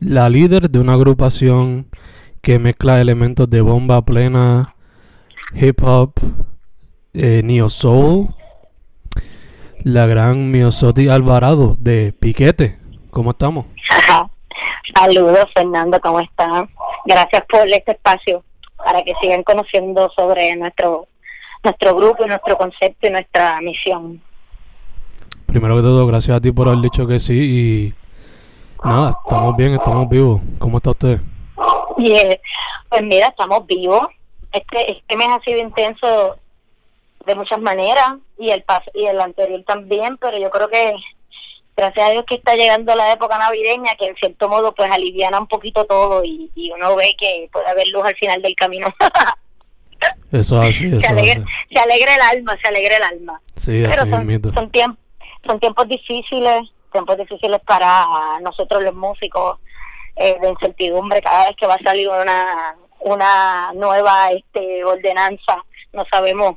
la 0.00 0.28
líder 0.28 0.70
de 0.70 0.78
una 0.78 0.94
agrupación 0.94 1.86
que 2.42 2.58
mezcla 2.58 3.00
elementos 3.00 3.48
de 3.50 3.60
bomba 3.60 4.02
plena, 4.02 4.74
hip 5.54 5.82
hop, 5.82 6.12
eh, 7.14 7.42
neo 7.44 7.68
soul. 7.68 8.28
La 9.82 10.06
gran 10.06 10.50
Miosoti 10.50 11.08
Alvarado 11.08 11.74
de 11.78 12.12
Piquete. 12.18 12.78
¿Cómo 13.10 13.30
estamos? 13.30 13.66
Saludos, 14.94 15.46
Fernando, 15.54 16.00
¿cómo 16.00 16.20
están? 16.20 16.68
Gracias 17.04 17.44
por 17.48 17.68
este 17.68 17.92
espacio 17.92 18.42
para 18.76 19.02
que 19.02 19.12
sigan 19.20 19.42
conociendo 19.42 20.10
sobre 20.16 20.56
nuestro 20.56 21.06
nuestro 21.62 21.96
grupo 21.96 22.24
y 22.24 22.28
nuestro 22.28 22.56
concepto 22.56 23.06
y 23.06 23.10
nuestra 23.10 23.60
misión. 23.60 24.20
Primero 25.46 25.76
que 25.76 25.82
todo, 25.82 26.06
gracias 26.06 26.36
a 26.36 26.40
ti 26.40 26.52
por 26.52 26.68
haber 26.68 26.80
dicho 26.80 27.06
que 27.06 27.18
sí 27.18 27.34
y 27.34 27.94
nada, 28.86 29.18
estamos 29.24 29.56
bien, 29.56 29.74
estamos 29.74 30.08
vivos. 30.08 30.40
¿Cómo 30.58 30.78
está 30.78 30.90
usted? 30.90 31.20
Bien, 31.96 32.38
pues 32.88 33.02
mira, 33.02 33.28
estamos 33.28 33.66
vivos. 33.66 34.06
Este, 34.52 34.92
este 34.92 35.16
mes 35.16 35.28
ha 35.28 35.40
sido 35.40 35.58
intenso 35.58 36.38
de 37.26 37.34
muchas 37.34 37.60
maneras 37.60 38.14
y 38.38 38.50
el 38.50 38.64
y 38.94 39.06
el 39.06 39.20
anterior 39.20 39.62
también, 39.66 40.16
pero 40.18 40.38
yo 40.38 40.50
creo 40.50 40.68
que 40.68 40.94
gracias 41.76 42.08
a 42.08 42.10
Dios 42.12 42.24
que 42.26 42.36
está 42.36 42.54
llegando 42.54 42.94
la 42.94 43.12
época 43.12 43.36
navideña, 43.36 43.96
que 43.98 44.06
en 44.06 44.16
cierto 44.16 44.48
modo 44.48 44.72
pues 44.72 44.90
aliviana 44.90 45.40
un 45.40 45.48
poquito 45.48 45.84
todo 45.84 46.24
y, 46.24 46.50
uno 46.74 46.96
ve 46.96 47.14
que 47.18 47.48
puede 47.52 47.68
haber 47.68 47.88
luz 47.88 48.04
al 48.04 48.14
final 48.14 48.40
del 48.40 48.54
camino. 48.54 48.86
eso 50.32 50.60
así, 50.60 50.86
eso 50.92 51.00
se, 51.00 51.06
alegra, 51.08 51.42
se 51.70 51.78
alegra 51.78 52.14
el 52.14 52.20
alma, 52.20 52.56
se 52.62 52.68
alegra 52.68 52.96
el 52.96 53.02
alma. 53.02 53.40
Sí, 53.56 53.82
Pero 53.82 54.02
así 54.02 54.10
son, 54.10 54.54
son, 54.54 54.98
son 55.44 55.60
tiempos 55.60 55.88
difíciles, 55.88 56.70
tiempos 56.96 57.18
difíciles 57.18 57.60
para 57.60 58.06
nosotros 58.40 58.82
los 58.82 58.94
músicos, 58.94 59.58
eh, 60.16 60.38
de 60.40 60.48
incertidumbre 60.48 61.20
cada 61.20 61.46
vez 61.46 61.56
que 61.56 61.66
va 61.66 61.74
a 61.74 61.82
salir 61.82 62.08
una 62.08 62.74
una 63.00 63.72
nueva 63.74 64.30
este 64.30 64.82
ordenanza, 64.84 65.62
no 65.92 66.04
sabemos, 66.10 66.56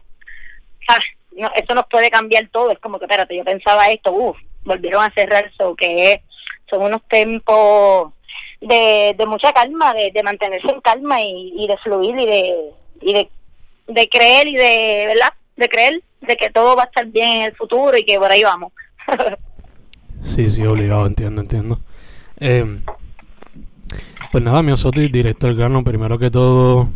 eso 1.55 1.75
nos 1.75 1.85
puede 1.87 2.09
cambiar 2.09 2.47
todo, 2.47 2.71
es 2.71 2.79
como 2.79 2.97
que 2.97 3.05
espérate, 3.05 3.35
yo 3.35 3.43
pensaba 3.43 3.89
esto, 3.89 4.11
uff, 4.11 4.37
volvieron 4.63 5.03
a 5.03 5.13
cerrar 5.13 5.45
eso, 5.45 5.75
que 5.75 6.23
son 6.69 6.83
unos 6.83 7.01
tiempos 7.07 8.13
de, 8.61 9.13
de 9.17 9.25
mucha 9.25 9.51
calma, 9.53 9.93
de, 9.93 10.11
de 10.11 10.23
mantenerse 10.23 10.69
en 10.71 10.81
calma 10.81 11.21
y, 11.21 11.53
y 11.57 11.67
de 11.67 11.77
fluir 11.77 12.17
y 12.17 12.25
de 12.25 12.73
y 13.01 13.13
de, 13.13 13.29
de 13.87 14.09
creer 14.09 14.47
y 14.47 14.55
de, 14.55 15.05
¿verdad? 15.07 15.33
De 15.55 15.69
creer 15.69 16.01
de 16.21 16.35
que 16.35 16.49
todo 16.49 16.75
va 16.75 16.83
a 16.83 16.85
estar 16.85 17.05
bien 17.05 17.29
en 17.29 17.41
el 17.43 17.55
futuro 17.55 17.97
y 17.97 18.05
que 18.05 18.17
por 18.17 18.31
ahí 18.31 18.43
vamos. 18.43 18.73
sí, 20.29 20.49
sí, 20.49 20.65
obligado, 20.65 21.05
entiendo, 21.05 21.41
entiendo. 21.41 21.79
Eh, 22.39 22.79
pues 24.31 24.43
nada, 24.43 24.61
mi 24.61 24.75
Soti, 24.77 25.07
director 25.07 25.55
grano, 25.55 25.83
primero 25.83 26.17
que 26.19 26.29
todo, 26.29 26.87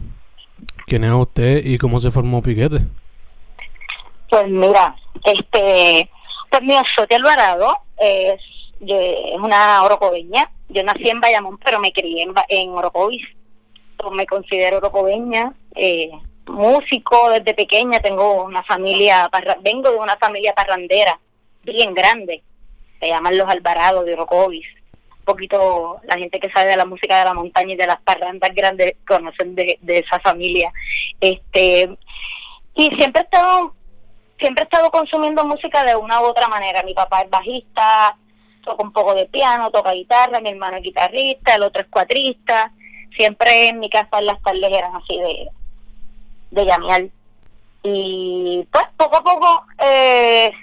¿quién 0.85 1.03
es 1.03 1.11
usted 1.11 1.65
y 1.65 1.77
cómo 1.77 1.99
se 1.99 2.11
formó 2.11 2.41
Piquete? 2.41 2.81
Pues 4.29 4.47
mira, 4.49 4.95
este, 5.25 6.09
pues 6.49 6.61
mi 6.61 6.75
Soti 6.95 7.15
Alvarado 7.15 7.77
es, 7.97 8.39
es 8.79 9.39
una 9.39 9.83
orocobeña. 9.83 10.49
Yo 10.69 10.83
nací 10.83 11.09
en 11.09 11.21
Bayamón, 11.21 11.57
pero 11.57 11.79
me 11.79 11.91
crié 11.91 12.23
en, 12.23 12.33
en 12.49 12.69
Orocovis. 12.69 13.25
me 14.11 14.25
considero 14.25 14.77
orocobeña, 14.77 15.53
eh, 15.75 16.11
músico 16.47 17.29
desde 17.29 17.53
pequeña, 17.53 17.99
tengo 17.99 18.43
una 18.43 18.63
familia, 18.63 19.29
vengo 19.61 19.91
de 19.91 19.97
una 19.97 20.17
familia 20.17 20.53
parrandera 20.53 21.19
bien 21.63 21.93
grande, 21.93 22.43
se 23.03 23.09
llaman 23.09 23.37
los 23.37 23.49
Alvarados 23.49 24.05
de 24.05 24.13
Orocovis. 24.13 24.65
Un 25.19 25.25
poquito 25.25 25.99
la 26.03 26.17
gente 26.17 26.39
que 26.39 26.49
sabe 26.51 26.69
de 26.69 26.77
la 26.77 26.85
música 26.85 27.19
de 27.19 27.25
la 27.25 27.33
montaña 27.33 27.73
y 27.73 27.75
de 27.75 27.87
las 27.87 28.01
parrandas 28.01 28.55
grandes 28.55 28.93
conocen 29.05 29.55
de, 29.55 29.77
de 29.81 29.97
esa 29.99 30.21
familia. 30.21 30.71
Este 31.19 31.97
y 32.75 32.89
siempre 32.95 33.21
he 33.21 33.25
estado 33.25 33.73
siempre 34.39 34.63
he 34.63 34.65
estado 34.65 34.89
consumiendo 34.89 35.43
música 35.43 35.83
de 35.83 35.97
una 35.97 36.21
u 36.21 36.25
otra 36.25 36.47
manera. 36.47 36.81
Mi 36.83 36.93
papá 36.93 37.21
es 37.21 37.29
bajista, 37.29 38.17
toca 38.63 38.83
un 38.83 38.93
poco 38.93 39.13
de 39.15 39.25
piano, 39.25 39.69
toca 39.69 39.91
guitarra, 39.91 40.39
mi 40.39 40.49
hermano 40.49 40.77
es 40.77 40.83
guitarrista, 40.83 41.55
el 41.55 41.63
otro 41.63 41.81
es 41.81 41.89
cuatrista. 41.89 42.71
Siempre 43.17 43.67
en 43.67 43.79
mi 43.79 43.89
casa 43.89 44.21
las 44.21 44.41
tardes 44.41 44.71
eran 44.71 44.95
así 44.95 45.19
de, 45.19 45.49
de 46.51 46.65
llamear. 46.65 47.03
Y 47.83 48.65
pues 48.71 48.85
poco 48.95 49.17
a 49.17 49.23
poco 49.23 49.65
eh, 49.79 50.53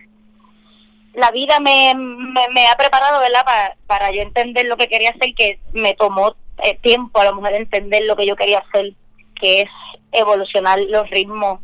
la 1.15 1.31
vida 1.31 1.61
me, 1.61 1.95
me, 1.95 2.67
ha 2.67 2.77
preparado, 2.77 3.21
¿verdad? 3.21 3.45
Para, 3.45 3.77
para 3.87 4.11
yo 4.13 4.23
entender 4.23 4.67
lo 4.67 4.77
que 4.77 4.89
quería 4.89 5.11
hacer, 5.11 5.35
que 5.35 5.61
me 5.73 5.95
tomó 5.95 6.37
eh, 6.63 6.79
tiempo 6.83 7.21
a 7.21 7.25
lo 7.25 7.35
mejor 7.35 7.55
entender 7.55 8.05
lo 8.05 8.17
que 8.17 8.27
yo 8.27 8.37
quería 8.37 8.59
hacer, 8.59 8.93
que 9.41 9.63
es 9.63 9.69
evolucionar 10.13 10.79
los 10.81 11.09
ritmos 11.11 11.61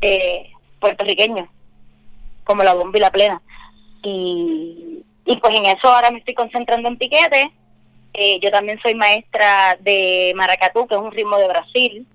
eh, 0.00 0.50
puertorriqueños, 0.80 1.48
como 2.44 2.62
la 2.62 2.74
bomba 2.74 2.98
y 2.98 3.00
la 3.00 3.10
plena. 3.10 3.40
Y, 4.02 5.04
y 5.24 5.36
pues 5.36 5.54
en 5.54 5.66
eso 5.66 5.88
ahora 5.88 6.10
me 6.10 6.18
estoy 6.18 6.34
concentrando 6.34 6.88
en 6.88 6.98
piquete. 6.98 7.52
Eh, 8.14 8.40
yo 8.40 8.50
también 8.50 8.78
soy 8.82 8.94
maestra 8.94 9.78
de 9.80 10.32
maracatú, 10.36 10.86
que 10.86 10.94
es 10.94 11.00
un 11.00 11.12
ritmo 11.12 11.38
de 11.38 11.48
Brasil. 11.48 12.06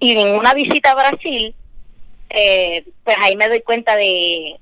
Y 0.00 0.18
en 0.18 0.34
una 0.34 0.54
visita 0.54 0.90
a 0.90 0.94
Brasil, 0.94 1.54
eh, 2.30 2.84
pues 3.04 3.16
ahí 3.20 3.36
me 3.36 3.48
doy 3.48 3.62
cuenta 3.62 3.96
de 3.96 4.58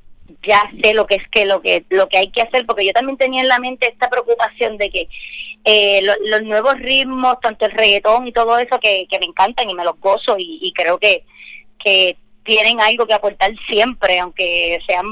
ya 0.46 0.62
sé 0.82 0.94
lo 0.94 1.06
que 1.06 1.16
es 1.16 1.28
que 1.30 1.46
lo 1.46 1.60
que 1.60 1.84
lo 1.88 2.08
que 2.08 2.18
hay 2.18 2.30
que 2.30 2.42
hacer 2.42 2.66
porque 2.66 2.84
yo 2.86 2.92
también 2.92 3.16
tenía 3.16 3.42
en 3.42 3.48
la 3.48 3.58
mente 3.58 3.88
esta 3.88 4.08
preocupación 4.08 4.76
de 4.76 4.90
que 4.90 5.08
eh, 5.64 6.00
los 6.02 6.42
nuevos 6.42 6.78
ritmos 6.78 7.40
tanto 7.40 7.66
el 7.66 7.72
reggaetón 7.72 8.26
y 8.26 8.32
todo 8.32 8.58
eso 8.58 8.78
que, 8.80 9.06
que 9.10 9.18
me 9.18 9.26
encantan 9.26 9.68
y 9.68 9.74
me 9.74 9.84
los 9.84 9.98
gozo 10.00 10.36
y, 10.38 10.58
y 10.62 10.72
creo 10.72 10.98
que 10.98 11.24
que 11.78 12.16
tienen 12.48 12.80
algo 12.80 13.06
que 13.06 13.12
aportar 13.12 13.52
siempre, 13.68 14.18
aunque 14.18 14.80
sean 14.86 15.04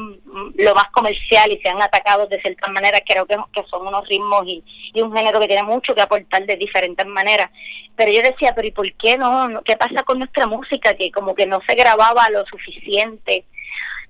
lo 0.55 0.75
más 0.75 0.87
comercial 0.91 1.53
y 1.53 1.59
sean 1.59 1.83
atacados 1.83 2.31
de 2.31 2.41
ciertas 2.41 2.73
maneras, 2.73 3.03
creo 3.07 3.27
que, 3.27 3.37
que 3.53 3.63
son 3.71 3.87
unos 3.87 4.09
ritmos 4.09 4.43
y, 4.47 4.65
un 4.95 5.15
género 5.15 5.39
que 5.39 5.47
tiene 5.47 5.63
mucho 5.63 5.95
que 5.95 6.01
aportar 6.01 6.47
de 6.47 6.57
diferentes 6.57 7.07
maneras. 7.07 7.51
Pero 7.95 8.11
yo 8.11 8.23
decía, 8.23 8.55
pero 8.55 8.67
¿y 8.67 8.71
por 8.71 8.91
qué 8.95 9.19
no? 9.19 9.63
¿Qué 9.67 9.77
pasa 9.77 10.03
con 10.05 10.19
nuestra 10.19 10.47
música? 10.47 10.95
Que 10.95 11.11
como 11.11 11.35
que 11.35 11.45
no 11.45 11.61
se 11.69 11.75
grababa 11.75 12.31
lo 12.31 12.43
suficiente. 12.47 13.45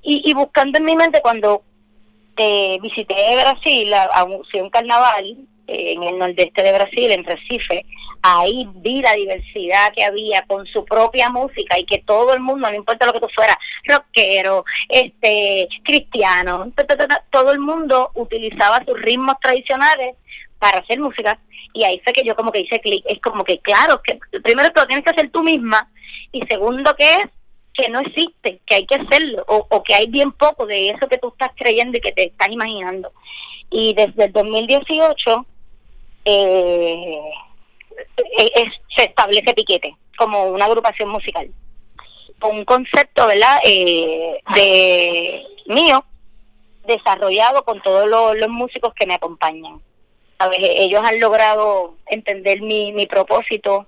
Y, 0.09 0.23
y 0.25 0.35
buscando 0.35 0.79
en 0.79 0.85
mi 0.85 0.95
mente 0.95 1.21
cuando 1.21 1.63
eh, 2.37 2.79
visité 2.81 3.35
Brasil 3.35 3.93
a, 3.93 4.05
a 4.05 4.25
un, 4.25 4.71
carnaval, 4.71 5.37
eh, 5.67 5.95
en 5.95 6.03
el 6.05 6.19
nordeste 6.19 6.63
de 6.63 6.73
Brasil, 6.73 7.11
en 7.11 7.25
Recife, 7.25 7.85
ahí 8.23 8.69
vi 8.77 9.03
la 9.03 9.15
diversidad 9.15 9.93
que 9.93 10.05
había 10.05 10.43
con 10.43 10.65
su 10.67 10.85
propia 10.85 11.29
música 11.29 11.77
y 11.77 11.85
que 11.85 11.99
todo 12.07 12.35
el 12.35 12.41
mundo, 12.41 12.71
no 12.71 12.77
importa 12.77 13.07
lo 13.07 13.15
que 13.15 13.21
tú 13.21 13.29
fueras, 13.35 13.57
rockero, 13.85 14.65
este, 14.89 15.67
cristiano, 15.83 16.73
todo 17.31 17.51
el 17.51 17.59
mundo 17.59 18.13
utilizaba 18.15 18.85
sus 18.85 19.01
ritmos 19.01 19.35
tradicionales 19.41 20.15
para 20.61 20.79
hacer 20.79 21.01
música. 21.01 21.37
Y 21.73 21.83
ahí 21.83 22.01
fue 22.05 22.13
que 22.13 22.25
yo 22.25 22.37
como 22.37 22.53
que 22.53 22.61
hice 22.61 22.81
clic, 22.81 23.05
es 23.07 23.21
como 23.21 23.43
que 23.43 23.59
claro, 23.59 24.01
que 24.03 24.19
primero 24.41 24.73
que 24.73 24.81
lo 24.81 24.87
tienes 24.87 25.05
que 25.05 25.11
hacer 25.11 25.31
tú 25.31 25.43
misma 25.43 25.91
y 26.33 26.47
segundo 26.47 26.95
que 26.95 27.13
es 27.13 27.27
que 27.77 27.89
no 27.91 28.01
existe, 28.01 28.61
que 28.67 28.75
hay 28.75 28.87
que 28.87 28.97
hacerlo 28.97 29.45
o, 29.49 29.67
o 29.69 29.83
que 29.83 29.95
hay 29.95 30.07
bien 30.07 30.33
poco 30.33 30.67
de 30.67 30.91
eso 30.91 31.09
que 31.09 31.19
tú 31.19 31.29
estás 31.29 31.51
creyendo 31.57 31.99
y 31.99 32.01
que 32.01 32.13
te 32.13 32.25
estás 32.25 32.49
imaginando. 32.49 33.13
Y 33.71 33.95
desde 33.95 34.25
el 34.27 34.33
2018 34.33 35.47
eh, 36.25 37.21
eh 38.39 38.65
se 38.97 39.05
establece 39.05 39.55
Piquete 39.55 39.97
como 40.17 40.45
una 40.45 40.65
agrupación 40.65 41.09
musical. 41.11 41.49
Con 42.39 42.57
un 42.57 42.65
concepto, 42.65 43.27
¿verdad?, 43.27 43.59
eh, 43.65 44.41
de 44.55 45.43
mío, 45.67 46.05
desarrollado 46.87 47.65
con 47.65 47.81
todos 47.83 48.07
los, 48.09 48.49
músicos 48.49 48.95
que 48.95 49.07
me 49.07 49.15
acompañan. 49.15 49.81
¿Sabes? 50.39 50.59
Ellos 50.61 51.01
han 51.03 51.19
logrado 51.19 51.95
entender 52.07 52.61
mi, 52.61 52.93
mi 52.93 53.07
propósito 53.07 53.87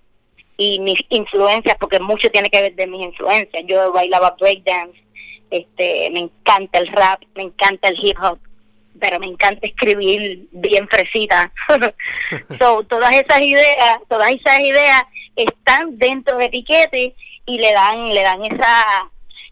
y 0.61 0.81
mis 0.81 0.99
influencias, 1.09 1.77
porque 1.79 2.01
mucho 2.01 2.29
tiene 2.31 2.51
que 2.51 2.61
ver 2.61 2.75
de 2.75 2.87
mis 2.89 3.01
influencias. 3.01 3.65
Yo 3.67 3.93
bailaba 3.93 4.37
breakdance, 4.39 5.01
este, 5.51 6.11
me 6.11 6.21
encanta 6.21 6.81
el 6.81 6.89
rap, 6.89 7.23
me 7.37 7.45
encanta 7.45 7.89
el 7.89 7.97
hip 8.05 8.19
hop, 8.21 8.41
pero 9.01 9.21
me 9.21 9.27
encanta 9.27 9.65
escribir 9.67 10.49
bien 10.51 10.89
fresita. 10.89 11.53
so, 12.59 12.83
todas 12.83 13.15
esas 13.15 13.41
ideas, 13.41 13.99
todas 14.09 14.33
esas 14.33 14.59
ideas 14.61 15.05
están 15.37 15.95
dentro 15.95 16.37
de 16.37 16.51
Piquete 16.51 17.15
y 17.47 17.59
le 17.59 17.73
dan, 17.73 18.13
le 18.13 18.23
dan 18.23 18.45
esa, 18.45 19.09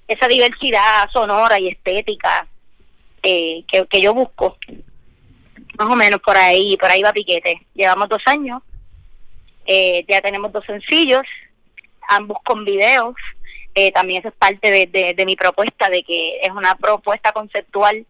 esa 0.09 0.27
diversidad 0.27 1.09
sonora 1.13 1.61
y 1.61 1.69
estética 1.69 2.49
eh, 3.23 3.65
que, 3.71 3.87
que 3.87 4.01
yo 4.01 4.13
busco. 4.13 4.59
Más 5.79 5.89
o 5.89 5.95
menos 5.95 6.21
por 6.21 6.37
ahí, 6.37 6.77
por 6.77 6.91
ahí 6.91 7.03
va 7.03 7.13
Piquete. 7.13 7.65
Llevamos 7.75 8.09
dos 8.09 8.23
años, 8.27 8.61
eh, 9.67 10.05
ya 10.09 10.21
tenemos 10.21 10.53
dos 10.53 10.65
sencillos, 10.65 11.23
ambos 12.09 12.39
con 12.45 12.65
videos. 12.65 13.15
Eh, 13.75 13.93
también 13.93 14.21
eso 14.21 14.29
es 14.29 14.35
parte 14.35 14.71
de, 14.71 15.15
de 15.15 15.27
mi 15.27 15.37
propuesta, 15.37 15.91
de 15.91 16.03
que 16.03 16.39
es 16.41 16.51
una 16.51 16.75
propuesta 16.77 17.33
conceptual 17.33 18.07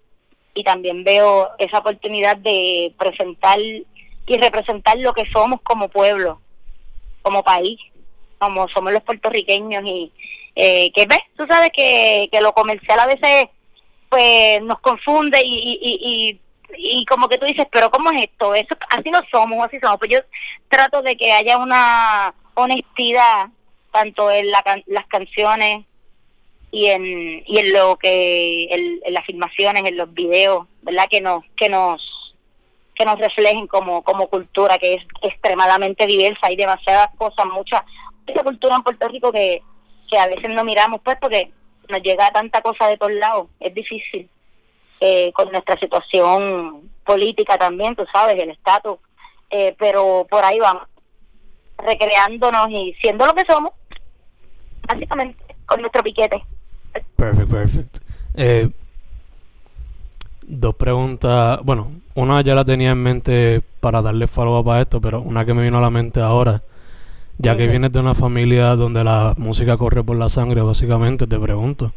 y 0.55 0.64
también 0.64 1.05
veo 1.05 1.50
esa 1.58 1.79
oportunidad 1.79 2.37
de 2.37 2.94
presentar 2.99 3.58
y 3.61 4.38
representar 4.38 4.97
lo 4.99 5.12
que 5.12 5.25
somos 5.32 5.61
como 5.62 5.88
pueblo, 5.88 6.41
como 7.23 7.44
país, 7.44 7.79
como 8.38 8.67
somos 8.69 8.93
los 8.93 9.03
puertorriqueños 9.03 9.85
y 9.85 10.12
eh, 10.56 10.91
que 10.94 11.06
ves, 11.06 11.20
tú 11.37 11.47
sabes 11.47 11.70
que, 11.75 12.29
que 12.32 12.41
lo 12.41 12.53
comercial 12.53 12.99
a 12.99 13.06
veces 13.06 13.49
pues 14.08 14.62
nos 14.62 14.81
confunde 14.81 15.43
y, 15.44 15.79
y, 15.82 15.99
y, 16.03 16.41
como 17.08 17.28
que 17.28 17.38
tú 17.38 17.46
dices, 17.46 17.66
pero 17.70 17.90
¿cómo 17.90 18.10
es 18.10 18.24
esto? 18.24 18.54
Eso, 18.54 18.76
así 18.90 19.10
no 19.10 19.20
somos, 19.30 19.64
así 19.64 19.78
somos. 19.80 19.98
Pues 19.98 20.10
yo 20.10 20.20
trato 20.68 21.02
de 21.02 21.16
que 21.16 21.32
haya 21.32 21.58
una 21.58 22.34
honestidad 22.54 23.48
tanto 23.92 24.30
en 24.30 24.50
la, 24.50 24.62
las 24.86 25.06
canciones 25.06 25.84
y 26.70 26.86
en, 26.86 27.42
y 27.46 27.58
en 27.58 27.72
lo 27.72 27.96
que 27.96 28.68
en, 28.70 29.14
las 29.14 29.24
filmaciones, 29.24 29.84
en 29.86 29.96
los 29.96 30.12
videos, 30.12 30.66
¿verdad? 30.82 31.06
Que 31.10 31.20
nos 31.20 31.44
que 31.56 31.68
nos 31.68 32.02
que 32.94 33.04
nos 33.04 33.19
reflejen 33.19 33.66
como 33.66 34.02
como 34.02 34.28
cultura 34.28 34.78
que 34.78 34.94
es 34.94 35.02
extremadamente 35.22 36.06
diversa, 36.06 36.48
hay 36.48 36.56
demasiadas 36.56 37.08
cosas, 37.16 37.46
mucha, 37.46 37.84
mucha 38.26 38.42
cultura 38.42 38.76
en 38.76 38.82
Puerto 38.82 39.08
Rico 39.08 39.32
que 39.32 39.62
que 40.10 40.19
a 40.19 40.26
veces 40.26 40.50
no 40.50 40.64
miramos 40.64 41.00
pues 41.02 41.16
porque 41.20 41.50
nos 41.88 42.02
llega 42.02 42.30
tanta 42.30 42.60
cosa 42.60 42.88
de 42.88 42.96
todos 42.96 43.12
lados, 43.12 43.48
es 43.60 43.74
difícil. 43.74 44.28
Eh, 45.00 45.31
con 45.34 45.52
nuestra 45.52 45.78
situación 45.78 46.90
política 47.04 47.58
también, 47.58 47.94
tú 47.94 48.04
sabes, 48.12 48.38
el 48.38 48.50
estatus, 48.50 48.98
eh, 49.50 49.75
pero 49.78 50.26
por 50.28 50.43
ahí 50.43 50.58
vamos, 50.58 50.84
recreándonos 51.78 52.70
y 52.70 52.94
siendo 53.00 53.26
lo 53.26 53.34
que 53.34 53.44
somos, 53.46 53.72
básicamente, 54.88 55.54
con 55.66 55.81
nuestro 55.81 56.02
piquete. 56.02 56.43
Perfect, 57.14 57.50
perfect. 57.50 57.98
Eh, 58.34 58.70
dos 60.43 60.75
preguntas. 60.76 61.60
Bueno, 61.62 61.93
una 62.14 62.40
ya 62.40 62.54
la 62.54 62.64
tenía 62.64 62.93
en 62.93 63.02
mente 63.02 63.62
para 63.81 64.00
darle 64.00 64.26
follow-up 64.26 64.70
a 64.70 64.81
esto, 64.81 65.00
pero 65.00 65.20
una 65.20 65.44
que 65.44 65.52
me 65.52 65.62
vino 65.62 65.78
a 65.78 65.82
la 65.82 65.90
mente 65.90 66.20
ahora. 66.20 66.62
Ya 67.38 67.54
que 67.54 67.66
vienes 67.66 67.93
de 67.93 68.00
una 68.00 68.14
familia 68.14 68.76
donde 68.76 69.04
la 69.04 69.34
música 69.37 69.76
corre 69.76 70.02
por 70.02 70.16
la 70.16 70.31
sangre, 70.31 70.62
básicamente, 70.62 71.26
te 71.26 71.38
pregunto. 71.38 71.93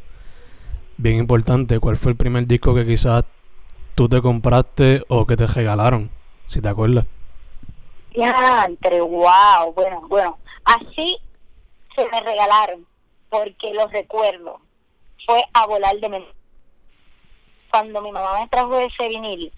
Bien 1.02 1.16
importante, 1.16 1.80
¿cuál 1.80 1.96
fue 1.96 2.12
el 2.12 2.18
primer 2.18 2.46
disco 2.46 2.76
que 2.76 2.86
quizás 2.86 3.24
tú 3.96 4.10
te 4.10 4.22
compraste 4.22 5.02
o 5.08 5.26
que 5.26 5.38
te 5.38 5.48
regalaron? 5.48 6.12
Si 6.46 6.62
te 6.62 6.68
acuerdas. 6.68 7.06
Ya, 8.14 8.66
entre 8.68 9.00
wow, 9.00 9.72
bueno, 9.74 10.02
bueno, 10.10 10.38
así 10.66 11.18
se 11.96 12.06
me 12.10 12.20
regalaron, 12.20 12.86
porque 13.30 13.74
los 13.74 13.90
recuerdo 13.94 14.60
fue 15.26 15.42
a 15.54 15.68
volar 15.68 15.98
de 16.02 16.10
mente. 16.10 16.34
Cuando 17.72 18.02
mi 18.02 18.12
mamá 18.12 18.42
me 18.42 18.50
trajo 18.50 18.78
ese 18.78 19.08
vinil, 19.08 19.54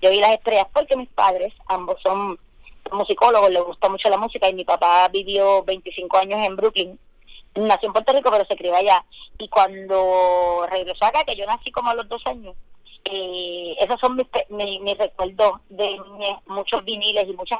yo 0.00 0.10
vi 0.10 0.18
las 0.18 0.32
estrellas 0.32 0.66
porque 0.74 0.96
mis 0.96 1.10
padres, 1.10 1.54
ambos 1.68 2.02
son 2.02 2.36
musicólogos, 2.90 3.50
les 3.50 3.62
gusta 3.62 3.88
mucho 3.88 4.08
la 4.10 4.18
música 4.18 4.48
y 4.48 4.54
mi 4.54 4.64
papá 4.64 5.06
vivió 5.12 5.62
25 5.62 6.18
años 6.18 6.44
en 6.44 6.56
Brooklyn. 6.56 6.98
Nació 7.54 7.88
en 7.88 7.92
Puerto 7.92 8.12
Rico, 8.12 8.30
pero 8.30 8.44
se 8.46 8.56
crió 8.56 8.74
allá. 8.74 9.04
Y 9.38 9.48
cuando 9.48 10.66
regresó 10.70 11.04
acá, 11.04 11.24
que 11.24 11.36
yo 11.36 11.44
nací 11.46 11.70
como 11.70 11.90
a 11.90 11.94
los 11.94 12.08
dos 12.08 12.22
años, 12.26 12.54
eh, 13.04 13.74
esos 13.80 14.00
son 14.00 14.16
mis, 14.16 14.26
mis, 14.48 14.96
recuerdos 14.96 15.60
de 15.68 16.00
muchos 16.46 16.84
viniles 16.84 17.28
y 17.28 17.32
muchas, 17.32 17.58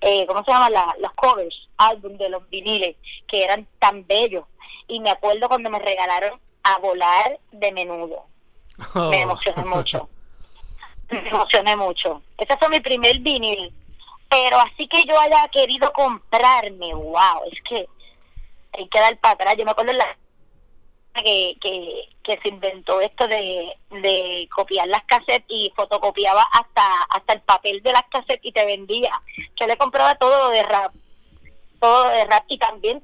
eh, 0.00 0.24
¿cómo 0.26 0.44
se 0.44 0.52
llama? 0.52 0.70
los 0.98 1.12
covers, 1.12 1.68
álbum 1.76 2.16
de 2.16 2.28
los 2.28 2.48
viniles, 2.48 2.96
que 3.26 3.42
eran 3.42 3.66
tan 3.78 4.06
bellos. 4.06 4.44
Y 4.88 5.00
me 5.00 5.10
acuerdo 5.10 5.48
cuando 5.48 5.70
me 5.70 5.78
regalaron 5.78 6.40
a 6.62 6.78
volar 6.78 7.38
de 7.52 7.72
menudo. 7.72 8.24
Me 8.94 9.00
oh. 9.00 9.12
emocioné 9.12 9.64
mucho. 9.64 10.08
Me 11.10 11.28
emocioné 11.28 11.76
mucho. 11.76 12.22
Ese 12.38 12.56
fue 12.56 12.70
mi 12.70 12.80
primer 12.80 13.18
vinil. 13.18 13.72
Pero 14.28 14.56
así 14.58 14.88
que 14.88 15.04
yo 15.04 15.18
haya 15.20 15.46
querido 15.52 15.92
comprarme, 15.92 16.94
wow, 16.94 17.42
es 17.52 17.60
que 17.68 17.86
hay 18.76 18.88
que 18.88 19.00
dar 19.00 19.18
para 19.18 19.34
atrás. 19.34 19.56
Yo 19.56 19.64
me 19.64 19.70
acuerdo 19.70 19.92
la 19.92 20.16
que, 21.14 21.56
que, 21.60 22.08
que 22.22 22.38
se 22.40 22.48
inventó 22.48 23.00
esto 23.00 23.28
de, 23.28 23.72
de 23.90 24.48
copiar 24.54 24.88
las 24.88 25.04
cassettes 25.04 25.46
y 25.48 25.72
fotocopiaba 25.76 26.42
hasta 26.52 26.82
hasta 27.10 27.32
el 27.34 27.40
papel 27.42 27.82
de 27.82 27.92
las 27.92 28.04
cassettes 28.10 28.44
y 28.44 28.52
te 28.52 28.66
vendía. 28.66 29.12
Yo 29.60 29.66
le 29.66 29.76
compraba 29.76 30.16
todo 30.16 30.50
de 30.50 30.62
rap, 30.62 30.92
todo 31.80 32.08
de 32.08 32.24
rap. 32.24 32.44
Y 32.48 32.58
también 32.58 33.02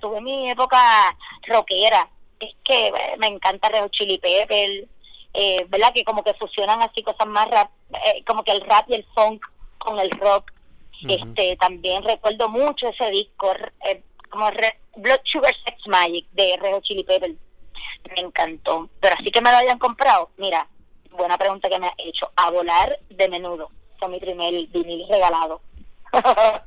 tuve 0.00 0.20
mi 0.20 0.50
época 0.50 1.16
rockera 1.46 2.08
es 2.40 2.54
que 2.64 2.88
eh, 2.88 3.16
me 3.18 3.28
encanta 3.28 3.68
Red 3.68 3.90
Chili 3.90 4.18
Pepper, 4.18 4.88
eh, 5.34 5.64
¿verdad? 5.68 5.92
Que 5.94 6.04
como 6.04 6.24
que 6.24 6.34
fusionan 6.34 6.82
así 6.82 7.02
cosas 7.02 7.26
más 7.26 7.48
rap, 7.48 7.70
eh, 8.06 8.24
como 8.26 8.42
que 8.42 8.52
el 8.52 8.62
rap 8.62 8.88
y 8.88 8.94
el 8.94 9.06
funk 9.14 9.44
con 9.78 9.98
el 9.98 10.10
rock. 10.10 10.50
Este 11.08 11.56
También 11.56 12.02
recuerdo 12.04 12.50
mucho 12.50 12.88
ese 12.88 13.08
disco, 13.10 13.54
eh, 13.86 14.02
como 14.28 14.50
Blood 14.96 15.20
Sugar 15.24 15.54
Sex 15.64 15.86
Magic 15.86 16.26
de 16.32 16.58
Red 16.60 16.80
Chili 16.82 17.04
Pepper. 17.04 17.34
Me 18.14 18.22
encantó. 18.22 18.88
Pero 19.00 19.16
así 19.18 19.30
que 19.30 19.40
me 19.40 19.50
lo 19.50 19.56
hayan 19.58 19.78
comprado, 19.78 20.30
mira, 20.36 20.66
buena 21.10 21.36
pregunta 21.36 21.68
que 21.68 21.78
me 21.78 21.86
ha 21.86 21.94
hecho. 21.98 22.30
A 22.36 22.50
volar 22.50 22.98
de 23.08 23.28
menudo. 23.28 23.70
Fue 23.98 24.08
mi 24.08 24.18
primer 24.18 24.52
vinil 24.68 25.06
regalado. 25.08 25.60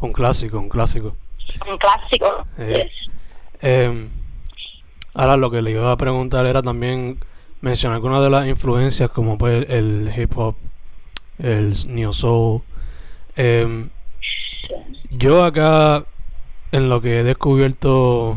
un 0.00 0.12
clásico, 0.12 0.58
un 0.58 0.68
clásico. 0.68 1.16
Un 1.66 1.78
clásico. 1.78 2.46
Eh, 2.58 2.90
em, 3.60 4.10
Ahora 5.14 5.36
lo 5.36 5.48
que 5.48 5.62
le 5.62 5.70
iba 5.70 5.92
a 5.92 5.96
preguntar 5.96 6.44
era 6.44 6.60
también 6.60 7.20
mencionar 7.60 7.96
algunas 7.96 8.20
de 8.20 8.30
las 8.30 8.48
influencias 8.48 9.10
como 9.10 9.38
pues 9.38 9.64
el 9.70 10.12
hip 10.16 10.36
hop, 10.36 10.56
el 11.38 11.72
neo 11.86 12.12
soul. 12.12 12.62
Em, 13.36 13.90
yo 15.10 15.44
acá 15.44 16.04
en 16.74 16.88
lo 16.88 17.00
que 17.00 17.20
he 17.20 17.22
descubierto, 17.22 18.36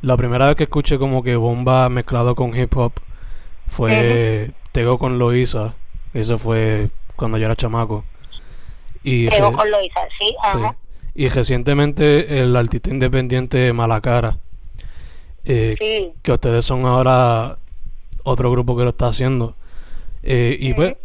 la 0.00 0.16
primera 0.16 0.46
vez 0.46 0.56
que 0.56 0.64
escuché 0.64 0.98
como 0.98 1.22
que 1.22 1.36
bomba 1.36 1.90
mezclado 1.90 2.34
con 2.34 2.56
hip 2.56 2.74
hop 2.78 2.92
fue 3.66 4.52
Tego 4.72 4.98
con 4.98 5.18
Loisa. 5.18 5.74
Eso 6.14 6.38
fue 6.38 6.88
cuando 7.14 7.36
yo 7.36 7.44
era 7.44 7.56
chamaco. 7.56 8.04
Y 9.02 9.28
Tego 9.28 9.52
con 9.52 9.70
Loisa, 9.70 10.00
sí. 10.18 10.34
Y 11.14 11.28
recientemente 11.28 12.40
el 12.40 12.56
artista 12.56 12.88
independiente 12.88 13.70
Malacara 13.74 14.38
eh, 15.44 16.14
que 16.22 16.32
ustedes 16.32 16.64
son 16.64 16.86
ahora 16.86 17.58
otro 18.22 18.50
grupo 18.50 18.78
que 18.78 18.84
lo 18.84 18.90
está 18.90 19.08
haciendo. 19.08 19.56
Eh, 20.22 20.56
y 20.58 20.72
pues, 20.72 20.96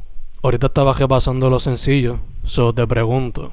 ahorita 0.41 0.67
estaba 0.67 0.93
repasando 0.93 1.49
los 1.49 1.63
sencillos. 1.63 2.19
So 2.45 2.73
te 2.73 2.87
pregunto, 2.87 3.51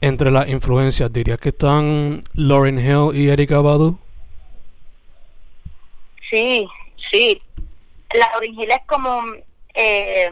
entre 0.00 0.30
las 0.30 0.48
influencias, 0.48 1.12
¿dirías 1.12 1.38
que 1.38 1.50
están 1.50 2.24
Lauren 2.34 2.78
Hill 2.78 3.14
y 3.14 3.28
Erika 3.28 3.60
Badu? 3.60 3.98
Sí, 6.30 6.66
sí. 7.10 7.42
Lauren 8.14 8.58
Hill 8.58 8.70
es 8.70 8.86
como, 8.86 9.22
eh, 9.74 10.30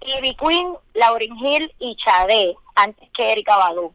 Ivy 0.00 0.36
Queen, 0.36 0.74
Lauren 0.94 1.36
Hill 1.36 1.72
y 1.78 1.96
Chade, 1.96 2.56
antes 2.74 3.08
que 3.16 3.32
Erika 3.32 3.56
Badu, 3.56 3.92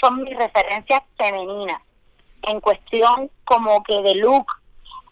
son 0.00 0.22
mis 0.22 0.36
referencias 0.36 1.02
femeninas 1.16 1.82
en 2.42 2.60
cuestión 2.60 3.30
como 3.44 3.82
que 3.82 4.00
de 4.02 4.14
look, 4.14 4.46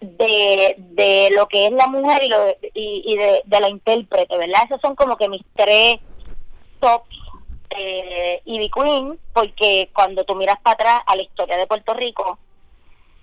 de, 0.00 0.76
de 0.78 1.30
lo 1.34 1.48
que 1.48 1.66
es 1.66 1.72
la 1.72 1.86
mujer 1.86 2.22
y, 2.22 2.28
lo 2.28 2.54
y 2.74 3.16
de, 3.16 3.42
de, 3.44 3.60
la 3.60 3.68
intérprete, 3.68 4.36
¿verdad? 4.36 4.62
Esos 4.66 4.80
son 4.80 4.94
como 4.94 5.16
que 5.16 5.28
mis 5.28 5.42
tres 5.56 5.98
tops 6.80 7.25
eh, 7.76 8.42
Ivy 8.44 8.70
Queen, 8.70 9.18
porque 9.32 9.90
cuando 9.92 10.24
tú 10.24 10.34
miras 10.34 10.58
para 10.60 10.74
atrás 10.74 11.02
a 11.06 11.16
la 11.16 11.22
historia 11.22 11.56
de 11.56 11.66
Puerto 11.66 11.94
Rico, 11.94 12.38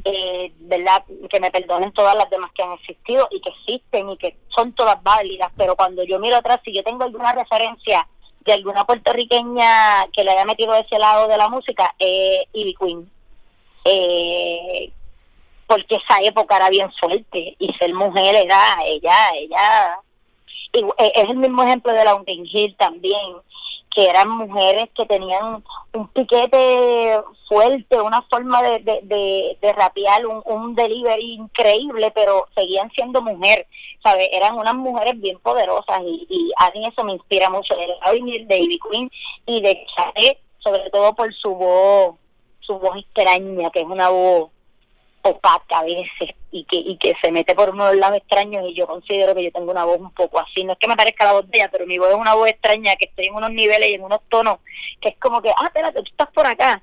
eh, 0.05 0.51
¿verdad? 0.61 1.03
Que 1.29 1.39
me 1.39 1.51
perdonen 1.51 1.93
todas 1.93 2.15
las 2.15 2.29
demás 2.29 2.51
que 2.53 2.63
han 2.63 2.73
existido 2.73 3.27
y 3.31 3.39
que 3.39 3.49
existen 3.49 4.09
y 4.09 4.17
que 4.17 4.37
son 4.55 4.73
todas 4.73 5.01
válidas, 5.01 5.51
pero 5.55 5.75
cuando 5.75 6.03
yo 6.03 6.19
miro 6.19 6.37
atrás, 6.37 6.59
si 6.63 6.73
yo 6.73 6.83
tengo 6.83 7.03
alguna 7.03 7.33
referencia 7.33 8.07
de 8.41 8.53
alguna 8.53 8.85
puertorriqueña 8.85 10.07
que 10.11 10.23
le 10.23 10.31
haya 10.31 10.45
metido 10.45 10.75
ese 10.75 10.99
lado 10.99 11.27
de 11.27 11.37
la 11.37 11.47
música, 11.47 11.95
eh, 11.99 12.45
Ivy 12.53 12.75
Queen. 12.75 13.11
Eh, 13.85 14.91
porque 15.67 15.95
esa 15.95 16.19
época 16.21 16.57
era 16.57 16.69
bien 16.69 16.91
fuerte 16.99 17.55
y 17.57 17.73
ser 17.73 17.93
mujer 17.93 18.35
era 18.35 18.77
ella, 18.85 19.31
ella, 19.33 19.99
es 20.73 21.29
el 21.29 21.37
mismo 21.37 21.63
ejemplo 21.63 21.93
de 21.93 22.03
la 22.03 22.21
Hill 22.25 22.75
también 22.77 23.37
que 23.93 24.09
eran 24.09 24.29
mujeres 24.29 24.89
que 24.95 25.05
tenían 25.05 25.63
un 25.93 26.07
piquete 26.09 27.19
fuerte, 27.47 28.01
una 28.01 28.21
forma 28.23 28.61
de, 28.63 28.79
de, 28.79 29.01
de, 29.03 29.57
de 29.61 30.27
un, 30.27 30.41
un, 30.45 30.75
delivery 30.75 31.33
increíble, 31.33 32.11
pero 32.11 32.47
seguían 32.55 32.89
siendo 32.91 33.21
mujer, 33.21 33.67
¿sabes? 34.03 34.29
Eran 34.31 34.57
unas 34.57 34.75
mujeres 34.75 35.19
bien 35.21 35.37
poderosas 35.39 36.01
y, 36.03 36.51
a 36.57 36.71
mí 36.71 36.87
eso 36.87 37.03
me 37.03 37.13
inspira 37.13 37.49
mucho 37.49 37.75
de 37.75 38.57
Ivy 38.57 38.79
Queen 38.89 39.11
y 39.45 39.61
de 39.61 39.85
Chade, 39.95 40.39
sobre 40.59 40.89
todo 40.89 41.13
por 41.13 41.33
su 41.35 41.53
voz, 41.53 42.17
su 42.61 42.79
voz 42.79 42.97
extraña, 42.97 43.69
que 43.69 43.81
es 43.81 43.87
una 43.87 44.09
voz 44.09 44.52
opaca 45.23 45.79
a 45.79 45.83
veces 45.83 46.35
y 46.51 46.65
que 46.65 46.75
y 46.75 46.97
que 46.97 47.13
se 47.21 47.31
mete 47.31 47.55
por 47.55 47.69
unos 47.69 47.95
lados 47.95 48.17
extraños 48.17 48.65
y 48.67 48.75
yo 48.75 48.85
considero 48.85 49.33
que 49.33 49.45
yo 49.45 49.51
tengo 49.51 49.71
una 49.71 49.85
voz 49.85 49.99
un 49.99 50.11
poco 50.11 50.39
así, 50.39 50.63
no 50.63 50.73
es 50.73 50.79
que 50.79 50.87
me 50.87 50.97
parezca 50.97 51.25
la 51.25 51.33
voz 51.33 51.49
de 51.49 51.57
ella, 51.57 51.69
pero 51.71 51.87
mi 51.87 51.97
voz 51.97 52.09
es 52.09 52.15
una 52.15 52.35
voz 52.35 52.49
extraña 52.49 52.95
que 52.97 53.05
estoy 53.05 53.27
en 53.27 53.35
unos 53.35 53.51
niveles 53.51 53.89
y 53.89 53.93
en 53.93 54.03
unos 54.03 54.19
tonos 54.29 54.57
que 55.01 55.09
es 55.09 55.17
como 55.17 55.41
que, 55.41 55.49
ah, 55.49 55.65
espérate, 55.65 56.03
tú 56.03 56.11
estás 56.11 56.29
por 56.31 56.45
acá. 56.45 56.81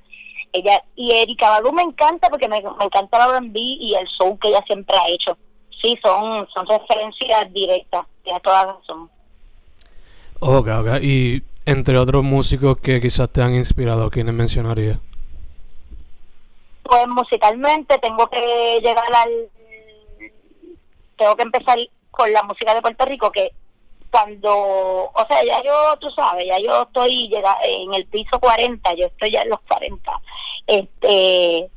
Ella 0.52 0.82
y 0.96 1.12
Erika 1.12 1.50
Badu 1.50 1.72
me 1.72 1.82
encanta 1.82 2.28
porque 2.28 2.48
me, 2.48 2.60
me 2.60 2.84
encanta 2.84 3.18
la 3.18 3.38
R&B 3.38 3.58
y 3.60 3.94
el 3.94 4.06
show 4.18 4.36
que 4.38 4.48
ella 4.48 4.62
siempre 4.66 4.96
ha 4.96 5.08
hecho. 5.08 5.36
Sí, 5.80 5.98
son 6.02 6.48
son 6.48 6.66
referencias 6.66 7.52
directas, 7.52 8.06
tiene 8.24 8.40
toda 8.40 8.74
razón. 8.74 9.10
Ok, 10.40 10.68
ok. 10.68 11.02
Y 11.02 11.42
entre 11.66 11.98
otros 11.98 12.24
músicos 12.24 12.78
que 12.78 13.00
quizás 13.00 13.30
te 13.30 13.42
han 13.42 13.54
inspirado, 13.54 14.10
¿quiénes 14.10 14.34
mencionaría? 14.34 14.98
Pues 16.90 17.06
musicalmente 17.06 17.98
tengo 17.98 18.26
que 18.28 18.80
llegar 18.82 19.14
al 19.14 19.48
tengo 21.16 21.36
que 21.36 21.42
empezar 21.44 21.78
con 22.10 22.32
la 22.32 22.42
música 22.42 22.74
de 22.74 22.82
Puerto 22.82 23.04
Rico 23.04 23.30
que 23.30 23.52
cuando 24.10 24.52
o 24.52 25.26
sea 25.28 25.44
ya 25.44 25.62
yo 25.62 25.96
tú 26.00 26.10
sabes 26.10 26.46
ya 26.48 26.58
yo 26.58 26.82
estoy 26.82 27.28
llega, 27.28 27.56
en 27.62 27.94
el 27.94 28.06
piso 28.06 28.40
40 28.40 28.92
yo 28.94 29.06
estoy 29.06 29.30
ya 29.30 29.42
en 29.42 29.50
los 29.50 29.60
40 29.68 30.20
este 30.66 31.70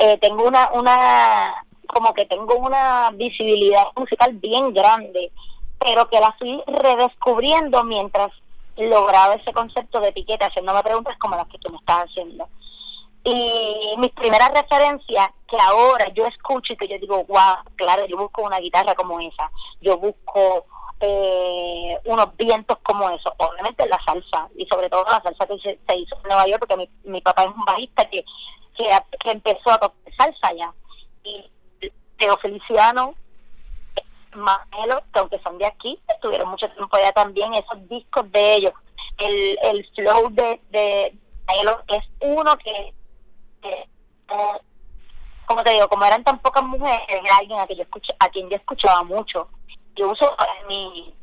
eh, 0.00 0.18
tengo 0.20 0.48
una 0.48 0.68
una 0.72 1.64
como 1.86 2.12
que 2.12 2.26
tengo 2.26 2.56
una 2.56 3.10
visibilidad 3.12 3.84
musical 3.94 4.32
bien 4.32 4.74
grande 4.74 5.30
pero 5.78 6.08
que 6.08 6.18
la 6.18 6.34
fui 6.40 6.60
redescubriendo 6.66 7.84
mientras 7.84 8.32
lograba 8.76 9.34
ese 9.34 9.52
concepto 9.52 10.00
de 10.00 10.08
etiqueta 10.08 10.46
haciéndome 10.46 10.82
preguntas 10.82 11.16
como 11.18 11.36
las 11.36 11.46
que 11.46 11.58
tú 11.58 11.70
me 11.70 11.78
estás 11.78 12.10
haciendo 12.10 12.48
y 13.24 13.94
mis 13.96 14.12
primeras 14.12 14.50
referencias 14.52 15.30
que 15.48 15.56
ahora 15.58 16.08
yo 16.10 16.26
escucho 16.26 16.74
y 16.74 16.76
que 16.76 16.88
yo 16.88 16.98
digo, 16.98 17.24
wow, 17.24 17.56
claro, 17.74 18.04
yo 18.06 18.18
busco 18.18 18.42
una 18.42 18.58
guitarra 18.58 18.94
como 18.94 19.18
esa, 19.18 19.50
yo 19.80 19.96
busco 19.96 20.64
eh, 21.00 21.98
unos 22.04 22.36
vientos 22.36 22.78
como 22.82 23.08
eso, 23.08 23.32
obviamente 23.38 23.88
la 23.88 23.98
salsa, 24.04 24.48
y 24.56 24.66
sobre 24.66 24.90
todo 24.90 25.04
la 25.04 25.22
salsa 25.22 25.46
que 25.46 25.58
se, 25.58 25.96
hizo 25.96 26.16
en 26.16 26.22
Nueva 26.24 26.46
York, 26.46 26.60
porque 26.60 26.76
mi, 26.76 26.88
mi 27.10 27.20
papá 27.22 27.44
es 27.44 27.48
un 27.48 27.64
bajista 27.64 28.08
que, 28.10 28.24
que, 28.76 29.30
empezó 29.30 29.70
a 29.70 29.78
tocar 29.78 30.14
salsa 30.18 30.52
ya. 30.54 30.72
Y 31.24 31.50
Teo 32.18 32.36
Feliciano, 32.36 33.14
Manelo, 34.34 35.02
que 35.12 35.18
aunque 35.18 35.38
son 35.38 35.56
de 35.56 35.66
aquí, 35.66 35.98
estuvieron 36.08 36.50
mucho 36.50 36.68
tiempo 36.70 36.94
allá 36.96 37.12
también, 37.12 37.54
esos 37.54 37.88
discos 37.88 38.30
de 38.32 38.56
ellos, 38.56 38.74
el, 39.16 39.58
el 39.62 39.88
flow 39.94 40.28
de, 40.30 40.60
de 40.70 41.14
Manelo 41.46 41.82
es 41.88 42.04
uno 42.20 42.56
que 42.58 42.92
como 45.46 45.62
te 45.62 45.70
digo, 45.70 45.88
como 45.88 46.04
eran 46.04 46.24
tan 46.24 46.38
pocas 46.38 46.62
mujeres, 46.64 47.06
era 47.08 47.36
alguien 47.36 47.58
a, 47.58 47.66
que 47.66 47.76
yo 47.76 47.82
escucho, 47.82 48.12
a 48.18 48.28
quien 48.28 48.48
yo 48.48 48.56
escuchaba 48.56 49.02
mucho. 49.02 49.48
Yo 49.96 50.10
uso 50.10 50.34
mi, 50.68 51.14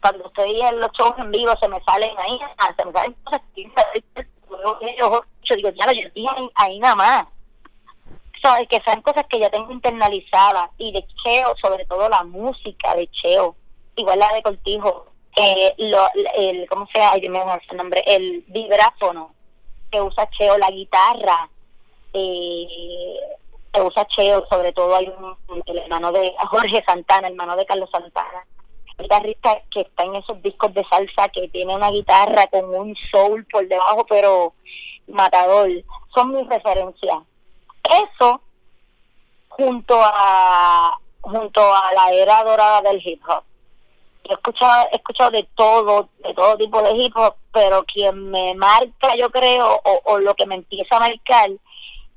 cuando 0.00 0.26
estoy 0.26 0.60
en 0.60 0.80
los 0.80 0.90
shows 0.92 1.14
en 1.18 1.30
vivo, 1.30 1.52
se 1.60 1.68
me 1.68 1.80
salen 1.84 2.16
ahí, 2.18 2.38
se 2.76 2.84
me 2.84 2.92
salen 2.92 3.12
cosas 3.24 3.42
yo, 4.98 5.24
digo, 5.56 5.70
ya 5.70 5.86
lo 5.86 5.92
yo 5.92 6.08
ahí, 6.14 6.50
ahí 6.54 6.78
nada 6.78 6.96
más. 6.96 7.26
So, 8.42 8.48
que 8.68 8.80
sean 8.80 9.02
cosas 9.02 9.26
que 9.28 9.38
ya 9.38 9.50
tengo 9.50 9.70
internalizadas 9.70 10.70
y 10.78 10.92
de 10.92 11.06
Cheo, 11.22 11.54
sobre 11.60 11.84
todo 11.84 12.08
la 12.08 12.24
música 12.24 12.94
de 12.94 13.06
Cheo, 13.08 13.54
igual 13.96 14.18
la 14.18 14.32
de 14.32 14.42
Cortijo, 14.42 15.06
eh, 15.36 15.74
lo, 15.78 16.08
el, 16.36 16.66
¿cómo 16.68 16.86
se 16.86 16.98
llama? 16.98 17.12
Ay, 17.12 17.28
mío, 17.28 17.60
ese 17.62 17.76
nombre, 17.76 18.02
el 18.06 18.44
vibráfono 18.48 19.34
que 19.90 20.00
usa 20.00 20.28
Cheo, 20.30 20.56
la 20.56 20.70
guitarra, 20.70 21.50
eh, 22.12 23.80
usa 23.82 24.06
Cheo, 24.06 24.46
sobre 24.50 24.72
todo 24.72 24.96
hay 24.96 25.08
un, 25.08 25.62
el 25.66 25.78
hermano 25.78 26.12
de 26.12 26.32
Jorge 26.50 26.82
Santana, 26.86 27.28
hermano 27.28 27.56
de 27.56 27.66
Carlos 27.66 27.88
Santana, 27.92 28.46
guitarrista 28.98 29.62
que 29.70 29.82
está 29.82 30.04
en 30.04 30.16
esos 30.16 30.42
discos 30.42 30.74
de 30.74 30.84
salsa, 30.84 31.28
que 31.28 31.48
tiene 31.48 31.74
una 31.74 31.90
guitarra 31.90 32.46
con 32.48 32.74
un 32.74 32.96
soul 33.10 33.46
por 33.46 33.66
debajo, 33.66 34.04
pero 34.08 34.54
matador, 35.06 35.68
son 36.14 36.34
mis 36.34 36.48
referencias. 36.48 37.18
Eso, 37.84 38.40
junto 39.48 39.98
a 40.00 40.98
junto 41.22 41.60
a 41.60 41.92
la 41.94 42.12
era 42.12 42.42
dorada 42.44 42.80
del 42.82 43.00
hip 43.06 43.22
hop. 43.28 43.44
He 44.24 44.32
escuchado, 44.32 44.88
he 44.92 44.96
escuchado 44.96 45.30
de 45.30 45.48
todo, 45.54 46.08
de 46.18 46.34
todo 46.34 46.56
tipo 46.56 46.82
de 46.82 46.92
hip 46.92 47.16
hop, 47.16 47.34
pero 47.52 47.84
quien 47.84 48.30
me 48.30 48.54
marca, 48.54 49.16
yo 49.16 49.30
creo, 49.30 49.80
o, 49.84 50.00
o 50.04 50.18
lo 50.18 50.34
que 50.34 50.46
me 50.46 50.56
empieza 50.56 50.96
a 50.96 51.00
marcar, 51.00 51.50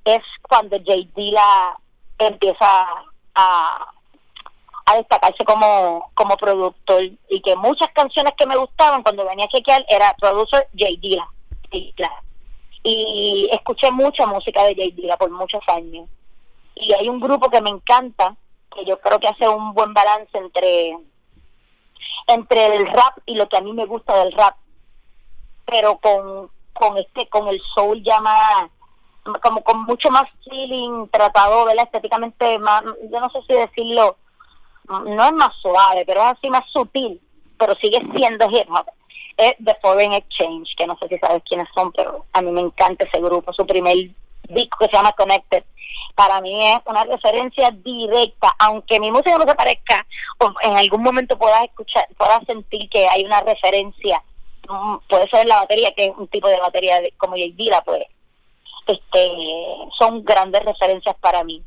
es 0.05 0.21
cuando 0.41 0.77
J. 0.77 0.93
Dilla 1.15 1.77
empieza 2.17 3.05
a, 3.35 3.93
a 4.85 4.95
destacarse 4.95 5.43
como, 5.45 6.11
como 6.13 6.35
productor 6.37 7.03
y 7.29 7.41
que 7.41 7.55
muchas 7.55 7.89
canciones 7.93 8.33
que 8.37 8.45
me 8.45 8.57
gustaban 8.57 9.03
cuando 9.03 9.25
venía 9.25 9.45
a 9.45 9.49
chequear 9.49 9.85
era 9.87 10.13
producer 10.15 10.67
J. 10.77 10.91
Dilla. 11.71 12.11
Y 12.85 13.49
escuché 13.51 13.89
mucha 13.91 14.25
música 14.25 14.63
de 14.63 14.75
J. 14.75 14.95
Dilla 14.95 15.17
por 15.17 15.31
muchos 15.31 15.61
años. 15.67 16.07
Y 16.75 16.93
hay 16.93 17.07
un 17.07 17.19
grupo 17.19 17.49
que 17.49 17.61
me 17.61 17.69
encanta, 17.69 18.35
que 18.75 18.85
yo 18.85 18.99
creo 18.99 19.19
que 19.19 19.27
hace 19.27 19.47
un 19.47 19.73
buen 19.73 19.93
balance 19.93 20.37
entre 20.37 20.97
entre 22.27 22.75
el 22.75 22.87
rap 22.87 23.17
y 23.25 23.35
lo 23.35 23.47
que 23.49 23.57
a 23.57 23.61
mí 23.61 23.73
me 23.73 23.85
gusta 23.85 24.17
del 24.17 24.31
rap, 24.33 24.55
pero 25.65 25.97
con, 25.97 26.49
con 26.73 26.97
este 26.97 27.27
con 27.27 27.47
el 27.47 27.61
soul 27.73 28.01
ya 28.03 28.19
más 28.21 28.69
como 29.41 29.63
con 29.63 29.83
mucho 29.83 30.09
más 30.09 30.25
feeling, 30.43 31.07
tratado, 31.07 31.65
¿verdad? 31.65 31.85
Estéticamente 31.85 32.59
más, 32.59 32.83
yo 32.83 33.19
no 33.19 33.29
sé 33.29 33.39
si 33.47 33.53
decirlo, 33.53 34.17
no 34.87 35.25
es 35.25 35.33
más 35.33 35.55
suave, 35.61 36.03
pero 36.05 36.21
es 36.21 36.27
así 36.27 36.49
más 36.49 36.69
sutil, 36.71 37.21
pero 37.57 37.75
sigue 37.75 38.01
siendo 38.15 38.49
hip 38.49 38.69
hop. 38.69 38.85
Es 39.37 39.55
The 39.63 39.75
Foreign 39.81 40.13
Exchange, 40.13 40.75
que 40.77 40.85
no 40.85 40.97
sé 40.97 41.07
si 41.07 41.17
sabes 41.17 41.41
quiénes 41.47 41.67
son, 41.73 41.91
pero 41.91 42.25
a 42.33 42.41
mí 42.41 42.51
me 42.51 42.61
encanta 42.61 43.05
ese 43.05 43.19
grupo, 43.19 43.53
su 43.53 43.65
primer 43.65 43.95
disco 44.49 44.77
que 44.79 44.85
se 44.85 44.93
llama 44.93 45.13
Connected. 45.13 45.63
Para 46.15 46.41
mí 46.41 46.67
es 46.67 46.79
una 46.85 47.03
referencia 47.05 47.71
directa, 47.71 48.53
aunque 48.59 48.99
mi 48.99 49.09
música 49.09 49.37
no 49.37 49.45
se 49.47 49.55
parezca, 49.55 50.05
o 50.39 50.53
en 50.61 50.77
algún 50.77 51.01
momento 51.01 51.37
puedas 51.37 51.63
escuchar, 51.63 52.07
puedas 52.17 52.45
sentir 52.45 52.87
que 52.89 53.07
hay 53.07 53.25
una 53.25 53.41
referencia, 53.41 54.21
mm, 54.69 54.97
puede 55.09 55.27
ser 55.29 55.47
la 55.47 55.61
batería, 55.61 55.91
que 55.95 56.05
es 56.05 56.11
un 56.15 56.27
tipo 56.27 56.47
de 56.47 56.59
batería 56.59 57.01
como 57.17 57.35
J. 57.35 57.45
Dilla, 57.55 57.81
pues 57.81 58.03
este 58.91 59.31
son 59.97 60.23
grandes 60.23 60.63
referencias 60.63 61.15
para 61.19 61.43
mí. 61.43 61.63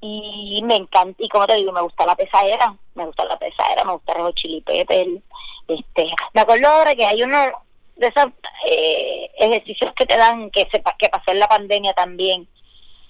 Y 0.00 0.60
me 0.64 0.76
encanta 0.76 1.22
y 1.22 1.28
como 1.28 1.46
te 1.46 1.54
digo 1.54 1.72
me 1.72 1.80
gusta 1.80 2.04
la 2.04 2.14
pesadera 2.14 2.76
me 2.94 3.06
gusta 3.06 3.24
la 3.24 3.38
pesadera 3.38 3.84
me 3.84 3.92
gusta 3.92 4.12
el 4.12 4.34
Chili 4.34 4.60
Pepper 4.60 5.06
Este, 5.66 6.10
me 6.34 6.42
acuerdo 6.42 6.68
ahora 6.68 6.94
que 6.94 7.06
hay 7.06 7.22
uno 7.22 7.38
de 7.96 8.08
esos 8.08 8.26
eh, 8.66 9.30
ejercicios 9.38 9.94
que 9.94 10.04
te 10.04 10.16
dan 10.16 10.50
que 10.50 10.68
se 10.70 10.82
que 10.98 11.08
pasó 11.08 11.30
en 11.30 11.38
la 11.38 11.48
pandemia 11.48 11.94
también 11.94 12.46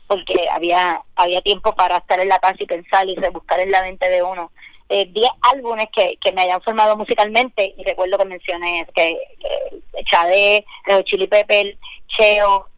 porque 0.07 0.49
había 0.51 1.03
había 1.17 1.41
tiempo 1.43 1.75
para 1.75 1.97
estar 1.97 2.21
en 2.21 2.29
la 2.29 2.39
casa 2.39 2.57
y 2.61 2.67
pensar 2.67 3.09
y 3.09 3.17
rebuscar 3.17 3.61
en 3.61 3.71
la 3.71 3.83
mente 3.83 4.09
de 4.09 4.23
uno. 4.23 4.51
10 4.89 5.09
eh, 5.17 5.29
álbumes 5.53 5.89
que, 5.95 6.19
que 6.21 6.33
me 6.33 6.43
hayan 6.43 6.61
formado 6.63 6.97
musicalmente 6.97 7.75
y 7.77 7.85
recuerdo 7.85 8.19
que 8.19 8.27
mencioné 8.27 8.87
que, 8.95 9.19
que 9.41 10.05
Chade, 10.05 10.65
Chili 11.05 11.27
Pepper, 11.27 11.77
Cheo, 12.09 12.69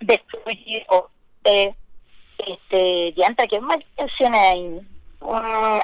de 0.00 0.22
de 1.44 1.74
este 2.38 3.12
diantra 3.12 3.46
¿quién 3.46 3.64
más 3.64 3.78
mencioné 3.96 4.38
ahí? 4.38 4.80
Um, 5.20 5.80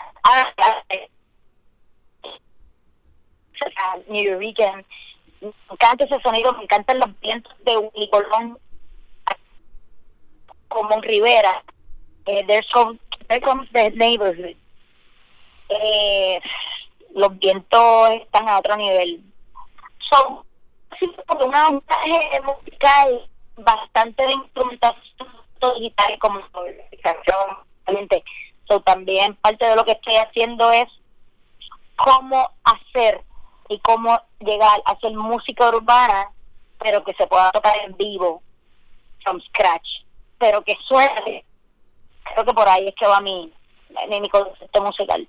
New 4.08 4.23
York 4.23 4.85
me 5.40 5.52
encanta 5.70 6.04
ese 6.04 6.20
sonido, 6.23 6.52
me 6.54 6.64
encantan 6.64 6.99
los 6.99 7.20
vientos 7.20 7.52
de 7.64 7.76
Willy 7.76 8.11
Colón 8.11 8.58
como 10.68 11.00
Rivera 11.00 11.62
eh, 12.26 12.42
there's 12.46 12.66
some, 12.75 12.99
there 13.28 13.40
comes 13.40 13.68
the 13.73 13.90
neighborhood. 13.94 14.56
Eh, 15.68 16.40
los 17.14 17.38
vientos 17.38 18.11
están 18.11 18.49
a 18.49 18.58
otro 18.58 18.76
nivel. 18.76 19.23
Son 20.11 20.44
por 21.26 21.42
una 21.42 21.70
montaje 21.70 22.40
musical 22.44 23.28
bastante 23.56 24.26
de 24.26 24.32
instrumentación 24.32 25.28
digital 25.76 26.18
como 26.18 26.40
realmente 27.86 28.25
so, 28.68 28.80
también 28.80 29.34
parte 29.36 29.64
de 29.64 29.76
lo 29.76 29.84
que 29.84 29.92
estoy 29.92 30.16
haciendo 30.16 30.70
es 30.70 30.86
cómo 31.96 32.50
hacer 32.64 33.22
y 33.68 33.78
cómo 33.80 34.20
llegar 34.40 34.80
a 34.84 34.92
hacer 34.92 35.12
música 35.12 35.68
urbana 35.68 36.30
pero 36.78 37.02
que 37.04 37.14
se 37.14 37.26
pueda 37.26 37.50
tocar 37.52 37.75
en 37.84 37.96
vivo 37.96 38.42
from 39.22 39.40
scratch. 39.48 39.86
Pero 40.38 40.62
que 40.62 40.76
suene 40.86 41.44
creo 42.22 42.44
que 42.44 42.54
por 42.54 42.68
ahí 42.68 42.88
es 42.88 42.94
que 42.94 43.06
va 43.06 43.20
mi 43.20 43.52
mi 44.08 44.28
concepto 44.28 44.82
musical. 44.82 45.26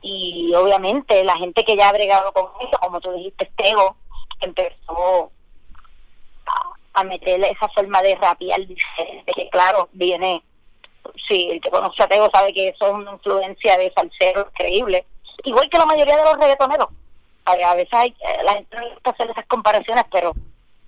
Y 0.00 0.52
obviamente 0.54 1.22
la 1.24 1.36
gente 1.36 1.64
que 1.64 1.76
ya 1.76 1.88
ha 1.88 1.92
bregado 1.92 2.32
con 2.32 2.50
eso 2.60 2.78
como 2.80 3.00
tú 3.00 3.12
dijiste 3.12 3.50
Tego 3.56 3.96
empezó 4.40 5.30
a 6.94 7.04
meterle 7.04 7.50
esa 7.50 7.68
forma 7.68 8.02
de 8.02 8.14
rapear 8.16 8.66
diferente, 8.66 9.32
que 9.34 9.48
claro, 9.50 9.88
viene, 9.92 10.42
sí, 11.28 11.48
el 11.50 11.60
que 11.60 11.70
conoce 11.70 12.02
a 12.02 12.08
Tego 12.08 12.28
sabe 12.32 12.52
que 12.52 12.68
eso 12.68 12.86
es 12.86 12.92
una 12.92 13.12
influencia 13.12 13.78
de 13.78 13.92
salsero 13.94 14.48
increíble, 14.50 15.06
igual 15.44 15.68
que 15.70 15.78
la 15.78 15.86
mayoría 15.86 16.16
de 16.16 16.24
los 16.24 16.38
reggaetoneros. 16.38 16.88
A 17.44 17.74
veces 17.74 17.92
hay, 17.92 18.10
eh, 18.10 18.42
la 18.44 18.54
gente 18.54 18.76
no 18.76 18.90
gusta 18.90 19.10
hacer 19.10 19.30
esas 19.30 19.46
comparaciones, 19.46 20.04
pero 20.12 20.32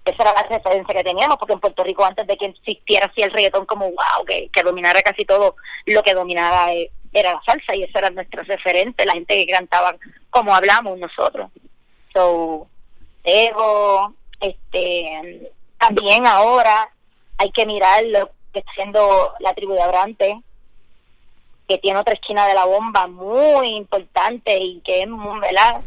esa 0.05 0.23
era 0.23 0.35
la 0.35 0.43
referencia 0.43 0.95
que 0.95 1.05
teníamos, 1.05 1.37
porque 1.39 1.55
en 1.55 1.61
Puerto 1.61 1.83
Rico 1.83 2.05
antes 2.05 2.27
de 2.27 2.37
que 2.37 2.47
existiera 2.47 3.07
así 3.07 3.23
el 3.23 3.33
reggaetón 3.33 3.67
como 3.67 3.87
wow, 3.87 4.25
que, 4.27 4.49
que 4.53 4.63
dominara 4.63 5.03
casi 5.03 5.25
todo, 5.25 5.57
lo 5.87 6.03
que 6.03 6.15
dominaba 6.15 6.73
eh, 6.73 6.91
era 7.13 7.33
la 7.33 7.43
salsa 7.47 7.75
y 7.75 7.85
ese 7.85 7.99
era 7.99 8.11
nuestro 8.11 8.43
referente, 8.43 9.07
la 9.07 9.15
gente 9.15 9.47
que 9.47 9.53
cantaba 9.53 9.97
como 10.31 10.55
hablamos 10.55 10.99
nosotros. 10.99 11.51
So, 12.13 12.69
Ego, 13.25 14.13
este, 14.41 15.51
también 15.87 16.27
ahora 16.27 16.91
hay 17.37 17.51
que 17.51 17.67
mirar 17.67 18.03
lo 18.05 18.31
que 18.53 18.61
está 18.61 18.71
haciendo 18.73 19.35
la 19.41 19.53
tribu 19.53 19.75
de 19.75 19.83
Abrante, 19.83 20.41
que 21.69 21.79
tiene 21.79 21.99
otra 21.99 22.15
esquina 22.15 22.47
de 22.47 22.55
la 22.55 22.65
bomba 22.65 23.07
muy 23.07 23.69
importante 23.69 24.57
y 24.59 24.81
que 24.81 25.03
es, 25.03 25.09
¿verdad? 25.41 25.83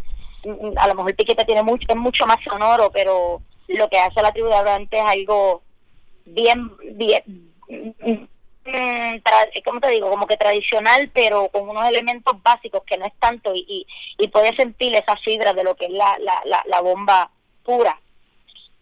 A 0.78 0.88
lo 0.88 0.96
mejor 0.96 1.16
Piquete 1.16 1.46
tiene 1.46 1.64
mucho, 1.64 1.86
es 1.90 1.96
mucho 1.96 2.28
más 2.28 2.38
sonoro, 2.44 2.92
pero 2.92 3.42
lo 3.68 3.90
que 3.90 3.98
hace 3.98 4.22
la 4.22 4.32
tribu 4.32 4.50
de 4.50 4.56
Abrante 4.56 4.98
es 4.98 5.04
algo 5.04 5.64
bien, 6.26 6.72
bien, 6.94 7.24
mm, 7.68 9.18
¿cómo 9.66 9.80
te 9.80 9.90
digo? 9.90 10.10
Como 10.10 10.28
que 10.28 10.38
tradicional, 10.38 11.10
pero 11.14 11.50
con 11.50 11.68
unos 11.70 11.88
elementos 11.88 12.42
básicos 12.44 12.84
que 12.86 12.98
no 12.98 13.06
es 13.06 13.14
tanto 13.20 13.54
y, 13.56 13.66
y, 13.68 13.88
y 14.24 14.28
puedes 14.28 14.56
sentir 14.56 14.94
esa 14.94 15.16
fibra 15.18 15.54
de 15.54 15.64
lo 15.64 15.76
que 15.76 15.86
es 15.86 15.92
la, 15.92 16.18
la, 16.20 16.42
la, 16.46 16.64
la 16.68 16.82
bomba 16.82 17.32
pura 17.64 18.00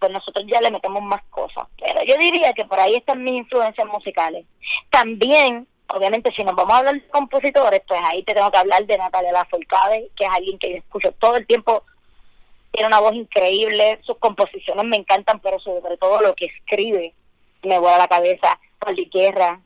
nosotros 0.09 0.45
ya 0.47 0.61
le 0.61 0.71
metemos 0.71 1.01
más 1.03 1.23
cosas. 1.29 1.67
Pero 1.79 2.03
yo 2.03 2.17
diría 2.17 2.53
que 2.53 2.65
por 2.65 2.79
ahí 2.79 2.95
están 2.95 3.23
mis 3.23 3.35
influencias 3.35 3.87
musicales. 3.87 4.45
También, 4.89 5.67
obviamente, 5.87 6.31
si 6.35 6.43
nos 6.43 6.55
vamos 6.55 6.73
a 6.73 6.77
hablar 6.79 6.95
de 6.95 7.07
compositores, 7.07 7.81
pues 7.87 7.99
ahí 8.03 8.23
te 8.23 8.33
tengo 8.33 8.51
que 8.51 8.57
hablar 8.57 8.85
de 8.85 8.97
Natalia 8.97 9.31
Lafourcade, 9.31 10.09
que 10.15 10.25
es 10.25 10.29
alguien 10.29 10.59
que 10.59 10.71
yo 10.71 10.77
escucho 10.77 11.11
todo 11.13 11.37
el 11.37 11.45
tiempo. 11.47 11.83
Tiene 12.71 12.87
una 12.87 12.99
voz 12.99 13.13
increíble, 13.13 13.99
sus 14.03 14.17
composiciones 14.17 14.85
me 14.85 14.97
encantan, 14.97 15.39
pero 15.39 15.59
sobre 15.59 15.97
todo 15.97 16.21
lo 16.21 16.35
que 16.35 16.45
escribe 16.45 17.13
me 17.63 17.79
vuela 17.79 17.97
la 17.97 18.07
cabeza. 18.07 18.59
Paul 18.79 18.95
Guerra, 19.11 19.61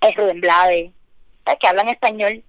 es 0.00 0.14
Rubén 0.14 0.40
Blade, 0.40 0.92
que 1.58 1.66
hablan 1.66 1.88
español, 1.88 2.42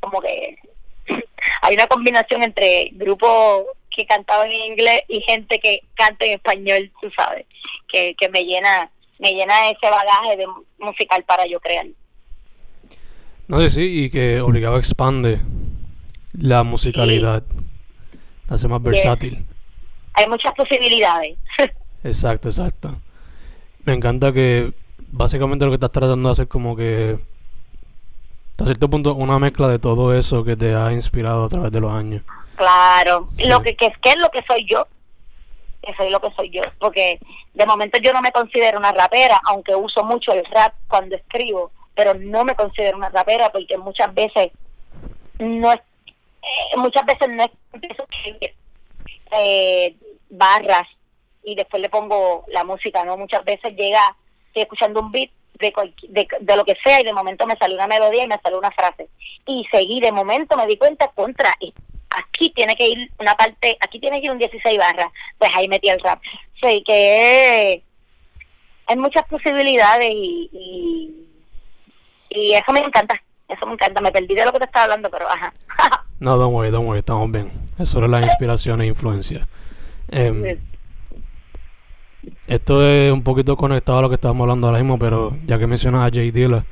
como 0.00 0.20
que 0.20 0.58
hay 1.62 1.74
una 1.74 1.86
combinación 1.86 2.42
entre 2.42 2.90
grupo 2.92 3.66
que 3.94 4.06
cantaban 4.06 4.50
en 4.50 4.72
inglés 4.72 5.02
y 5.08 5.20
gente 5.22 5.58
que 5.58 5.82
canta 5.94 6.24
en 6.24 6.32
español, 6.32 6.90
tú 7.00 7.10
sabes, 7.16 7.46
que, 7.88 8.14
que 8.18 8.28
me 8.28 8.44
llena 8.44 8.90
me 9.20 9.34
llena 9.34 9.70
ese 9.70 9.90
bagaje 9.90 10.36
de 10.36 10.46
musical 10.78 11.22
para 11.24 11.46
yo 11.46 11.60
crear. 11.60 11.86
No 13.48 13.60
sé, 13.60 13.70
sí, 13.70 14.04
y 14.04 14.10
que 14.10 14.40
obligado 14.40 14.78
expande 14.78 15.40
la 16.32 16.62
musicalidad, 16.62 17.42
hace 18.48 18.68
más 18.68 18.82
versátil. 18.82 19.44
Hay 20.14 20.26
muchas 20.26 20.54
posibilidades. 20.54 21.36
exacto, 22.04 22.48
exacto. 22.48 22.96
Me 23.84 23.92
encanta 23.92 24.32
que 24.32 24.72
básicamente 25.12 25.64
lo 25.64 25.70
que 25.70 25.76
estás 25.76 25.92
tratando 25.92 26.28
de 26.28 26.32
hacer 26.32 26.48
como 26.48 26.76
que 26.76 27.18
a 28.58 28.64
cierto 28.64 28.90
punto 28.90 29.14
una 29.14 29.38
mezcla 29.38 29.68
de 29.68 29.78
todo 29.78 30.14
eso 30.14 30.44
que 30.44 30.56
te 30.56 30.74
ha 30.74 30.92
inspirado 30.92 31.44
a 31.44 31.48
través 31.48 31.72
de 31.72 31.80
los 31.80 31.92
años. 31.92 32.22
Claro, 32.60 33.30
lo 33.48 33.62
que, 33.62 33.74
que 33.74 33.86
es 33.86 33.96
que 34.02 34.10
es 34.10 34.18
lo 34.18 34.28
que 34.28 34.42
soy 34.46 34.66
yo, 34.66 34.86
que 35.82 35.94
soy 35.94 36.10
lo 36.10 36.20
que 36.20 36.30
soy 36.32 36.50
yo, 36.50 36.60
porque 36.78 37.18
de 37.54 37.64
momento 37.64 37.98
yo 38.02 38.12
no 38.12 38.20
me 38.20 38.32
considero 38.32 38.78
una 38.78 38.92
rapera, 38.92 39.40
aunque 39.44 39.74
uso 39.74 40.04
mucho 40.04 40.34
el 40.34 40.44
rap 40.44 40.74
cuando 40.86 41.16
escribo, 41.16 41.70
pero 41.94 42.12
no 42.12 42.44
me 42.44 42.54
considero 42.54 42.98
una 42.98 43.08
rapera 43.08 43.50
porque 43.50 43.78
muchas 43.78 44.12
veces 44.12 44.50
no 45.38 45.72
es, 45.72 45.80
eh, 45.80 46.76
muchas 46.76 47.06
veces 47.06 47.28
no 47.30 47.44
es 47.44 47.50
empiezo 47.72 48.04
eh, 49.38 49.96
barras 50.28 50.86
y 51.42 51.54
después 51.54 51.80
le 51.80 51.88
pongo 51.88 52.44
la 52.48 52.62
música, 52.62 53.02
¿no? 53.04 53.16
Muchas 53.16 53.42
veces 53.42 53.74
llega, 53.74 54.02
estoy 54.48 54.64
escuchando 54.64 55.00
un 55.00 55.10
beat 55.10 55.30
de, 55.58 55.72
de, 56.10 56.28
de, 56.40 56.56
lo 56.56 56.66
que 56.66 56.76
sea 56.84 57.00
y 57.00 57.04
de 57.04 57.14
momento 57.14 57.46
me 57.46 57.56
sale 57.56 57.74
una 57.74 57.86
melodía 57.86 58.24
y 58.24 58.28
me 58.28 58.38
sale 58.42 58.58
una 58.58 58.70
frase. 58.70 59.08
Y 59.46 59.66
seguí, 59.72 60.00
de 60.00 60.12
momento 60.12 60.58
me 60.58 60.66
di 60.66 60.76
cuenta 60.76 61.08
contra 61.08 61.54
aquí 62.10 62.50
tiene 62.50 62.76
que 62.76 62.88
ir 62.88 63.10
una 63.18 63.34
parte, 63.34 63.76
aquí 63.80 64.00
tiene 64.00 64.20
que 64.20 64.26
ir 64.26 64.32
un 64.32 64.38
16 64.38 64.78
barras, 64.78 65.12
pues 65.38 65.50
ahí 65.54 65.68
metí 65.68 65.88
el 65.88 66.00
rap. 66.00 66.20
Sí, 66.60 66.82
que 66.84 67.82
hay 68.86 68.96
muchas 68.96 69.24
posibilidades 69.26 70.10
y, 70.12 71.28
y, 72.30 72.52
eso 72.52 72.72
me 72.72 72.80
encanta, 72.80 73.14
eso 73.48 73.66
me 73.66 73.74
encanta, 73.74 74.00
me 74.00 74.12
perdí 74.12 74.34
de 74.34 74.44
lo 74.44 74.52
que 74.52 74.58
te 74.58 74.64
estaba 74.64 74.84
hablando, 74.84 75.10
pero 75.10 75.28
ajá. 75.30 75.52
no, 76.20 76.36
don't 76.36 76.52
worry, 76.52 76.70
don't 76.70 76.86
worry, 76.86 76.98
estamos 77.00 77.30
bien. 77.30 77.52
Eso 77.78 78.02
es 78.02 78.10
la 78.10 78.20
inspiración 78.22 78.82
e 78.82 78.86
influencia. 78.86 79.48
Em, 80.08 80.58
esto 82.46 82.86
es 82.86 83.12
un 83.12 83.22
poquito 83.22 83.56
conectado 83.56 83.98
a 83.98 84.02
lo 84.02 84.08
que 84.08 84.16
estábamos 84.16 84.44
hablando 84.44 84.66
ahora 84.66 84.80
mismo, 84.80 84.98
pero 84.98 85.36
ya 85.46 85.58
que 85.58 85.66
mencionas 85.66 86.06
a 86.06 86.14
Jay 86.14 86.30
Dilla, 86.30 86.64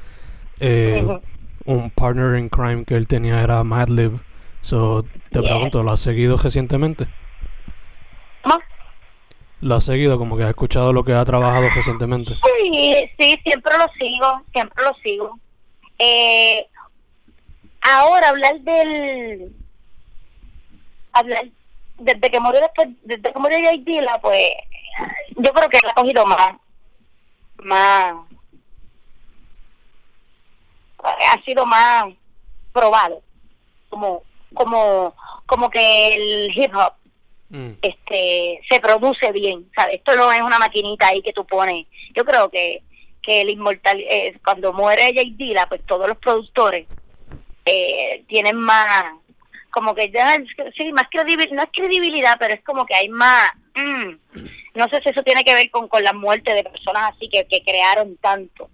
eh, 0.60 1.20
un 1.64 1.90
partner 1.90 2.38
in 2.38 2.48
crime 2.48 2.84
que 2.84 2.94
él 2.96 3.06
tenía 3.06 3.40
era 3.40 3.62
Madlib 3.62 4.20
So, 4.62 5.04
te 5.30 5.40
pregunto, 5.40 5.82
¿lo 5.82 5.92
has 5.92 6.00
seguido 6.00 6.36
recientemente? 6.36 7.06
¿Cómo? 8.42 8.58
¿Lo 9.60 9.76
has 9.76 9.84
seguido? 9.84 10.18
Como 10.18 10.36
que 10.36 10.42
has 10.42 10.50
escuchado 10.50 10.92
lo 10.92 11.04
que 11.04 11.14
ha 11.14 11.24
trabajado 11.24 11.68
recientemente. 11.74 12.34
Sí, 12.34 13.10
sí, 13.18 13.40
siempre 13.44 13.78
lo 13.78 13.86
sigo, 13.98 14.42
siempre 14.52 14.84
lo 14.84 14.94
sigo. 15.02 15.38
Eh, 15.98 16.66
ahora 17.80 18.28
hablar 18.28 18.60
del... 18.60 19.56
Hablar... 21.12 21.46
Desde 21.98 22.30
que 22.30 22.38
murió 22.38 22.60
después, 22.60 22.88
desde 23.02 23.32
que 23.32 23.38
murió 23.40 23.58
Jay 23.60 23.78
Dilla, 23.82 24.20
pues 24.20 24.52
yo 25.36 25.52
creo 25.52 25.68
que 25.68 25.78
ha 25.78 25.94
cogido 25.94 26.24
más, 26.26 26.52
más, 27.58 28.14
ha 31.02 31.42
sido 31.44 31.66
más 31.66 32.06
probado 32.72 33.20
como 33.88 34.22
como 34.54 35.14
como 35.46 35.70
que 35.70 36.14
el 36.14 36.50
hip 36.56 36.74
hop 36.74 36.92
mm. 37.50 37.72
este 37.82 38.60
se 38.68 38.80
produce 38.80 39.32
bien 39.32 39.70
¿sabes? 39.74 39.96
esto 39.96 40.16
no 40.16 40.32
es 40.32 40.42
una 40.42 40.58
maquinita 40.58 41.08
ahí 41.08 41.22
que 41.22 41.32
tú 41.32 41.46
pones 41.46 41.86
yo 42.14 42.24
creo 42.24 42.50
que 42.50 42.82
que 43.22 43.42
el 43.42 43.50
inmortal 43.50 44.00
eh, 44.00 44.38
cuando 44.44 44.72
muere 44.72 45.12
Jay 45.14 45.34
Dilla 45.36 45.66
pues 45.68 45.84
todos 45.86 46.08
los 46.08 46.18
productores 46.18 46.86
eh, 47.64 48.24
tienen 48.28 48.56
más 48.56 49.12
como 49.70 49.94
que 49.94 50.10
ya, 50.10 50.36
sí, 50.76 50.92
más 50.92 51.04
credibilidad, 51.10 51.54
no 51.54 51.62
es 51.62 51.68
credibilidad, 51.72 52.36
pero 52.38 52.54
es 52.54 52.62
como 52.62 52.86
que 52.86 52.94
hay 52.94 53.08
más, 53.08 53.50
mm, 53.74 54.40
no 54.74 54.88
sé 54.88 55.00
si 55.02 55.10
eso 55.10 55.22
tiene 55.22 55.44
que 55.44 55.54
ver 55.54 55.70
con, 55.70 55.88
con 55.88 56.02
la 56.02 56.12
muerte 56.12 56.54
de 56.54 56.64
personas 56.64 57.12
así 57.14 57.28
que, 57.28 57.46
que 57.46 57.62
crearon 57.62 58.16
tanto. 58.16 58.70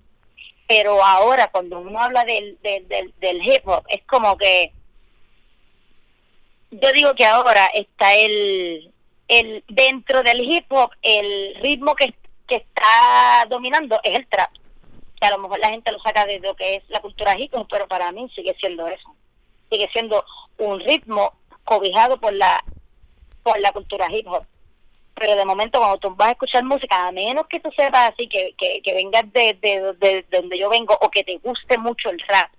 Pero 0.67 1.05
ahora 1.05 1.49
cuando 1.49 1.81
uno 1.81 2.01
habla 2.01 2.25
del, 2.25 2.59
del, 2.63 2.89
del, 2.89 3.13
del 3.19 3.43
hip 3.47 3.67
hop, 3.67 3.85
es 3.89 4.03
como 4.07 4.39
que 4.39 4.73
yo 6.81 6.93
digo 6.93 7.15
que 7.15 7.25
ahora 7.25 7.67
está 7.75 8.15
el, 8.15 8.93
el 9.29 9.65
dentro 9.69 10.23
del 10.23 10.41
hip 10.41 10.67
hop, 10.71 10.91
el 11.03 11.55
ritmo 11.61 11.95
que, 11.95 12.15
que 12.47 12.57
está 12.57 13.47
dominando 13.49 14.01
es 14.03 14.17
el 14.17 14.27
trap. 14.27 14.51
Que 15.21 15.27
a 15.27 15.31
lo 15.31 15.39
mejor 15.39 15.59
la 15.61 15.71
gente 15.71 15.93
lo 15.93 16.01
saca 16.01 16.27
de 16.27 16.41
lo 16.41 16.55
que 16.55 16.77
es 16.77 16.85
la 16.89 17.01
cultura 17.01 17.39
hip 17.39 17.55
hop, 17.55 17.67
pero 17.71 17.87
para 17.87 18.11
mí 18.13 18.29
sigue 18.35 18.55
siendo 18.59 18.87
eso. 18.89 19.15
Sigue 19.71 19.89
siendo 19.93 20.25
un 20.59 20.81
ritmo 20.81 21.33
cobijado 21.65 22.19
por 22.19 22.33
la 22.33 22.63
por 23.43 23.59
la 23.61 23.73
cultura 23.73 24.11
hip 24.11 24.27
hop. 24.27 24.45
Pero 25.15 25.37
de 25.37 25.45
momento 25.45 25.79
cuando 25.79 25.99
tú 25.99 26.15
vas 26.17 26.29
a 26.29 26.33
escuchar 26.33 26.65
música, 26.65 27.07
a 27.07 27.13
menos 27.13 27.47
que 27.47 27.61
tú 27.61 27.71
sepas 27.77 28.13
así, 28.13 28.27
que, 28.29 28.53
que, 28.59 28.83
que 28.83 28.95
vengas 28.95 29.33
de, 29.33 29.57
de, 29.61 29.93
de, 29.99 30.27
donde 30.31 30.59
yo 30.59 30.69
vengo 30.69 30.99
o 31.01 31.09
que 31.09 31.23
te 31.23 31.37
guste 31.39 31.79
mucho 31.79 32.11
el 32.11 32.19
rap, 32.27 32.51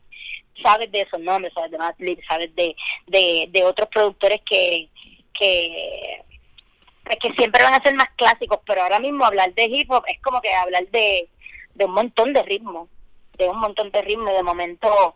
sabes 0.61 0.91
de 0.91 1.01
esos 1.01 1.19
nombres, 1.19 1.53
sabes 1.53 1.71
de 1.71 1.77
Matt 1.77 1.97
sabes 2.27 2.55
de, 2.55 2.75
de, 3.07 3.47
de 3.51 3.63
otros 3.63 3.89
productores 3.89 4.41
que, 4.49 4.89
que, 5.37 6.23
que 7.21 7.33
siempre 7.33 7.63
van 7.63 7.73
a 7.73 7.83
ser 7.83 7.93
más 7.95 8.09
clásicos, 8.15 8.59
pero 8.65 8.81
ahora 8.81 8.99
mismo 8.99 9.25
hablar 9.25 9.53
de 9.53 9.65
hip 9.65 9.91
hop 9.91 10.03
es 10.07 10.21
como 10.21 10.41
que 10.41 10.53
hablar 10.53 10.87
de, 10.87 11.29
de 11.75 11.85
un 11.85 11.91
montón 11.91 12.33
de 12.33 12.43
ritmos, 12.43 12.89
de 13.37 13.49
un 13.49 13.59
montón 13.59 13.91
de 13.91 14.01
ritmos. 14.01 14.33
De 14.33 14.43
momento, 14.43 15.15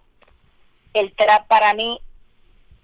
el 0.93 1.13
trap 1.15 1.47
para 1.47 1.73
mí 1.73 1.99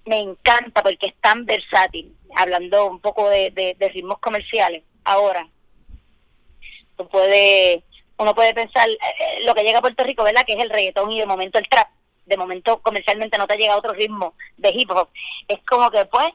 me 0.05 0.19
encanta 0.19 0.81
porque 0.81 1.07
es 1.07 1.15
tan 1.21 1.45
versátil, 1.45 2.15
hablando 2.35 2.85
un 2.87 2.99
poco 2.99 3.29
de, 3.29 3.51
de, 3.51 3.75
de 3.77 3.89
ritmos 3.89 4.19
comerciales. 4.19 4.83
Ahora, 5.03 5.47
tú 6.97 7.07
puedes, 7.07 7.83
uno 8.17 8.33
puede 8.33 8.53
pensar 8.53 8.89
eh, 8.89 9.43
lo 9.43 9.53
que 9.53 9.63
llega 9.63 9.79
a 9.79 9.81
Puerto 9.81 10.03
Rico, 10.03 10.23
¿verdad? 10.23 10.45
Que 10.45 10.53
es 10.53 10.59
el 10.59 10.69
reggaetón 10.69 11.11
y 11.11 11.19
de 11.19 11.25
momento 11.25 11.59
el 11.59 11.67
trap 11.67 11.89
de 12.25 12.37
momento 12.37 12.79
comercialmente 12.81 13.37
no 13.37 13.47
te 13.47 13.57
llega 13.57 13.73
a 13.73 13.77
otro 13.77 13.93
ritmo 13.93 14.33
de 14.57 14.69
hip 14.69 14.91
hop. 14.91 15.09
Es 15.47 15.59
como 15.65 15.89
que 15.91 16.05
pues 16.05 16.29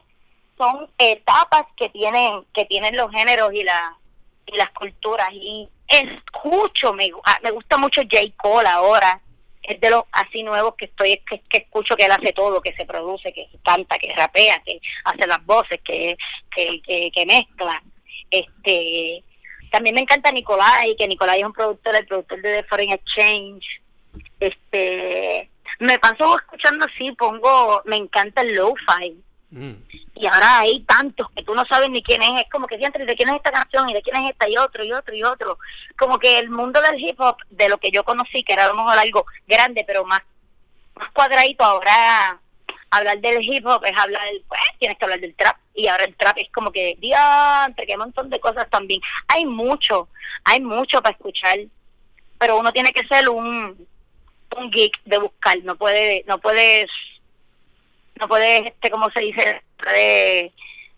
son 0.57 0.89
etapas 0.97 1.63
que 1.75 1.89
tienen 1.89 2.45
que 2.53 2.65
tienen 2.65 2.95
los 2.95 3.11
géneros 3.11 3.53
y 3.53 3.63
la 3.63 3.97
y 4.45 4.57
las 4.57 4.69
culturas. 4.71 5.29
Y 5.33 5.67
escucho 5.87 6.93
me 6.93 7.09
ah, 7.25 7.39
me 7.43 7.51
gusta 7.51 7.77
mucho 7.77 8.01
J. 8.01 8.19
Cole 8.37 8.69
ahora. 8.69 9.21
Es 9.63 9.79
de 9.79 9.91
los 9.91 10.03
así 10.11 10.41
nuevos 10.41 10.73
que 10.75 10.85
estoy 10.85 11.21
que, 11.29 11.39
que 11.41 11.57
escucho 11.59 11.95
que 11.95 12.05
él 12.05 12.11
hace 12.11 12.33
todo 12.33 12.61
que 12.61 12.73
se 12.73 12.85
produce 12.85 13.31
que 13.31 13.47
canta 13.63 13.99
que 13.99 14.11
rapea 14.15 14.59
que 14.65 14.81
hace 15.03 15.27
las 15.27 15.45
voces 15.45 15.79
que 15.83 16.17
que, 16.55 16.81
que, 16.81 17.11
que 17.11 17.25
mezcla. 17.25 17.81
Este 18.31 19.23
también 19.71 19.95
me 19.95 20.01
encanta 20.01 20.31
Nicolai 20.31 20.95
que 20.95 21.07
Nicolai 21.07 21.41
es 21.41 21.45
un 21.45 21.53
productor 21.53 21.95
el 21.95 22.07
productor 22.07 22.41
de 22.41 22.55
The 22.55 22.63
Foreign 22.63 22.91
Exchange. 22.91 23.65
Este 24.39 25.49
me 25.81 25.97
paso 25.97 26.37
escuchando 26.37 26.85
así, 26.85 27.11
pongo, 27.13 27.81
me 27.85 27.95
encanta 27.95 28.41
el 28.41 28.53
lo-fi. 28.53 29.19
Mm. 29.49 29.73
Y 30.13 30.27
ahora 30.27 30.59
hay 30.59 30.81
tantos 30.81 31.27
que 31.35 31.41
tú 31.41 31.55
no 31.55 31.65
sabes 31.65 31.89
ni 31.89 32.03
quién 32.03 32.21
es, 32.21 32.43
es 32.43 32.49
como 32.51 32.67
que 32.67 32.77
siempre 32.77 33.03
de 33.03 33.15
quién 33.15 33.29
es 33.29 33.37
esta 33.37 33.51
canción 33.51 33.89
y 33.89 33.93
de 33.93 34.03
quién 34.03 34.15
es 34.17 34.29
esta 34.29 34.47
y 34.47 34.57
otro 34.57 34.83
y 34.83 34.93
otro 34.93 35.15
y 35.15 35.23
otro. 35.23 35.57
Como 35.97 36.19
que 36.19 36.37
el 36.37 36.51
mundo 36.51 36.79
del 36.81 36.99
hip 36.99 37.19
hop, 37.19 37.37
de 37.49 37.67
lo 37.67 37.79
que 37.79 37.89
yo 37.89 38.03
conocí, 38.03 38.43
que 38.43 38.53
era 38.53 38.65
a 38.65 38.67
lo 38.67 38.75
mejor 38.75 38.95
algo 38.95 39.25
grande, 39.47 39.83
pero 39.87 40.05
más, 40.05 40.21
más 40.93 41.09
cuadradito, 41.13 41.63
ahora 41.63 42.39
hablar 42.91 43.19
del 43.19 43.41
hip 43.41 43.65
hop 43.65 43.83
es 43.83 43.97
hablar, 43.97 44.21
pues 44.47 44.61
tienes 44.77 44.99
que 44.99 45.05
hablar 45.05 45.19
del 45.19 45.33
trap. 45.33 45.57
Y 45.73 45.87
ahora 45.87 46.03
el 46.03 46.15
trap 46.15 46.37
es 46.37 46.51
como 46.51 46.71
que, 46.71 46.95
diantre, 46.99 47.87
que 47.87 47.93
un 47.93 48.01
montón 48.01 48.29
de 48.29 48.39
cosas 48.39 48.69
también. 48.69 49.01
Hay 49.27 49.47
mucho, 49.47 50.09
hay 50.43 50.61
mucho 50.61 51.01
para 51.01 51.15
escuchar, 51.15 51.57
pero 52.37 52.59
uno 52.59 52.71
tiene 52.71 52.93
que 52.93 53.07
ser 53.07 53.29
un 53.29 53.87
un 54.57 54.69
geek 54.71 55.01
de 55.05 55.17
buscar, 55.17 55.57
no 55.63 55.75
puede, 55.75 56.23
no 56.27 56.39
puedes, 56.39 56.89
no 58.19 58.27
puedes, 58.27 58.67
este, 58.67 58.89
como 58.89 59.09
se 59.11 59.21
dice, 59.21 59.61
de 59.85 60.51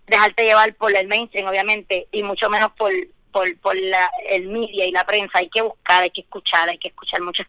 dejarte 0.07 0.43
llevar 0.43 0.73
por 0.75 0.95
el 0.95 1.07
mainstream, 1.07 1.47
obviamente, 1.47 2.07
y 2.11 2.23
mucho 2.23 2.49
menos 2.49 2.71
por, 2.73 2.91
por, 3.31 3.57
por 3.59 3.75
la, 3.75 4.09
el 4.29 4.47
media 4.47 4.85
y 4.85 4.91
la 4.91 5.05
prensa. 5.05 5.39
Hay 5.39 5.49
que 5.49 5.61
buscar, 5.61 6.03
hay 6.03 6.11
que 6.11 6.21
escuchar, 6.21 6.69
hay 6.69 6.77
que 6.77 6.89
escuchar 6.89 7.21
muchos 7.21 7.47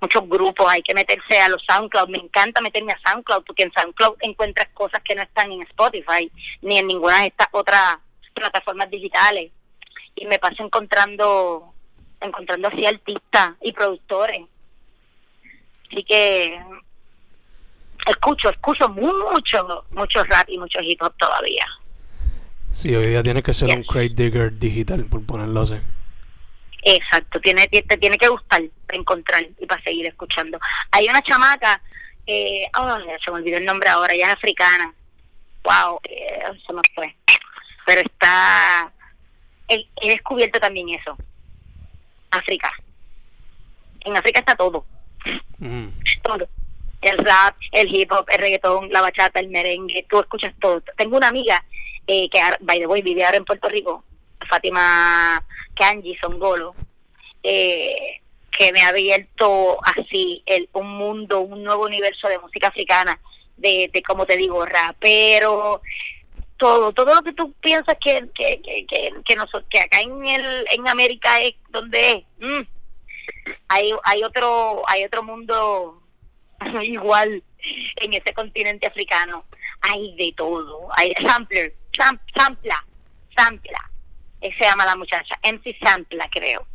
muchos 0.00 0.28
grupos, 0.28 0.68
hay 0.68 0.82
que 0.82 0.94
meterse 0.94 1.40
a 1.40 1.48
los 1.48 1.62
SoundCloud. 1.64 2.08
Me 2.08 2.18
encanta 2.18 2.60
meterme 2.60 2.92
a 2.92 3.08
SoundCloud 3.08 3.44
porque 3.44 3.62
en 3.62 3.72
SoundCloud 3.72 4.16
encuentras 4.20 4.68
cosas 4.74 5.00
que 5.04 5.14
no 5.14 5.22
están 5.22 5.52
en 5.52 5.62
Spotify 5.62 6.28
ni 6.60 6.78
en 6.78 6.88
ninguna 6.88 7.20
de 7.20 7.28
estas 7.28 7.46
otras 7.52 7.98
plataformas 8.34 8.90
digitales. 8.90 9.52
Y 10.16 10.26
me 10.26 10.40
paso 10.40 10.64
encontrando 10.64 11.72
encontrando 12.20 12.68
así 12.68 12.84
artistas 12.84 13.50
y 13.60 13.72
productores 13.72 14.42
Así 15.92 16.02
que 16.04 16.58
escucho, 18.06 18.48
escucho 18.48 18.88
mucho, 18.88 19.84
mucho 19.90 20.24
rap 20.24 20.48
y 20.48 20.56
mucho 20.56 20.80
hip 20.80 21.02
hop 21.02 21.14
todavía. 21.18 21.66
Sí, 22.72 22.94
hoy 22.94 23.08
día 23.08 23.22
tiene 23.22 23.42
que 23.42 23.52
ser 23.52 23.76
un 23.76 23.84
crate 23.84 24.14
digger 24.14 24.58
digital, 24.58 25.04
por 25.04 25.24
ponerlo 25.26 25.60
así. 25.60 25.74
Exacto, 26.84 27.38
tiene, 27.40 27.68
te 27.68 27.82
tiene 27.98 28.16
que 28.16 28.28
gustar 28.28 28.62
para 28.86 28.98
encontrar 28.98 29.46
y 29.60 29.66
para 29.66 29.82
seguir 29.82 30.06
escuchando. 30.06 30.58
Hay 30.90 31.06
una 31.06 31.20
chamaca, 31.22 31.80
eh, 32.26 32.66
oh, 32.78 32.96
se 33.22 33.30
me 33.30 33.36
olvidó 33.36 33.58
el 33.58 33.66
nombre 33.66 33.90
ahora, 33.90 34.14
ella 34.14 34.28
es 34.28 34.32
africana. 34.32 34.94
Wow, 35.62 36.00
eh, 36.04 36.42
se 36.66 36.72
me 36.72 36.80
fue. 36.94 37.14
Pero 37.86 38.00
está, 38.00 38.90
he, 39.68 39.86
he 40.00 40.08
descubierto 40.08 40.58
también 40.58 40.88
eso. 40.88 41.16
África. 42.30 42.72
En 44.00 44.16
África 44.16 44.40
está 44.40 44.56
todo 44.56 44.86
todo. 46.22 46.48
El 47.00 47.18
rap, 47.18 47.56
el 47.72 47.94
hip 47.94 48.12
hop, 48.12 48.26
el 48.28 48.38
reggaetón, 48.38 48.90
la 48.90 49.00
bachata, 49.00 49.40
el 49.40 49.48
merengue, 49.48 50.06
tú 50.08 50.20
escuchas 50.20 50.54
todo. 50.60 50.82
Tengo 50.96 51.16
una 51.16 51.28
amiga 51.28 51.64
eh, 52.06 52.28
que, 52.30 52.40
by 52.60 52.78
the 52.78 52.86
way, 52.86 53.02
vive 53.02 53.24
ahora 53.24 53.38
en 53.38 53.44
Puerto 53.44 53.68
Rico, 53.68 54.04
Fátima 54.48 55.44
Kanji 55.74 56.16
Songolo, 56.16 56.74
eh, 57.42 58.20
que 58.56 58.72
me 58.72 58.82
ha 58.82 58.88
abierto 58.88 59.78
así 59.84 60.42
el, 60.46 60.68
un 60.74 60.96
mundo, 60.96 61.40
un 61.40 61.64
nuevo 61.64 61.86
universo 61.86 62.28
de 62.28 62.38
música 62.38 62.68
africana, 62.68 63.18
de, 63.56 63.90
de 63.92 64.02
como 64.02 64.24
te 64.24 64.36
digo, 64.36 64.64
rapero, 64.64 65.82
todo, 66.56 66.92
todo 66.92 67.14
lo 67.16 67.22
que 67.22 67.32
tú 67.32 67.52
piensas 67.54 67.96
que 68.00 68.28
que, 68.32 68.60
que, 68.62 68.86
que, 68.86 69.12
que, 69.24 69.34
nosotros, 69.34 69.64
que 69.68 69.80
acá 69.80 70.00
en 70.00 70.24
el 70.24 70.66
en 70.70 70.86
América 70.86 71.40
es 71.40 71.54
donde 71.70 72.10
es. 72.10 72.24
Mm 72.38 72.71
hay, 73.68 73.92
hay 74.04 74.22
otro 74.22 74.82
hay 74.88 75.04
otro 75.04 75.22
mundo 75.22 76.02
igual 76.82 77.42
en 77.96 78.14
ese 78.14 78.32
continente 78.34 78.86
africano. 78.86 79.44
Hay 79.80 80.14
de 80.16 80.32
todo. 80.36 80.88
Hay 80.96 81.12
sampler 81.24 81.74
sampla 81.96 82.84
sampla. 83.36 83.90
Ese 84.40 84.58
se 84.58 84.64
llama 84.64 84.84
la 84.84 84.96
muchacha 84.96 85.38
MC 85.42 85.76
Sampla 85.82 86.28
creo. 86.30 86.66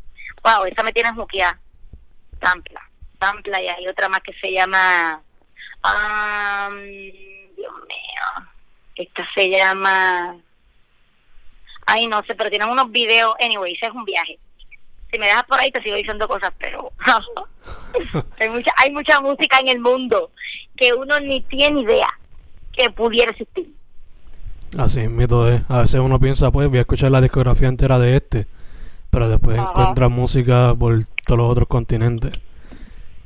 Wow 0.44 0.66
esa 0.66 0.84
me 0.84 0.94
tiene 0.94 1.12
muquia 1.12 1.60
sampla 2.42 2.90
sampla 3.20 3.62
y 3.62 3.68
hay 3.68 3.88
otra 3.88 4.10
más 4.10 4.22
que 4.22 4.34
se 4.34 4.52
llama 4.52 5.22
um, 5.84 6.76
Dios 7.56 7.74
mío 7.74 8.48
esta 8.96 9.28
se 9.34 9.50
llama 9.50 10.38
ay 11.88 12.08
no 12.08 12.24
sé 12.24 12.36
pero 12.36 12.50
tienen 12.50 12.70
unos 12.70 12.92
videos. 12.92 13.36
Anyway 13.40 13.74
ese 13.74 13.88
es 13.88 13.94
un 13.94 14.06
viaje 14.06 14.40
si 15.12 15.20
me 15.20 15.28
dejas 15.28 15.46
por 15.46 15.60
ahí 15.60 15.72
te 15.72 15.82
sigo 15.82 15.96
diciendo 15.96 16.28
cosas, 16.28 16.52
pero 16.58 16.91
hay 18.39 18.50
mucha 18.50 18.72
hay 18.78 18.91
mucha 18.91 19.22
música 19.22 19.60
en 19.60 19.70
el 19.70 19.80
mundo 19.80 20.32
que 20.76 20.93
uno 20.93 21.20
ni 21.20 21.41
tiene 21.41 21.82
idea 21.82 22.08
que 22.74 22.89
pudiera 22.89 23.32
existir. 23.32 23.74
Así 24.78 25.08
mito 25.08 25.50
es. 25.50 25.62
A 25.70 25.80
veces 25.80 26.00
uno 26.00 26.20
piensa, 26.20 26.52
pues 26.52 26.67
voy 26.67 26.78
a 26.78 26.82
escuchar 26.82 27.12
la 27.12 27.22
discografía 27.22 27.67
entera 27.67 28.00
de 28.00 28.17
este, 28.17 28.48
pero 29.10 29.30
después 29.30 29.58
encuentra 29.58 30.10
música 30.10 30.76
por 30.78 31.06
todos 31.26 31.38
los 31.38 31.52
otros 31.52 31.67
continentes. 31.67 32.34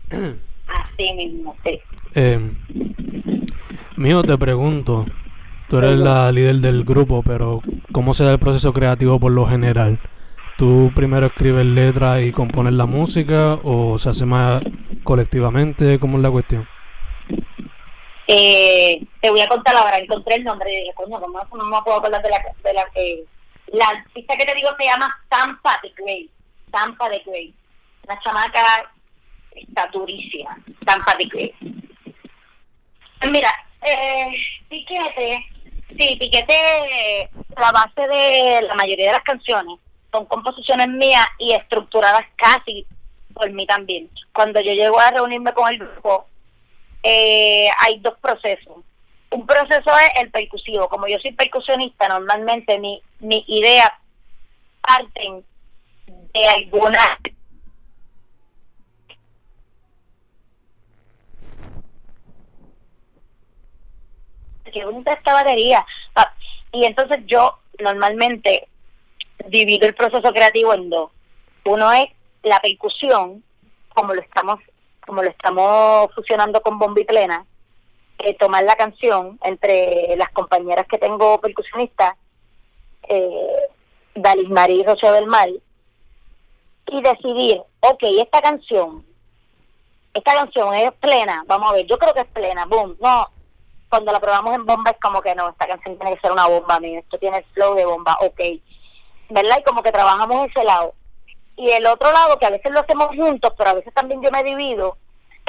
Así 0.10 1.13
mismo, 1.13 1.56
sí. 1.63 1.80
Eh, 2.13 2.52
mío, 3.96 4.24
te 4.24 4.38
pregunto, 4.38 5.06
tú 5.67 5.80
eres 5.80 5.98
la 5.98 6.32
líder 6.32 6.58
del 6.58 6.84
grupo, 6.84 7.24
pero 7.24 7.62
¿cómo 7.91 8.13
se 8.13 8.24
da 8.24 8.34
el 8.34 8.39
proceso 8.39 8.72
creativo 8.72 9.20
por 9.20 9.32
lo 9.32 9.46
general? 9.48 10.00
¿Tú 10.58 10.92
primero 10.96 11.28
escribes 11.28 11.66
letras 11.66 12.22
y 12.22 12.32
compones 12.32 12.74
la 12.74 12.86
música 12.86 13.56
o 13.64 13.98
se 13.98 14.10
hace 14.10 14.26
más 14.26 14.62
colectivamente? 15.04 16.00
¿Cómo 16.00 16.18
es 16.18 16.24
la 16.24 16.32
cuestión? 16.32 16.68
Eh, 18.28 19.04
te 19.20 19.30
voy 19.30 19.42
a 19.42 19.48
contar 19.48 19.76
ahora, 19.76 19.98
encontré 19.98 20.36
el 20.36 20.44
nombre 20.44 20.72
y 20.72 20.78
dije, 20.78 20.94
coño, 20.94 21.20
no, 21.20 21.28
no 21.28 21.66
me 21.66 21.82
puedo 21.82 21.98
acordar 21.98 22.22
de 22.22 22.30
la... 22.30 22.42
De 22.64 22.74
la, 22.74 22.86
eh, 22.96 23.24
la 23.74 23.88
artista 23.88 24.36
que 24.36 24.46
te 24.46 24.54
digo 24.54 24.70
se 24.78 24.86
llama 24.86 25.10
Tampa 25.30 25.80
de 25.82 25.90
Grey. 25.98 26.30
Tampa 26.72 27.10
de 27.10 27.20
Grey. 27.26 27.54
Una 28.06 28.20
chamaca 28.20 28.92
está. 29.56 29.90
Tampa 30.86 31.16
de 31.16 31.26
Grey. 31.26 31.54
Mira, 33.32 33.50
Eh, 33.84 34.32
piquete, 34.70 35.44
sí, 35.98 36.16
piquete, 36.20 37.30
la 37.58 37.72
base 37.72 38.08
de 38.08 38.62
la 38.62 38.76
mayoría 38.76 39.08
de 39.08 39.14
las 39.14 39.24
canciones 39.24 39.80
son 40.12 40.26
composiciones 40.26 40.88
mías 40.89 41.26
y 41.39 41.54
estructuradas 41.54 42.26
casi 42.36 42.86
por 43.34 43.50
mí 43.52 43.65
también. 43.65 44.10
Cuando 44.34 44.60
yo 44.60 44.74
llego 44.74 45.00
a 45.00 45.12
reunirme 45.12 45.54
con 45.54 45.71
el 45.71 45.80
grupo, 45.80 46.28
eh, 47.04 47.69
hay 47.80 48.00
dos 48.00 48.15
procesos. 48.19 48.78
Un 49.32 49.45
proceso 49.45 49.91
es 49.97 50.21
el 50.21 50.30
percusivo. 50.30 50.89
Como 50.89 51.08
yo 51.08 51.17
soy 51.19 51.32
percusionista, 51.32 52.10
normalmente 52.10 52.78
mi, 52.80 53.02
mi 53.19 53.43
idea 53.47 54.00
parten 54.82 55.45
de 56.34 56.47
alguna 56.47 57.17
que 64.71 64.86
esta 65.13 65.34
batería. 65.34 65.86
Ah, 66.15 66.34
Y 66.71 66.86
entonces 66.86 67.19
yo 67.26 67.60
normalmente 67.80 68.67
divido 69.49 69.88
el 69.88 69.95
proceso 69.95 70.32
creativo 70.32 70.73
en 70.73 70.89
dos. 70.89 71.12
Uno 71.65 71.91
es 71.91 72.10
la 72.43 72.60
percusión, 72.60 73.43
como 73.93 74.13
lo 74.13 74.21
estamos, 74.21 74.60
como 75.06 75.21
lo 75.21 75.30
estamos 75.30 76.13
fusionando 76.15 76.62
con 76.62 76.80
bomba 76.80 77.01
y 77.01 77.06
plena, 77.06 77.45
eh, 78.19 78.36
tomar 78.36 78.63
la 78.63 78.75
canción 78.75 79.39
entre 79.43 80.15
las 80.15 80.30
compañeras 80.32 80.88
que 80.88 80.97
tengo 80.97 81.39
percusionistas, 81.39 82.15
eh, 83.08 83.67
Dalis 84.15 84.49
Marí 84.49 84.82
y 84.82 84.84
Rocío 84.84 85.12
del 85.13 85.27
Mar, 85.27 85.49
y 86.88 87.01
decidir, 87.01 87.62
ok, 87.80 88.04
esta 88.19 88.41
canción, 88.41 89.06
esta 90.13 90.34
canción 90.34 90.73
es 90.73 90.91
plena, 90.93 91.43
vamos 91.47 91.71
a 91.71 91.73
ver, 91.73 91.88
yo 91.88 91.97
creo 91.97 92.13
que 92.13 92.21
es 92.21 92.27
plena, 92.27 92.65
boom, 92.65 92.97
no, 92.99 93.27
cuando 93.89 94.12
la 94.12 94.19
probamos 94.19 94.54
en 94.56 94.65
bomba 94.65 94.91
es 94.91 94.97
como 94.99 95.21
que 95.21 95.34
no, 95.36 95.49
esta 95.49 95.67
canción 95.67 95.97
tiene 95.97 96.15
que 96.15 96.21
ser 96.21 96.32
una 96.32 96.47
bomba, 96.47 96.80
mira, 96.80 96.99
esto 96.99 97.17
tiene 97.17 97.39
el 97.39 97.45
flow 97.45 97.75
de 97.75 97.86
bomba, 97.86 98.17
ok, 98.21 98.39
¿verdad? 99.32 99.58
Y 99.60 99.63
como 99.63 99.82
que 99.84 99.91
trabajamos 99.91 100.50
ese 100.50 100.63
lado. 100.63 100.94
Y 101.58 101.70
el 101.70 101.86
otro 101.86 102.12
lado, 102.12 102.39
que 102.39 102.46
a 102.46 102.50
veces 102.52 102.72
lo 102.72 102.80
hacemos 102.80 103.08
juntos, 103.08 103.54
pero 103.58 103.70
a 103.72 103.74
veces 103.74 103.94
también 103.94 104.22
yo 104.22 104.32
me 104.32 104.44
divido, 104.44 104.98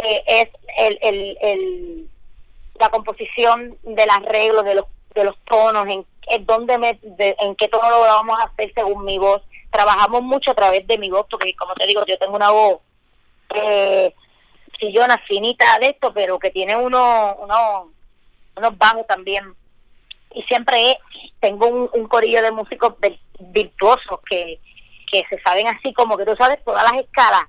eh, 0.03 0.23
es 0.27 0.49
el, 0.79 0.99
el, 1.03 1.39
el, 1.41 2.09
la 2.79 2.89
composición 2.91 3.79
del 3.83 4.11
arreglo, 4.11 4.63
de 4.63 4.75
los, 4.75 4.87
de 5.15 5.25
los 5.25 5.37
tonos, 5.45 5.87
en, 5.89 6.05
en 6.29 6.47
dónde 6.47 6.79
me, 6.79 6.99
de- 7.03 7.37
en 7.41 7.55
qué 7.57 7.69
tono 7.69 7.89
lo 7.91 8.01
vamos 8.01 8.39
a 8.39 8.45
hacer 8.45 8.73
según 8.75 9.05
mi 9.05 9.19
voz. 9.19 9.43
Trabajamos 9.71 10.23
mucho 10.23 10.51
a 10.51 10.55
través 10.55 10.87
de 10.87 10.99
mi 10.99 11.09
voz, 11.11 11.27
porque 11.31 11.55
como 11.57 11.75
te 11.75 11.87
digo, 11.87 12.05
yo 12.07 12.19
tengo 12.19 12.37
una 12.37 12.51
voz 12.51 12.81
eh, 13.55 14.15
chillona, 14.79 15.19
finita 15.27 15.79
de 15.79 15.89
esto, 15.91 16.13
pero 16.13 16.39
que 16.39 16.51
tiene 16.51 16.77
uno, 16.77 17.37
uno, 17.39 17.91
unos 18.57 18.79
bajos 18.79 19.07
también. 19.07 19.55
Y 20.35 20.43
siempre 20.45 20.99
tengo 21.41 21.67
un, 21.93 22.09
corillo 22.09 22.43
de 22.43 22.51
músicos 22.53 22.95
vir- 23.01 23.21
virtuosos 23.39 24.21
que, 24.29 24.61
que 25.11 25.25
se 25.29 25.41
saben 25.43 25.69
así 25.69 25.93
como 25.93 26.17
que 26.17 26.25
tú 26.25 26.35
sabes 26.37 26.63
todas 26.65 26.83
las 26.85 27.03
escalas, 27.03 27.45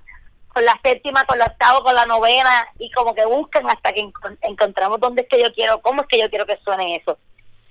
con 0.48 0.64
la 0.64 0.78
séptima, 0.84 1.24
con 1.24 1.38
la 1.38 1.46
octava, 1.46 1.82
con 1.82 1.94
la 1.94 2.06
novena, 2.06 2.66
y 2.78 2.90
como 2.92 3.14
que 3.14 3.24
buscan 3.26 3.68
hasta 3.68 3.92
que 3.92 4.02
encon- 4.02 4.38
encontramos 4.42 5.00
dónde 5.00 5.22
es 5.22 5.28
que 5.28 5.42
yo 5.42 5.52
quiero, 5.52 5.80
cómo 5.80 6.02
es 6.02 6.08
que 6.08 6.18
yo 6.20 6.28
quiero 6.30 6.46
que 6.46 6.58
suene 6.64 6.96
eso. 6.96 7.18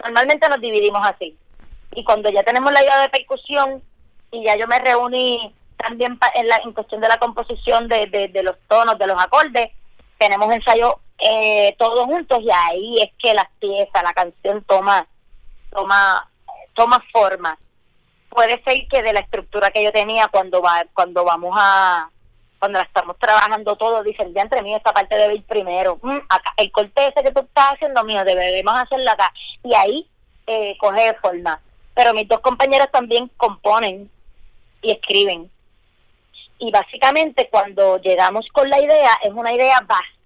Normalmente 0.04 0.49
nos 0.49 0.60
dividimos 0.60 1.02
así. 1.08 1.38
Y 1.95 2.04
cuando 2.04 2.30
ya 2.30 2.43
tenemos 2.43 2.71
la 2.73 2.82
idea 2.84 2.99
de 2.99 3.10
percusión, 3.10 3.82
y 4.32 4.43
ya 4.43 4.56
yo 4.58 4.67
me 4.67 4.80
reuní 4.80 5.54
también 5.78 6.17
pa- 6.17 6.32
en, 6.36 6.47
la, 6.47 6.58
en 6.58 6.73
cuestión 6.73 6.99
de 7.02 7.08
la 7.08 7.17
composición 7.19 7.88
de, 7.88 8.08
de, 8.08 8.28
de 8.30 8.43
los 8.43 8.56
tonos, 8.67 8.97
de 8.97 9.08
los 9.08 9.21
acordes, 9.21 9.69
tenemos 10.17 10.52
ensayo 10.54 10.99
eh, 11.25 11.75
todos 11.77 12.05
juntos 12.05 12.39
y 12.41 12.51
ahí 12.51 13.01
es 13.01 13.12
que 13.17 13.33
las 13.33 13.47
piezas, 13.59 14.03
la 14.03 14.13
canción 14.13 14.62
toma, 14.65 15.07
toma, 15.71 16.29
toma 16.73 17.01
forma. 17.13 17.57
Puede 18.29 18.62
ser 18.63 18.88
que 18.89 19.01
de 19.01 19.13
la 19.13 19.21
estructura 19.21 19.71
que 19.71 19.83
yo 19.83 19.91
tenía 19.91 20.27
cuando 20.27 20.62
va, 20.62 20.83
cuando 20.93 21.23
vamos 21.23 21.55
a, 21.57 22.09
cuando 22.59 22.79
la 22.79 22.86
estamos 22.86 23.17
trabajando 23.19 23.75
todos, 23.77 24.03
dicen, 24.03 24.33
ya 24.33 24.41
entre 24.41 24.62
mí 24.63 24.75
esta 24.75 24.91
parte 24.91 25.15
debe 25.15 25.36
ir 25.36 25.43
primero. 25.43 25.97
Mm, 26.01 26.17
acá, 26.27 26.53
el 26.57 26.71
corte 26.71 27.07
ese 27.07 27.23
que 27.23 27.31
tú 27.31 27.41
estás 27.41 27.73
haciendo 27.73 28.03
mío, 28.03 28.25
debemos 28.25 28.73
hacerlo 28.73 29.12
acá. 29.12 29.31
Y 29.63 29.73
ahí 29.75 30.09
eh, 30.47 30.75
coge 30.77 31.15
forma. 31.21 31.62
Pero 31.93 32.13
mis 32.13 32.27
dos 32.27 32.41
compañeras 32.41 32.91
también 32.91 33.29
componen 33.38 34.09
y 34.81 34.91
escriben. 34.91 35.49
Y 36.57 36.71
básicamente 36.71 37.47
cuando 37.49 37.97
llegamos 37.99 38.45
con 38.51 38.69
la 38.69 38.81
idea, 38.81 39.12
es 39.23 39.31
una 39.31 39.53
idea 39.53 39.79
bastante 39.79 40.22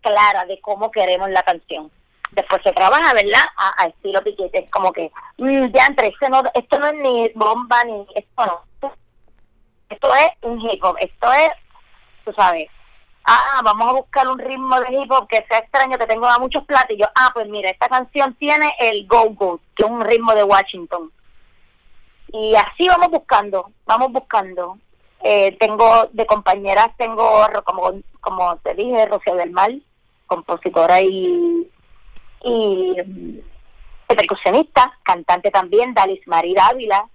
clara 0.00 0.44
de 0.46 0.60
cómo 0.60 0.90
queremos 0.90 1.30
la 1.30 1.42
canción. 1.42 1.90
Después 2.32 2.60
se 2.62 2.72
trabaja, 2.72 3.14
¿verdad? 3.14 3.44
A, 3.56 3.86
estilo 3.86 4.22
piquete. 4.22 4.58
Es 4.58 4.70
como 4.70 4.92
que, 4.92 5.10
mm, 5.38 5.66
ya 5.72 5.86
entre 5.86 6.12
no, 6.30 6.42
esto 6.54 6.78
no 6.78 6.86
es 6.86 6.94
ni 6.94 7.28
bomba 7.34 7.84
ni 7.84 8.06
esto 8.14 8.46
no. 8.46 8.68
Esto 9.88 10.14
es 10.14 10.28
un 10.42 10.60
hip 10.60 10.84
hop, 10.84 10.96
esto 11.00 11.32
es, 11.32 11.50
tú 12.22 12.32
sabes, 12.34 12.68
ah, 13.24 13.62
vamos 13.64 13.88
a 13.88 13.92
buscar 13.94 14.28
un 14.28 14.38
ritmo 14.38 14.78
de 14.80 14.94
hip 14.94 15.10
hop 15.10 15.26
que 15.26 15.44
sea 15.48 15.58
extraño, 15.58 15.96
que 15.96 16.06
tenga 16.06 16.38
muchos 16.38 16.64
platillos. 16.64 17.08
Ah, 17.14 17.30
pues 17.32 17.48
mira, 17.48 17.70
esta 17.70 17.88
canción 17.88 18.34
tiene 18.34 18.74
el 18.80 19.06
go-go, 19.06 19.60
que 19.74 19.84
es 19.84 19.90
un 19.90 20.02
ritmo 20.02 20.34
de 20.34 20.44
Washington. 20.44 21.10
Y 22.32 22.54
así 22.54 22.86
vamos 22.86 23.08
buscando, 23.08 23.70
vamos 23.86 24.12
buscando. 24.12 24.78
Eh, 25.22 25.56
tengo 25.58 26.08
de 26.12 26.26
compañeras, 26.26 26.88
tengo, 26.96 27.46
como, 27.64 27.92
como 28.20 28.56
te 28.58 28.74
dije, 28.74 29.06
Rocío 29.06 29.34
del 29.34 29.50
Mar, 29.50 29.70
compositora 30.26 31.00
y, 31.00 31.68
y 32.44 32.96
mm, 33.04 33.38
percusionista, 34.06 34.98
cantante 35.02 35.50
también, 35.50 35.94
Dalis 35.94 36.26
Marí 36.26 36.54
Dávila, 36.54 37.08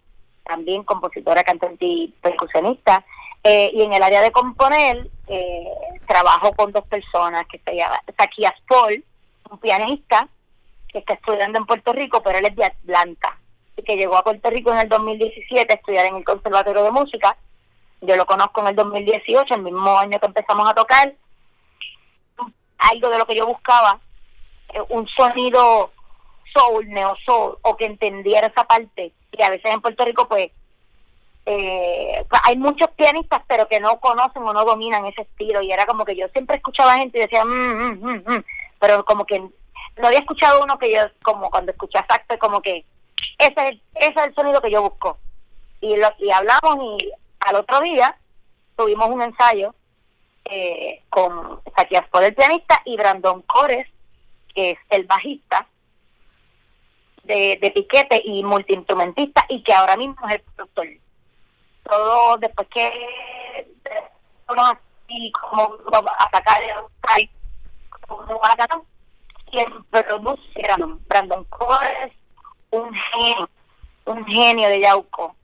también 0.43 0.83
compositora, 0.83 1.43
cantante 1.43 1.85
y 1.85 2.13
percusionista. 2.21 3.05
Eh, 3.43 3.71
y 3.73 3.81
en 3.81 3.93
el 3.93 4.01
área 4.01 4.21
de 4.21 4.31
componer, 4.31 5.09
eh, 5.27 5.67
trabajo 6.07 6.53
con 6.53 6.71
dos 6.71 6.85
personas 6.87 7.45
que 7.47 7.59
se 7.59 7.75
llama 7.75 8.01
Zaquías 8.17 8.53
Paul, 8.67 9.03
un 9.49 9.57
pianista 9.57 10.29
que 10.87 10.99
está 10.99 11.13
estudiando 11.13 11.59
en 11.59 11.65
Puerto 11.65 11.91
Rico, 11.91 12.21
pero 12.23 12.37
él 12.37 12.45
es 12.45 12.55
de 12.55 12.65
Atlanta, 12.65 13.37
y 13.75 13.83
que 13.83 13.97
llegó 13.97 14.15
a 14.15 14.23
Puerto 14.23 14.49
Rico 14.49 14.71
en 14.71 14.79
el 14.79 14.89
2017 14.89 15.73
a 15.73 15.75
estudiar 15.75 16.05
en 16.05 16.17
el 16.17 16.23
Conservatorio 16.23 16.83
de 16.83 16.91
Música. 16.91 17.35
Yo 18.05 18.17
lo 18.17 18.25
conozco 18.25 18.59
en 18.61 18.67
el 18.67 18.75
2018, 18.75 19.55
el 19.55 19.61
mismo 19.61 19.97
año 19.97 20.19
que 20.19 20.25
empezamos 20.25 20.69
a 20.69 20.73
tocar. 20.73 21.13
Algo 22.77 23.09
de 23.09 23.17
lo 23.17 23.25
que 23.25 23.35
yo 23.35 23.47
buscaba, 23.47 23.97
eh, 24.73 24.81
un 24.89 25.07
sonido 25.07 25.91
soul, 26.53 26.89
neo 26.89 27.15
soul, 27.25 27.57
o 27.61 27.77
que 27.77 27.85
entendiera 27.85 28.47
esa 28.47 28.65
parte. 28.65 29.13
Y 29.31 29.41
a 29.41 29.49
veces 29.49 29.71
en 29.71 29.79
Puerto 29.79 30.03
Rico, 30.03 30.27
pues, 30.27 30.51
eh, 31.45 32.25
pues, 32.29 32.41
hay 32.43 32.57
muchos 32.57 32.89
pianistas, 32.91 33.41
pero 33.47 33.69
que 33.69 33.79
no 33.79 33.97
conocen 34.01 34.43
o 34.43 34.51
no 34.51 34.65
dominan 34.65 35.05
ese 35.05 35.21
estilo. 35.21 35.61
Y 35.61 35.71
era 35.71 35.85
como 35.85 36.03
que 36.03 36.17
yo 36.17 36.27
siempre 36.29 36.57
escuchaba 36.57 36.97
gente 36.97 37.17
y 37.17 37.21
decía, 37.21 37.45
mm, 37.45 37.49
mm, 37.49 38.05
mm, 38.05 38.23
mm", 38.33 38.43
pero 38.79 39.05
como 39.05 39.25
que 39.25 39.39
no 39.39 40.07
había 40.07 40.19
escuchado 40.19 40.61
uno 40.61 40.77
que 40.77 40.91
yo, 40.91 40.99
como 41.23 41.49
cuando 41.49 41.71
escuché 41.71 41.99
a 41.99 42.05
Saxo, 42.05 42.37
como 42.37 42.61
que 42.61 42.83
ese 43.37 43.53
es, 43.55 43.57
el, 43.57 43.81
ese 43.95 44.11
es 44.11 44.27
el 44.27 44.35
sonido 44.35 44.61
que 44.61 44.71
yo 44.71 44.81
busco. 44.81 45.17
Y, 45.79 45.95
lo, 45.95 46.09
y 46.19 46.31
hablamos 46.31 46.77
y 46.99 47.11
al 47.45 47.55
otro 47.55 47.81
día 47.81 48.17
tuvimos 48.75 49.07
un 49.07 49.21
ensayo 49.21 49.75
eh, 50.45 51.03
con 51.09 51.61
Saquias 51.75 52.07
por 52.09 52.23
el 52.23 52.35
pianista 52.35 52.81
y 52.85 52.97
Brandon 52.97 53.41
Cores, 53.43 53.87
que 54.53 54.71
es 54.71 54.79
el 54.89 55.05
bajista 55.05 55.67
de, 57.23 57.57
de 57.61 57.71
piquete 57.71 58.21
y 58.23 58.43
multiinstrumentista 58.43 59.45
y 59.49 59.63
que 59.63 59.73
ahora 59.73 59.95
mismo 59.95 60.27
es 60.27 60.35
el 60.35 60.41
productor. 60.41 60.87
Todo 61.83 62.37
después 62.37 62.67
que 62.69 62.91
así 64.47 65.31
como 65.31 65.77
a 66.17 66.29
sacar 66.31 66.61
el 66.63 67.29
como 68.07 68.39
quien 69.49 69.83
produce 69.85 70.61
Brandon 71.07 71.43
Cores, 71.45 72.11
un 72.71 72.93
genio, 72.93 73.49
un 74.05 74.25
genio 74.25 74.67
de 74.69 74.79
Yauco, 74.81 75.35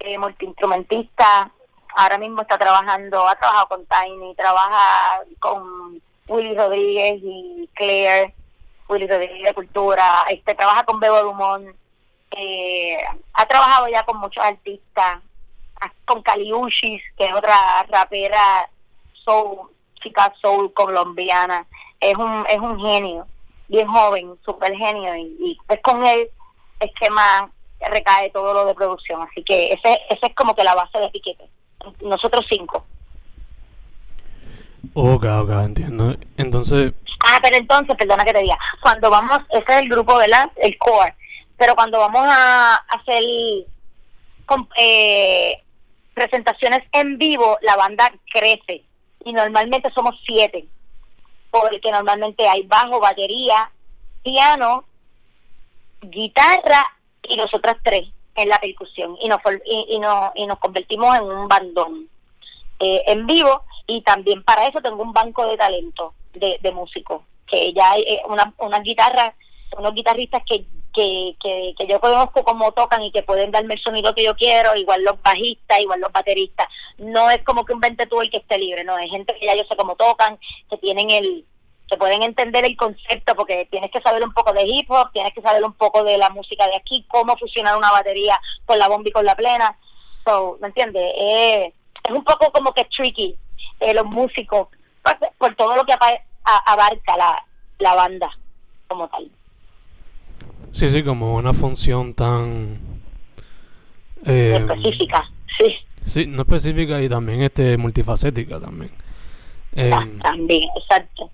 eh, 0.00 0.18
multiinstrumentista, 0.18 1.50
ahora 1.96 2.18
mismo 2.18 2.42
está 2.42 2.58
trabajando, 2.58 3.26
ha 3.26 3.34
trabajado 3.36 3.68
con 3.68 3.86
Tiny, 3.86 4.34
trabaja 4.34 5.20
con 5.40 6.00
Willy 6.28 6.54
Rodríguez 6.54 7.20
y 7.22 7.68
Claire, 7.74 8.34
Willy 8.88 9.06
Rodríguez 9.06 9.48
de 9.48 9.54
Cultura, 9.54 10.24
este 10.30 10.54
trabaja 10.54 10.84
con 10.84 11.00
Bebo 11.00 11.22
Dumont, 11.22 11.74
eh, 12.30 12.98
ha 13.32 13.46
trabajado 13.46 13.88
ya 13.88 14.04
con 14.04 14.18
muchos 14.18 14.44
artistas, 14.44 15.20
con 16.04 16.22
Caliushis, 16.22 17.02
que 17.16 17.26
es 17.26 17.32
otra 17.32 17.54
rapera 17.88 18.68
soul, 19.24 19.68
chica 20.02 20.32
soul 20.40 20.72
colombiana, 20.72 21.66
es 22.00 22.16
un, 22.16 22.46
es 22.48 22.58
un 22.58 22.78
genio, 22.80 23.26
bien 23.68 23.88
joven, 23.88 24.38
súper 24.44 24.74
genio, 24.76 25.14
y, 25.16 25.36
y 25.40 25.58
pues 25.66 25.80
con 25.82 26.04
él 26.04 26.28
es 26.80 26.90
que 27.00 27.10
más 27.10 27.50
recae 27.80 28.30
todo 28.30 28.52
lo 28.52 28.66
de 28.66 28.74
producción, 28.74 29.22
así 29.22 29.42
que 29.44 29.72
ese, 29.72 30.00
ese 30.10 30.26
es 30.26 30.34
como 30.34 30.54
que 30.54 30.64
la 30.64 30.74
base 30.74 30.98
de 30.98 31.10
Piquete, 31.10 31.48
nosotros 32.02 32.44
cinco. 32.48 32.84
Ok, 34.94 35.24
ok, 35.24 35.50
entiendo. 35.64 36.16
Entonces, 36.36 36.92
Ah, 37.20 37.38
pero 37.42 37.56
entonces, 37.56 37.96
perdona 37.96 38.24
que 38.24 38.32
te 38.32 38.42
diga, 38.42 38.58
cuando 38.80 39.10
vamos, 39.10 39.40
ese 39.50 39.64
es 39.68 39.82
el 39.82 39.88
grupo, 39.88 40.16
¿verdad? 40.16 40.50
El 40.56 40.78
core. 40.78 41.14
Pero 41.56 41.74
cuando 41.74 41.98
vamos 41.98 42.22
a 42.28 42.76
hacer 42.88 43.22
eh, 44.76 45.62
presentaciones 46.14 46.84
en 46.92 47.18
vivo, 47.18 47.58
la 47.62 47.76
banda 47.76 48.12
crece. 48.32 48.84
Y 49.24 49.32
normalmente 49.32 49.90
somos 49.92 50.14
siete. 50.26 50.66
Porque 51.50 51.90
normalmente 51.90 52.48
hay 52.48 52.62
bajo, 52.62 53.00
batería, 53.00 53.70
piano, 54.22 54.84
guitarra 56.00 56.86
y 57.28 57.36
nosotras 57.36 57.76
tres 57.82 58.08
en 58.34 58.48
la 58.48 58.58
percusión. 58.58 59.16
Y 59.20 59.28
nos, 59.28 59.40
y, 59.64 60.00
y 60.34 60.46
nos 60.46 60.58
convertimos 60.58 61.16
en 61.16 61.24
un 61.24 61.48
bandón 61.48 62.08
eh, 62.78 63.02
en 63.06 63.26
vivo. 63.26 63.62
Y 63.86 64.02
también 64.02 64.42
para 64.42 64.66
eso 64.66 64.80
tengo 64.80 65.02
un 65.02 65.12
banco 65.12 65.46
de 65.46 65.56
talento 65.56 66.14
de, 66.34 66.58
de 66.60 66.72
músicos. 66.72 67.22
Que 67.46 67.72
ya 67.72 67.92
hay 67.92 68.02
eh, 68.02 68.22
una, 68.28 68.52
una 68.58 68.80
guitarra, 68.80 69.34
unos 69.76 69.94
guitarristas 69.94 70.42
que 70.46 70.66
que, 70.94 71.36
que, 71.78 71.86
yo 71.86 72.00
conozco 72.00 72.42
cómo 72.42 72.72
tocan 72.72 73.02
y 73.02 73.12
que 73.12 73.22
pueden 73.22 73.52
darme 73.52 73.74
el 73.74 73.82
sonido 73.82 74.14
que 74.14 74.24
yo 74.24 74.34
quiero, 74.34 74.74
igual 74.74 75.04
los 75.04 75.20
bajistas, 75.22 75.78
igual 75.78 76.00
los 76.00 76.10
bateristas. 76.10 76.66
No 76.96 77.30
es 77.30 77.44
como 77.44 77.64
que 77.64 77.72
un 77.72 77.78
vente 77.78 78.06
tú 78.06 78.20
el 78.20 78.30
que 78.30 78.38
esté 78.38 78.58
libre, 78.58 78.82
no, 78.82 78.98
es 78.98 79.08
gente 79.08 79.34
que 79.38 79.46
ya 79.46 79.54
yo 79.54 79.62
sé 79.64 79.76
cómo 79.76 79.94
tocan, 79.94 80.38
que 80.68 80.76
tienen 80.78 81.10
el, 81.10 81.44
que 81.88 81.96
pueden 81.96 82.22
entender 82.22 82.64
el 82.64 82.76
concepto, 82.76 83.34
porque 83.34 83.66
tienes 83.70 83.90
que 83.90 84.00
saber 84.00 84.22
un 84.22 84.32
poco 84.32 84.52
de 84.52 84.64
hip 84.64 84.90
hop, 84.90 85.10
tienes 85.12 85.32
que 85.32 85.40
saber 85.40 85.64
un 85.64 85.72
poco 85.72 86.04
de 86.04 86.18
la 86.18 86.30
música 86.30 86.66
de 86.66 86.76
aquí, 86.76 87.04
cómo 87.08 87.36
funciona 87.36 87.76
una 87.76 87.90
batería 87.90 88.38
con 88.66 88.78
la 88.78 88.88
bomba 88.88 89.08
y 89.08 89.12
con 89.12 89.24
la 89.24 89.34
plena. 89.34 89.76
So, 90.24 90.58
¿me 90.60 90.68
entiendes? 90.68 91.02
Eh, 91.16 91.72
es 92.04 92.12
un 92.12 92.24
poco 92.24 92.52
como 92.52 92.72
que 92.72 92.84
tricky 92.84 93.36
eh, 93.80 93.94
los 93.94 94.04
músicos, 94.04 94.68
por, 95.38 95.54
todo 95.54 95.76
lo 95.76 95.84
que 95.84 95.94
abarca 96.66 97.16
la, 97.16 97.44
la 97.78 97.94
banda 97.94 98.30
como 98.86 99.08
tal. 99.08 99.30
Sí, 100.72 100.90
sí, 100.90 101.02
como 101.02 101.34
una 101.34 101.54
función 101.54 102.14
tan... 102.14 102.78
Eh, 104.26 104.56
específica, 104.56 105.30
sí. 105.58 105.76
Sí, 106.04 106.26
no 106.26 106.42
específica 106.42 107.00
y 107.00 107.08
también 107.08 107.42
este 107.42 107.76
multifacética 107.76 108.60
también. 108.60 108.90
Eh, 109.74 109.90
también, 110.22 110.68
exacto. 110.76 111.30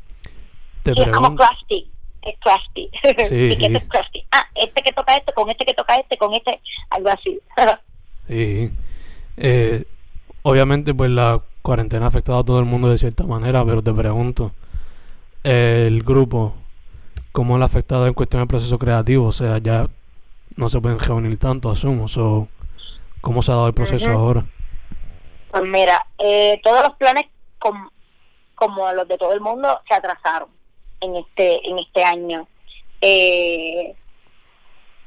Es 0.92 1.08
como 1.08 1.34
crafty, 1.34 1.90
es 2.22 2.34
crafty. 2.40 2.90
Sí, 3.28 3.54
sí. 3.54 3.64
es 3.64 3.84
crafty. 3.84 4.24
Ah, 4.30 4.46
este 4.54 4.82
que 4.82 4.92
toca 4.92 5.16
este, 5.16 5.32
con 5.32 5.50
este 5.50 5.64
que 5.64 5.74
toca 5.74 5.96
este, 5.96 6.16
con 6.16 6.34
este, 6.34 6.60
algo 6.90 7.10
así. 7.10 7.40
sí. 8.28 8.70
Eh, 9.36 9.84
obviamente, 10.42 10.94
pues 10.94 11.10
la 11.10 11.40
cuarentena 11.62 12.06
ha 12.06 12.08
afectado 12.08 12.38
a 12.38 12.44
todo 12.44 12.58
el 12.58 12.66
mundo 12.66 12.88
de 12.88 12.98
cierta 12.98 13.24
manera, 13.24 13.64
pero 13.64 13.82
te 13.82 13.92
pregunto, 13.92 14.52
el 15.42 16.02
grupo 16.02 16.54
cómo 17.32 17.58
le 17.58 17.64
ha 17.64 17.66
afectado 17.66 18.06
en 18.06 18.14
cuestión 18.14 18.40
del 18.40 18.48
proceso 18.48 18.78
creativo. 18.78 19.26
O 19.26 19.32
sea, 19.32 19.58
ya 19.58 19.88
no 20.56 20.68
se 20.68 20.80
pueden 20.80 21.00
reunir 21.00 21.38
tanto, 21.38 21.70
asumo. 21.70 22.08
So, 22.08 22.48
¿Cómo 23.20 23.42
se 23.42 23.50
ha 23.50 23.54
dado 23.54 23.68
el 23.68 23.74
proceso 23.74 24.10
ahora? 24.10 24.44
Pues 25.50 25.62
mira, 25.64 26.06
eh, 26.18 26.60
todos 26.62 26.82
los 26.82 26.96
planes, 26.96 27.24
como 28.54 28.92
los 28.92 29.08
de 29.08 29.16
todo 29.16 29.32
el 29.32 29.40
mundo, 29.40 29.80
se 29.88 29.94
atrasaron 29.94 30.48
en 31.04 31.16
este, 31.16 31.68
en 31.68 31.78
este 31.78 32.04
año. 32.04 32.48
Eh, 33.00 33.94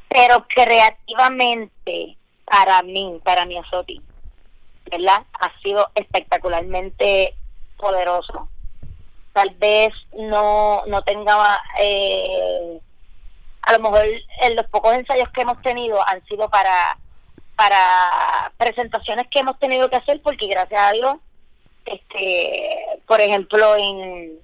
pero 0.07 0.45
creativamente, 0.47 2.17
para 2.45 2.81
mí, 2.83 3.19
para 3.23 3.45
mi 3.45 3.57
Azoti, 3.57 4.01
¿verdad? 4.89 5.23
Ha 5.33 5.59
sido 5.61 5.89
espectacularmente 5.95 7.33
poderoso 7.77 8.49
tal 9.37 9.51
vez 9.59 9.93
no, 10.17 10.83
no 10.87 11.03
tenga, 11.03 11.61
eh, 11.79 12.79
a 13.61 13.73
lo 13.73 13.79
mejor 13.81 14.03
en 14.41 14.55
los 14.55 14.65
pocos 14.65 14.95
ensayos 14.95 15.29
que 15.29 15.41
hemos 15.41 15.61
tenido 15.61 15.99
han 16.07 16.25
sido 16.25 16.49
para, 16.49 16.97
para 17.55 18.51
presentaciones 18.57 19.27
que 19.27 19.41
hemos 19.41 19.59
tenido 19.59 19.91
que 19.91 19.97
hacer, 19.97 20.23
porque 20.23 20.47
gracias 20.47 20.81
a 20.81 20.91
Dios, 20.91 21.17
este, 21.85 22.99
por 23.05 23.21
ejemplo, 23.21 23.75
en, 23.77 24.39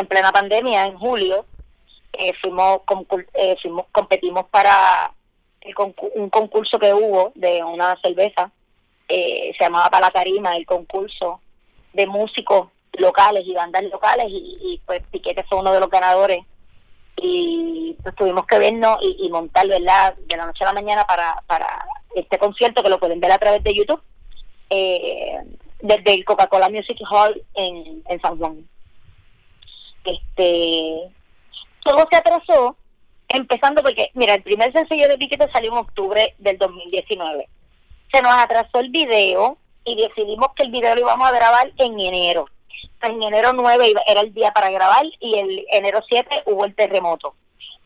en 0.00 0.06
plena 0.06 0.32
pandemia, 0.32 0.86
en 0.86 0.98
julio, 0.98 1.44
eh, 2.12 2.32
fuimos, 2.40 2.80
eh, 3.34 3.56
fuimos, 3.62 3.86
competimos 3.92 4.46
para 4.50 5.12
un 6.16 6.30
concurso 6.30 6.78
que 6.78 6.92
hubo 6.92 7.32
de 7.34 7.62
una 7.62 7.96
cerveza, 8.00 8.50
se 9.06 9.54
llamaba 9.58 9.90
Para 9.90 10.06
la 10.06 10.12
Tarima, 10.12 10.56
el 10.56 10.64
concurso 10.64 11.40
de 11.92 12.06
músicos 12.06 12.68
locales 12.92 13.44
y 13.46 13.54
bandas 13.54 13.84
locales 13.84 14.26
y, 14.30 14.80
pues 14.86 15.02
Piquete 15.10 15.44
fue 15.44 15.58
uno 15.58 15.72
de 15.72 15.80
los 15.80 15.90
ganadores 15.90 16.44
y 17.16 17.96
pues 18.02 18.14
tuvimos 18.14 18.46
que 18.46 18.58
vernos 18.58 18.98
y, 19.02 19.28
montar 19.28 19.66
¿verdad? 19.66 20.14
de 20.16 20.36
la 20.36 20.46
noche 20.46 20.64
a 20.64 20.68
la 20.68 20.72
mañana 20.72 21.04
para, 21.04 21.42
para 21.46 21.84
este 22.14 22.38
concierto 22.38 22.82
que 22.82 22.88
lo 22.88 22.98
pueden 22.98 23.20
ver 23.20 23.32
a 23.32 23.38
través 23.38 23.62
de 23.62 23.74
YouTube 23.74 24.00
eh, 24.70 25.38
desde 25.80 26.14
el 26.14 26.24
Coca-Cola 26.24 26.70
Music 26.70 26.98
Hall 27.10 27.42
en 27.54 28.20
San 28.22 28.38
Juan 28.38 28.64
este 30.04 31.12
todo 31.82 32.06
se 32.10 32.16
atrasó 32.16 32.76
empezando 33.28 33.82
porque 33.82 34.10
mira 34.14 34.34
el 34.34 34.42
primer 34.42 34.72
sencillo 34.72 35.08
de 35.08 35.18
Piquete 35.18 35.50
salió 35.52 35.72
en 35.72 35.78
octubre 35.78 36.34
del 36.38 36.58
2019 36.58 37.48
se 38.12 38.22
nos 38.22 38.32
atrasó 38.32 38.80
el 38.80 38.90
video 38.90 39.58
y 39.84 39.96
decidimos 39.96 40.48
que 40.54 40.64
el 40.64 40.70
video 40.70 40.94
lo 40.94 41.02
íbamos 41.02 41.28
a 41.28 41.32
grabar 41.32 41.72
en 41.78 42.00
enero 42.00 42.44
en 43.02 43.22
enero 43.22 43.52
9 43.52 43.94
era 44.06 44.20
el 44.20 44.34
día 44.34 44.52
para 44.52 44.70
grabar 44.70 45.04
y 45.20 45.38
el 45.38 45.66
enero 45.72 46.00
7 46.06 46.42
hubo 46.46 46.64
el 46.64 46.74
terremoto. 46.74 47.34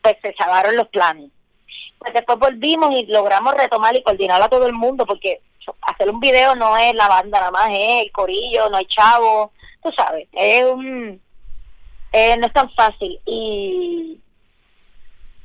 Pues 0.01 0.15
se 0.21 0.33
salvaron 0.33 0.75
los 0.75 0.87
planes. 0.89 1.31
Pues 1.99 2.13
después 2.13 2.37
volvimos 2.37 2.91
y 2.91 3.05
logramos 3.05 3.53
retomar 3.53 3.95
y 3.95 4.03
coordinar 4.03 4.41
a 4.41 4.49
todo 4.49 4.67
el 4.67 4.73
mundo 4.73 5.05
porque 5.05 5.41
hacer 5.81 6.09
un 6.09 6.19
video 6.19 6.55
no 6.55 6.77
es 6.77 6.93
la 6.93 7.07
banda 7.07 7.39
nada 7.39 7.51
más, 7.51 7.69
es 7.71 8.03
el 8.03 8.11
corillo, 8.11 8.69
no 8.69 8.77
hay 8.77 8.85
chavo, 8.85 9.51
tú 9.81 9.91
sabes, 9.91 10.27
es 10.31 10.63
un... 10.63 11.21
Eh, 12.17 12.37
no 12.37 12.47
es 12.47 12.53
tan 12.53 12.71
fácil 12.71 13.19
y 13.25 14.21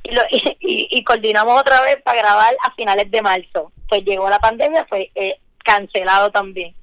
y, 0.03 1.03
coordinamos 1.03 1.59
otra 1.59 1.81
vez 1.81 2.01
para 2.01 2.21
grabar 2.21 2.55
a 2.63 2.73
finales 2.75 3.11
de 3.11 3.21
marzo. 3.21 3.73
Pues 3.89 4.03
llegó 4.05 4.29
la 4.29 4.39
pandemia, 4.39 4.85
fue 4.85 5.11
eh, 5.15 5.37
cancelado 5.65 6.31
también. 6.31 6.73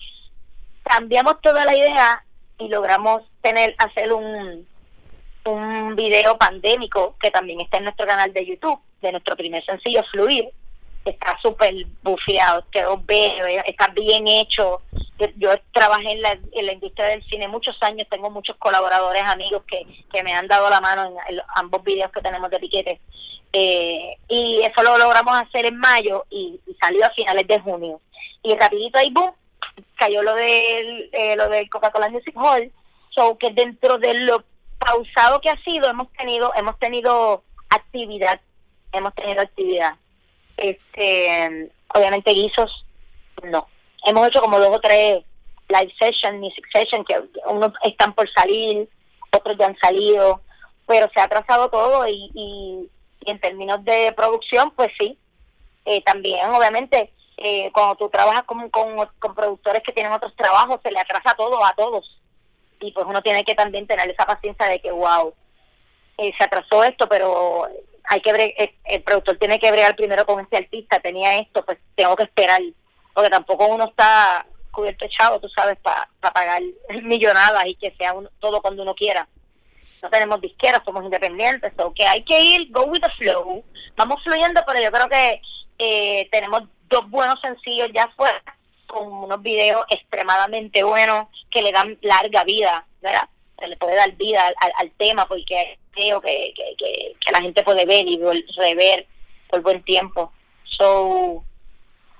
Cambiamos 0.82 1.40
toda 1.40 1.64
la 1.64 1.74
idea 1.74 2.22
y 2.58 2.68
logramos 2.68 3.22
tener 3.40 3.74
hacer 3.78 4.12
un 4.12 4.66
un 5.44 5.96
video 5.96 6.36
pandémico 6.36 7.16
que 7.18 7.30
también 7.30 7.62
está 7.62 7.78
en 7.78 7.84
nuestro 7.84 8.06
canal 8.06 8.30
de 8.34 8.44
YouTube 8.44 8.78
de 9.00 9.12
nuestro 9.12 9.36
primer 9.36 9.64
sencillo 9.64 10.04
Fluir 10.10 10.50
está 11.04 11.38
súper 11.40 11.74
bufeado 12.02 12.64
quedó 12.70 12.98
bello 12.98 13.46
está 13.64 13.88
bien 13.88 14.26
hecho. 14.28 14.82
Yo, 15.36 15.50
trabajé 15.72 16.12
en 16.12 16.22
la, 16.22 16.72
industria 16.72 17.06
del 17.06 17.24
cine 17.24 17.48
muchos 17.48 17.76
años 17.82 18.06
tengo 18.08 18.30
muchos 18.30 18.56
colaboradores 18.56 19.22
amigos 19.24 19.62
que, 19.66 19.84
que 20.12 20.22
me 20.22 20.32
han 20.32 20.46
dado 20.46 20.70
la 20.70 20.80
mano 20.80 21.06
en, 21.28 21.40
ambos 21.56 21.82
videos 21.82 22.12
que 22.12 22.20
tenemos 22.20 22.50
de 22.50 22.60
piquete 22.60 23.00
eh, 23.52 24.16
y 24.28 24.60
eso 24.62 24.82
lo 24.82 24.98
logramos 24.98 25.34
hacer 25.34 25.66
en 25.66 25.76
mayo 25.76 26.24
y, 26.30 26.60
y 26.66 26.74
salió 26.74 27.04
a 27.04 27.10
finales 27.10 27.46
de 27.46 27.58
junio. 27.60 28.00
Y 28.42 28.54
rapidito 28.54 28.98
ahí 28.98 29.10
boom 29.10 29.32
cayó 29.96 30.22
lo 30.22 30.34
del, 30.34 31.10
eh, 31.12 31.36
lo 31.36 31.48
del 31.48 31.68
Coca-Cola 31.68 32.08
Music 32.08 32.34
Hall, 32.36 32.70
so 33.10 33.36
que 33.38 33.50
dentro 33.50 33.98
de 33.98 34.14
lo 34.14 34.44
pausado 34.78 35.40
que 35.40 35.50
ha 35.50 35.62
sido, 35.62 35.88
hemos 35.88 36.10
tenido, 36.12 36.52
hemos 36.54 36.78
tenido 36.78 37.42
actividad, 37.68 38.40
hemos 38.92 39.14
tenido 39.14 39.42
actividad. 39.42 39.94
Este, 40.58 41.70
obviamente 41.94 42.32
guisos, 42.32 42.84
no. 43.42 43.66
Hemos 44.04 44.28
hecho 44.28 44.40
como 44.40 44.58
dos 44.58 44.76
o 44.76 44.80
tres 44.80 45.24
live 45.68 45.92
sessions, 45.98 46.40
music 46.40 46.64
sessions, 46.72 47.06
que 47.06 47.20
unos 47.46 47.72
están 47.82 48.12
por 48.14 48.28
salir, 48.32 48.88
otros 49.30 49.56
ya 49.58 49.66
han 49.66 49.78
salido, 49.78 50.40
pero 50.86 51.08
se 51.14 51.20
ha 51.20 51.28
trazado 51.28 51.68
todo 51.68 52.06
y, 52.08 52.90
en 53.26 53.40
términos 53.40 53.84
de 53.84 54.12
producción, 54.16 54.70
pues 54.74 54.90
sí, 54.98 55.18
eh, 55.84 56.02
también 56.02 56.48
obviamente 56.50 57.12
eh, 57.36 57.70
cuando 57.72 57.94
tú 57.96 58.08
trabajas 58.08 58.44
con, 58.44 58.68
con, 58.70 59.06
productores 59.34 59.82
que 59.82 59.92
tienen 59.92 60.12
otros 60.12 60.34
trabajos, 60.34 60.80
se 60.82 60.90
le 60.90 60.98
atrasa 60.98 61.36
todo 61.36 61.64
a 61.64 61.72
todos. 61.74 62.20
Y 62.80 62.90
pues 62.92 63.06
uno 63.06 63.22
tiene 63.22 63.44
que 63.44 63.54
también 63.54 63.86
tener 63.86 64.08
esa 64.08 64.24
paciencia 64.24 64.66
de 64.66 64.80
que, 64.80 64.90
wow, 64.90 65.34
eh, 66.16 66.32
se 66.36 66.44
atrasó 66.44 66.82
esto, 66.84 67.08
pero 67.08 67.68
hay 68.08 68.20
que 68.22 68.30
eh, 68.30 68.74
el, 68.84 69.02
productor 69.02 69.36
tiene 69.36 69.60
que 69.60 69.70
bregar 69.70 69.94
primero 69.94 70.24
con 70.24 70.40
este 70.40 70.56
artista, 70.56 70.98
tenía 70.98 71.38
esto, 71.38 71.64
pues 71.64 71.78
tengo 71.94 72.16
que 72.16 72.24
esperar, 72.24 72.60
porque 73.14 73.30
tampoco 73.30 73.66
uno 73.66 73.84
está 73.84 74.46
cubierto 74.72 75.04
echado, 75.04 75.38
tú 75.40 75.48
sabes, 75.50 75.76
para 75.78 76.08
pagar 76.20 76.62
millonadas 77.02 77.66
y 77.66 77.74
que 77.74 77.94
sea 77.98 78.14
todo 78.38 78.62
cuando 78.62 78.82
uno 78.82 78.94
quiera. 78.94 79.28
No 80.02 80.08
tenemos 80.08 80.40
disqueras, 80.40 80.80
somos 80.84 81.04
independientes, 81.04 81.72
o 81.76 81.92
que 81.92 82.06
hay 82.06 82.24
que 82.24 82.40
ir, 82.40 82.70
go 82.70 82.84
with 82.84 83.00
the 83.00 83.10
flow, 83.18 83.62
vamos 83.96 84.22
fluyendo, 84.22 84.62
pero 84.66 84.80
yo 84.80 84.90
creo 84.90 85.08
que 85.08 85.42
eh, 85.78 86.28
tenemos 86.30 86.62
dos 86.88 87.10
buenos 87.10 87.38
sencillos 87.40 87.90
ya 87.92 88.08
fuera, 88.16 88.42
con 88.86 89.12
unos 89.12 89.42
videos 89.42 89.84
extremadamente 89.90 90.82
buenos 90.82 91.28
que 91.50 91.60
le 91.60 91.72
dan 91.72 91.98
larga 92.00 92.44
vida, 92.44 92.86
¿verdad? 93.02 93.28
Se 93.58 93.68
le 93.68 93.76
puede 93.76 93.96
dar 93.96 94.12
vida 94.12 94.52
al, 94.76 94.90
tema 94.92 95.26
porque 95.26 95.78
creo 95.90 96.20
que, 96.20 96.52
que, 96.54 96.74
que, 96.78 97.32
la 97.32 97.40
gente 97.40 97.62
puede 97.62 97.84
ver 97.84 98.06
y 98.06 98.20
rever 98.56 99.06
por 99.48 99.62
buen 99.62 99.82
tiempo. 99.82 100.32
So, 100.64 101.44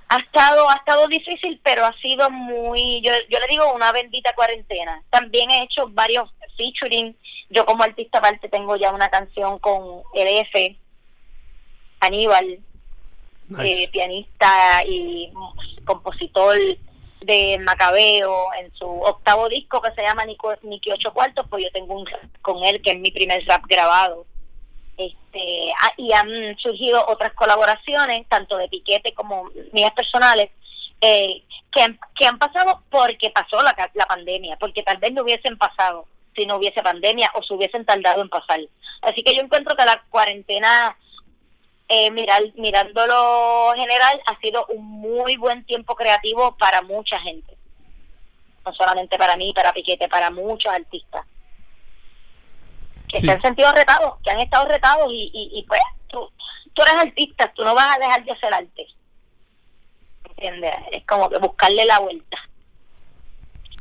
ha 0.09 0.19
estado 0.19 0.69
ha 0.71 0.75
estado 0.75 1.07
difícil 1.07 1.61
pero 1.63 1.85
ha 1.85 1.93
sido 1.99 2.31
muy 2.31 3.03
yo, 3.03 3.13
yo 3.29 3.39
le 3.39 3.47
digo 3.49 3.73
una 3.73 3.93
bendita 3.93 4.33
cuarentena. 4.35 5.03
También 5.11 5.51
he 5.51 5.63
hecho 5.63 5.89
varios 5.89 6.31
featuring. 6.57 7.17
Yo 7.51 7.65
como 7.65 7.85
artista 7.85 8.19
aparte 8.19 8.49
tengo 8.49 8.77
ya 8.77 8.93
una 8.93 9.09
canción 9.09 9.59
con 9.59 10.03
LF 10.15 10.77
Aníbal 12.01 12.61
eh, 13.65 13.89
pianista 13.89 14.85
y 14.87 15.33
compositor 15.85 16.59
de 17.21 17.59
Macabeo 17.59 18.53
en 18.61 18.73
su 18.75 18.87
octavo 18.87 19.49
disco 19.49 19.83
que 19.83 19.93
se 19.93 20.03
llama 20.03 20.25
Niki 20.25 20.91
Ocho 20.93 21.13
Cuartos 21.13 21.47
pues 21.49 21.65
yo 21.65 21.71
tengo 21.73 21.99
un 21.99 22.07
rap 22.07 22.23
con 22.43 22.63
él 22.65 22.81
que 22.83 22.93
es 22.93 22.99
mi 22.99 23.11
primer 23.11 23.45
rap 23.47 23.65
grabado. 23.67 24.27
Este 24.97 25.73
ah, 25.81 25.93
y 25.97 26.13
han 26.13 26.57
surgido 26.59 27.05
otras 27.07 27.33
colaboraciones 27.35 28.27
tanto 28.29 28.57
de 28.57 28.69
Piquete 28.69 29.15
como 29.15 29.49
mías 29.73 29.93
personales 29.93 30.51
eh, 31.01 31.43
que, 31.71 31.83
han, 31.83 31.99
que 32.19 32.27
han 32.27 32.39
pasado 32.39 32.83
porque 32.91 33.31
pasó 33.31 33.63
la, 33.63 33.75
la 33.95 34.07
pandemia 34.07 34.57
porque 34.59 34.83
tal 34.83 34.97
vez 34.99 35.13
no 35.13 35.23
hubiesen 35.23 35.57
pasado 35.57 36.07
si 36.35 36.47
no 36.47 36.57
hubiese 36.57 36.83
pandemia 36.83 37.31
o 37.35 37.43
se 37.43 37.55
hubiesen 37.55 37.85
tardado 37.85 38.23
en 38.23 38.29
pasar. 38.29 38.61
Así 39.03 39.23
que 39.23 39.35
yo 39.35 39.43
encuentro 39.43 39.77
que 39.77 39.85
la 39.85 40.03
cuarentena 40.11 40.97
eh, 41.89 42.11
mirar, 42.11 42.43
mirándolo 42.57 43.73
general 43.75 44.21
ha 44.27 44.39
sido 44.41 44.67
un 44.67 44.85
muy 44.85 45.37
buen 45.37 45.65
tiempo 45.65 45.95
creativo 45.95 46.57
para 46.57 46.83
mucha 46.83 47.19
gente 47.21 47.57
no 48.65 48.73
solamente 48.75 49.17
para 49.17 49.37
mí 49.37 49.53
para 49.55 49.73
Piquete 49.73 50.09
para 50.09 50.31
muchos 50.31 50.73
artistas 50.73 51.25
que 53.09 53.21
se 53.21 53.31
han 53.31 53.41
sentido 53.41 53.73
retados, 53.73 54.15
que 54.23 54.31
han 54.31 54.41
estado 54.41 54.67
retados 54.67 55.09
y, 55.11 55.31
y, 55.33 55.63
pues 55.67 55.81
tú, 56.09 56.31
tú 56.75 56.83
eres 56.83 56.95
artista, 56.95 57.51
tú 57.55 57.65
no 57.65 57.75
vas 57.75 57.97
a 57.97 57.99
dejar 57.99 58.25
de 58.25 58.33
hacer 58.33 58.55
arte. 58.55 58.87
¿Entiendes? 60.29 60.75
Es 60.93 61.05
como 61.07 61.29
que 61.29 61.39
buscarle 61.39 61.85
la 61.85 61.99
vuelta. 61.99 62.37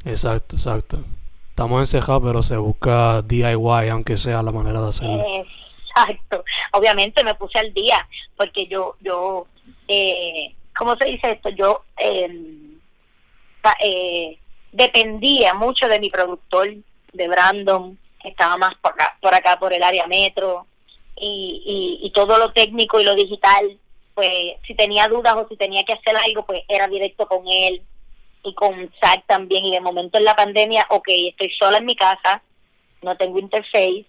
Exacto, 0.05 0.55
exacto. 0.55 1.03
Estamos 1.49 1.82
encejados, 1.82 2.24
pero 2.24 2.43
se 2.43 2.58
busca 2.58 3.22
DIY, 3.22 3.89
aunque 3.89 4.18
sea 4.18 4.41
la 4.41 4.51
manera 4.51 4.82
de 4.82 4.88
hacerlo. 4.88 5.24
Exacto. 5.98 6.43
Obviamente 6.74 7.24
me 7.24 7.36
puse 7.36 7.60
al 7.60 7.74
día, 7.74 8.08
porque 8.36 8.68
yo, 8.68 8.95
yo, 9.02 9.48
eh, 9.88 10.54
¿cómo 10.76 10.95
se 10.98 11.06
dice 11.06 11.32
esto? 11.32 11.50
Yo 11.50 11.84
em, 11.98 12.80
eh, 13.84 14.38
dependía 14.72 15.54
mucho 15.54 15.88
de 15.88 16.00
mi 16.00 16.10
productor, 16.10 16.74
de 17.14 17.28
Brandon, 17.28 17.98
estaba 18.24 18.58
más 18.58 18.76
por 18.76 18.91
acá, 18.93 19.18
por 19.22 19.34
acá, 19.34 19.58
por 19.60 19.74
el 19.74 19.84
área 19.84 20.08
metro, 20.08 20.68
y, 21.20 22.00
y, 22.04 22.12
todo 22.12 22.38
lo 22.38 22.52
técnico 22.52 23.00
y 23.00 23.04
lo 23.04 23.16
digital, 23.16 23.80
pues 24.14 24.54
si 24.68 24.76
tenía 24.76 25.08
dudas 25.08 25.36
o 25.36 25.48
si 25.48 25.56
tenía 25.58 25.84
que 25.84 25.93
hacer 25.93 26.16
algo, 26.16 26.45
pues 26.45 26.64
era 26.68 26.88
directo 26.88 27.28
con 27.28 27.48
él 27.48 27.82
y 28.43 28.54
con 28.54 28.91
Zach 29.02 29.24
también. 29.26 29.66
Y 29.66 29.72
de 29.72 29.82
momento 29.82 30.20
en 30.20 30.26
la 30.26 30.36
pandemia, 30.36 30.86
ok, 30.89 31.08
estoy 31.08 31.50
sola 31.58 31.80
en 31.80 31.86
mi 31.86 31.95
casa, 31.95 32.43
no 33.02 33.18
tengo 33.18 33.39
interface, 33.39 34.06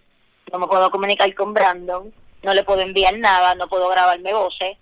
no 0.52 0.58
me 0.58 0.66
puedo 0.66 0.90
comunicar 0.90 1.32
con 1.34 1.52
Brandon, 1.54 2.12
no 2.42 2.54
le 2.54 2.64
puedo 2.64 2.80
enviar 2.80 3.16
nada, 3.18 3.54
no 3.54 3.68
puedo 3.68 3.88
grabarme 3.88 4.32
voces, 4.32 4.76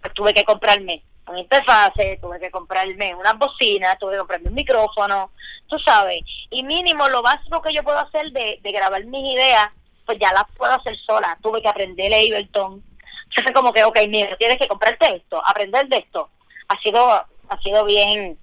pues 0.00 0.14
tuve 0.14 0.34
que 0.34 0.44
comprarme 0.44 1.02
un 1.28 1.38
interfase, 1.38 2.18
tuve 2.20 2.38
que 2.38 2.50
comprarme 2.50 3.14
una 3.14 3.32
bocina, 3.32 3.96
tuve 3.98 4.12
que 4.12 4.18
comprarme 4.18 4.48
un 4.48 4.54
micrófono, 4.54 5.30
tú 5.68 5.78
sabes, 5.80 6.20
y 6.50 6.62
mínimo 6.62 7.08
lo 7.08 7.22
básico 7.22 7.60
que 7.60 7.74
yo 7.74 7.82
puedo 7.82 7.98
hacer 7.98 8.30
de, 8.30 8.60
de 8.62 8.72
grabar 8.72 9.04
mis 9.04 9.34
ideas, 9.34 9.68
pues 10.04 10.18
ya 10.20 10.32
las 10.32 10.44
puedo 10.56 10.72
hacer 10.72 10.96
sola, 11.04 11.36
tuve 11.42 11.60
que 11.60 11.68
aprender 11.68 12.12
Ableton, 12.14 12.82
entonces 13.24 13.52
como 13.52 13.72
que, 13.72 13.84
ok, 13.84 13.98
mira, 14.08 14.36
tienes 14.36 14.58
que 14.58 14.68
comprarte 14.68 15.16
esto, 15.16 15.42
aprender 15.44 15.88
de 15.88 15.98
esto, 15.98 16.30
ha 16.68 16.80
sido, 16.80 17.10
ha 17.10 17.60
sido 17.62 17.84
bien, 17.84 18.38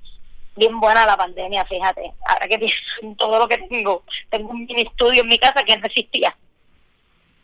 bien 0.55 0.79
buena 0.79 1.05
la 1.05 1.17
pandemia, 1.17 1.65
fíjate, 1.65 2.13
ahora 2.25 2.47
que 2.47 2.59
pienso 2.59 2.75
todo 3.17 3.39
lo 3.39 3.47
que 3.47 3.57
tengo, 3.57 4.03
tengo 4.29 4.49
un 4.49 4.65
mini 4.65 4.81
estudio 4.81 5.21
en 5.21 5.27
mi 5.27 5.37
casa 5.37 5.63
que 5.63 5.77
no 5.77 5.85
existía 5.85 6.35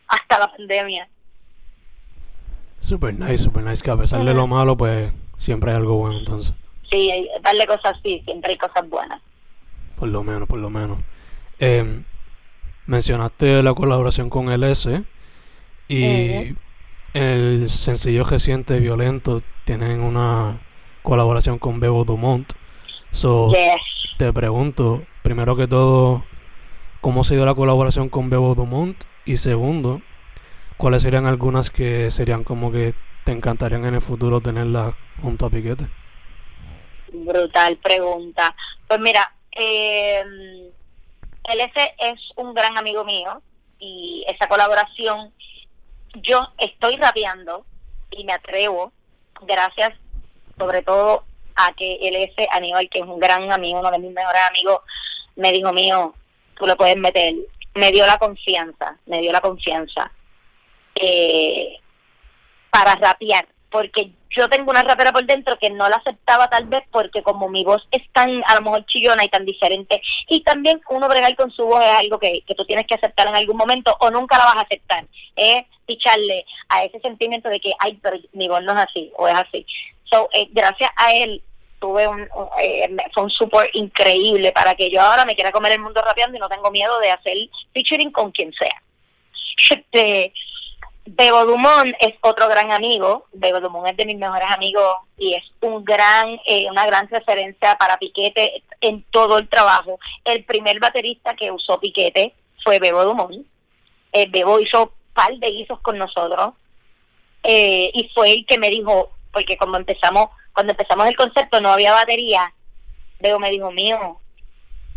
hasta 0.07 0.39
la 0.39 0.51
pandemia. 0.51 1.07
Super 2.79 3.13
nice, 3.13 3.39
super 3.39 3.63
nice, 3.63 3.83
que 3.83 3.91
a 3.91 3.97
pesar 3.97 4.23
de 4.23 4.33
lo 4.33 4.47
malo, 4.47 4.77
pues 4.77 5.11
siempre 5.37 5.71
hay 5.71 5.77
algo 5.77 5.95
bueno 5.95 6.19
entonces. 6.19 6.53
Sí, 6.89 7.11
darle 7.41 7.67
cosas 7.67 7.97
así, 7.97 8.21
siempre 8.25 8.51
hay 8.51 8.57
cosas 8.57 8.87
buenas. 8.89 9.21
Por 9.95 10.07
lo 10.07 10.23
menos, 10.23 10.47
por 10.47 10.59
lo 10.59 10.69
menos. 10.69 10.99
Eh, 11.59 12.01
mencionaste 12.85 13.61
la 13.61 13.73
colaboración 13.73 14.29
con 14.29 14.49
LS 14.49 15.01
y 15.87 16.55
el 17.13 17.69
sencillo 17.69 18.23
reciente 18.23 18.79
Violento 18.79 19.41
tienen 19.65 20.01
una 20.01 20.59
colaboración 21.03 21.59
con 21.59 21.79
Bebo 21.79 22.05
Dumont. 22.05 22.53
So, 23.11 23.51
te 24.17 24.33
pregunto, 24.33 25.03
primero 25.23 25.55
que 25.55 25.67
todo, 25.67 26.23
¿cómo 27.01 27.23
se 27.23 27.35
dio 27.35 27.45
la 27.45 27.55
colaboración 27.55 28.09
con 28.09 28.29
Bebo 28.29 28.55
Dumont? 28.55 29.03
Y 29.25 29.37
segundo, 29.37 30.01
¿cuáles 30.77 31.01
serían 31.01 31.25
algunas 31.25 31.69
que 31.71 32.11
serían 32.11 32.43
como 32.43 32.71
que 32.71 32.93
te 33.25 33.31
encantarían 33.31 33.85
en 33.85 33.95
el 33.95 34.01
futuro 34.01 34.41
tenerlas 34.41 34.93
junto 35.21 35.45
a 35.45 35.49
Piquete? 35.49 35.87
Brutal 37.11 37.77
pregunta. 37.77 38.55
Pues 38.87 38.99
mira, 38.99 39.33
eh, 39.51 40.23
LS 41.43 41.93
es 41.97 42.19
un 42.35 42.53
gran 42.53 42.77
amigo 42.77 43.03
mío 43.03 43.41
y 43.79 44.23
esa 44.27 44.47
colaboración, 44.47 45.33
yo 46.15 46.47
estoy 46.57 46.95
rapeando 46.97 47.65
y 48.11 48.23
me 48.23 48.33
atrevo, 48.33 48.91
gracias 49.41 49.93
sobre 50.57 50.83
todo 50.83 51.23
a 51.59 51.73
que 51.73 51.99
LS 52.01 52.47
Aníbal, 52.51 52.89
que 52.89 52.99
es 52.99 53.05
un 53.05 53.19
gran 53.19 53.51
amigo, 53.51 53.79
uno 53.79 53.91
de 53.91 53.99
mis 53.99 54.11
mejores 54.11 54.41
amigos, 54.49 54.79
me 55.35 55.51
dijo 55.51 55.71
mío, 55.73 56.13
tú 56.57 56.65
lo 56.65 56.75
puedes 56.77 56.97
meter. 56.97 57.35
Me 57.75 57.91
dio 57.91 58.05
la 58.05 58.17
confianza, 58.17 58.97
me 59.05 59.21
dio 59.21 59.31
la 59.31 59.41
confianza 59.41 60.11
eh, 60.95 61.77
para 62.71 62.95
rapear, 62.95 63.47
porque 63.69 64.11
yo 64.29 64.47
tengo 64.49 64.71
una 64.71 64.83
rapera 64.83 65.11
por 65.11 65.25
dentro 65.25 65.57
que 65.57 65.69
no 65.69 65.89
la 65.89 65.97
aceptaba 65.97 66.49
tal 66.49 66.65
vez 66.65 66.83
porque 66.91 67.23
como 67.23 67.49
mi 67.49 67.63
voz 67.63 67.87
es 67.91 68.03
tan 68.13 68.43
a 68.45 68.55
lo 68.55 68.61
mejor 68.61 68.85
chillona 68.85 69.23
y 69.23 69.29
tan 69.29 69.45
diferente 69.45 70.01
y 70.27 70.41
también 70.41 70.81
uno 70.89 71.07
bregar 71.07 71.35
con 71.35 71.51
su 71.51 71.65
voz 71.65 71.83
es 71.83 71.93
algo 71.93 72.19
que, 72.19 72.43
que 72.45 72.55
tú 72.55 72.63
tienes 72.65 72.85
que 72.85 72.95
aceptar 72.95 73.27
en 73.27 73.35
algún 73.35 73.57
momento 73.57 73.95
o 73.99 74.11
nunca 74.11 74.37
la 74.37 74.45
vas 74.45 74.57
a 74.57 74.61
aceptar 74.61 75.05
es 75.35 75.63
picharle 75.85 76.45
a 76.69 76.83
ese 76.83 76.99
sentimiento 76.99 77.49
de 77.49 77.59
que 77.59 77.73
ay 77.79 77.97
pero 78.01 78.17
mi 78.33 78.47
voz 78.47 78.63
no 78.63 78.73
es 78.73 78.79
así 78.79 79.11
o 79.17 79.27
es 79.27 79.33
así 79.33 79.65
so 80.05 80.29
eh, 80.33 80.47
gracias 80.51 80.91
a 80.95 81.13
él 81.13 81.41
tuve 81.79 82.07
un, 82.07 82.27
eh, 82.61 82.89
fue 83.13 83.23
un 83.23 83.29
support 83.29 83.69
increíble 83.73 84.51
para 84.51 84.75
que 84.75 84.89
yo 84.89 85.01
ahora 85.01 85.25
me 85.25 85.35
quiera 85.35 85.51
comer 85.51 85.73
el 85.73 85.81
mundo 85.81 86.01
rapeando 86.01 86.37
y 86.37 86.39
no 86.39 86.49
tengo 86.49 86.71
miedo 86.71 86.99
de 86.99 87.11
hacer 87.11 87.37
featuring 87.73 88.11
con 88.11 88.31
quien 88.31 88.53
sea 88.53 88.81
este 89.69 90.33
Bebo 91.05 91.45
Dumont 91.45 91.95
es 91.99 92.13
otro 92.21 92.47
gran 92.47 92.71
amigo. 92.71 93.25
Bebo 93.33 93.59
Dumont 93.59 93.87
es 93.87 93.97
de 93.97 94.05
mis 94.05 94.17
mejores 94.17 94.49
amigos 94.51 94.95
y 95.17 95.33
es 95.33 95.43
un 95.61 95.83
gran, 95.83 96.39
eh, 96.45 96.67
una 96.69 96.85
gran 96.85 97.07
referencia 97.07 97.75
para 97.77 97.97
Piquete 97.97 98.63
en 98.81 99.03
todo 99.09 99.39
el 99.39 99.49
trabajo. 99.49 99.99
El 100.23 100.43
primer 100.43 100.79
baterista 100.79 101.35
que 101.35 101.51
usó 101.51 101.79
Piquete 101.79 102.33
fue 102.63 102.79
Bebo 102.79 103.03
Dumont. 103.03 103.45
Eh, 104.11 104.27
Bebo 104.29 104.59
hizo 104.59 104.93
par 105.13 105.35
de 105.35 105.49
guisos 105.49 105.79
con 105.79 105.97
nosotros 105.97 106.53
eh, 107.43 107.89
y 107.93 108.09
fue 108.13 108.31
el 108.31 108.45
que 108.45 108.59
me 108.59 108.69
dijo, 108.69 109.11
porque 109.31 109.57
cuando 109.57 109.79
empezamos, 109.79 110.29
cuando 110.53 110.73
empezamos 110.73 111.07
el 111.07 111.15
concepto 111.15 111.61
no 111.61 111.69
había 111.69 111.93
batería. 111.93 112.53
Bebo 113.19 113.39
me 113.39 113.51
dijo, 113.51 113.71
mío, 113.71 114.19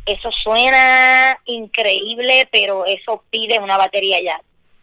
eso 0.06 0.30
suena 0.42 1.38
increíble, 1.44 2.48
pero 2.50 2.84
eso 2.86 3.24
pide 3.30 3.58
una 3.58 3.76
batería 3.76 4.20
ya 4.22 4.40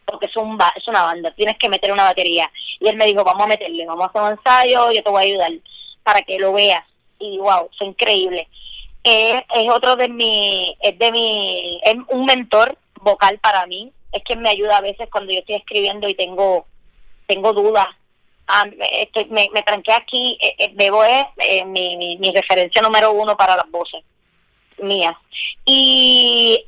porque 0.09 0.25
es, 0.25 0.35
un 0.37 0.57
es 0.75 0.87
una 0.87 1.03
banda, 1.03 1.31
tienes 1.31 1.57
que 1.57 1.69
meter 1.69 1.91
una 1.91 2.05
batería. 2.05 2.49
Y 2.79 2.87
él 2.87 2.95
me 2.95 3.05
dijo, 3.05 3.23
vamos 3.23 3.43
a 3.43 3.47
meterle, 3.47 3.85
vamos 3.85 4.05
a 4.05 4.09
hacer 4.09 4.21
un 4.21 4.31
ensayo, 4.31 4.91
yo 4.91 5.03
te 5.03 5.09
voy 5.09 5.23
a 5.23 5.25
ayudar 5.25 5.51
para 6.03 6.21
que 6.21 6.39
lo 6.39 6.53
veas. 6.53 6.83
Y 7.19 7.37
wow, 7.37 7.69
fue 7.77 7.87
increíble. 7.87 8.47
es 9.03 9.69
otro 9.69 9.95
de 9.95 10.09
mi, 10.09 10.75
es 10.81 10.97
de 10.97 11.11
mi, 11.11 11.79
es 11.83 11.95
un 12.07 12.25
mentor 12.25 12.77
vocal 13.01 13.39
para 13.39 13.65
mí. 13.67 13.91
Es 14.11 14.23
que 14.23 14.35
me 14.35 14.49
ayuda 14.49 14.77
a 14.77 14.81
veces 14.81 15.07
cuando 15.11 15.31
yo 15.31 15.39
estoy 15.39 15.55
escribiendo 15.55 16.07
y 16.07 16.15
tengo, 16.15 16.65
tengo 17.27 17.53
dudas. 17.53 17.87
Ah, 18.51 18.65
estoy, 18.93 19.25
me, 19.25 19.47
me 19.53 19.61
tranqué 19.61 19.93
aquí, 19.93 20.35
eh, 20.41 20.55
eh, 20.57 20.71
Bebo 20.73 21.03
es 21.03 21.25
eh, 21.37 21.63
mi, 21.65 21.95
mi, 21.97 22.17
mi 22.17 22.31
referencia 22.31 22.81
número 22.81 23.11
uno 23.11 23.37
para 23.37 23.55
las 23.55 23.69
voces 23.69 24.03
mías. 24.79 25.15
Y 25.65 26.65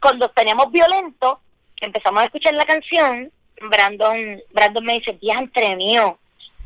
cuando 0.00 0.28
teníamos 0.30 0.70
violento, 0.70 1.40
empezamos 1.80 2.22
a 2.22 2.26
escuchar 2.26 2.54
la 2.54 2.64
canción, 2.64 3.32
Brandon, 3.70 4.42
Brandon 4.50 4.84
me 4.84 4.94
dice, 4.94 5.18
entre 5.22 5.76
mío, 5.76 6.18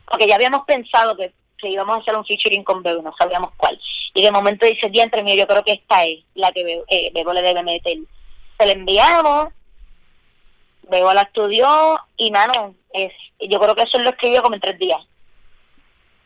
porque 0.06 0.26
ya 0.26 0.34
habíamos 0.34 0.64
pensado 0.64 1.16
que, 1.16 1.32
íbamos 1.62 1.96
a 1.96 2.00
hacer 2.00 2.14
un 2.14 2.24
featuring 2.24 2.62
con 2.62 2.82
Bebo, 2.82 3.02
no 3.02 3.14
sabíamos 3.18 3.52
cuál. 3.56 3.80
Y 4.14 4.22
de 4.22 4.30
momento 4.30 4.66
dice, 4.66 4.90
entre 4.92 5.22
mío, 5.22 5.34
yo 5.34 5.46
creo 5.46 5.64
que 5.64 5.72
esta 5.72 6.04
es 6.04 6.20
la 6.34 6.52
que 6.52 6.64
Bebo, 6.64 6.84
eh, 6.88 7.12
le 7.14 7.42
debe 7.42 7.62
meter. 7.62 7.98
se 8.58 8.66
la 8.66 8.72
enviamos, 8.72 9.48
Bebo 10.82 11.12
la 11.12 11.22
estudió 11.22 11.98
y, 12.16 12.30
mano, 12.30 12.74
es, 12.92 13.12
yo 13.40 13.60
creo 13.60 13.74
que 13.74 13.82
eso 13.82 13.98
lo 13.98 14.10
escribió 14.10 14.42
como 14.42 14.54
en 14.54 14.60
tres 14.60 14.78
días. 14.78 15.00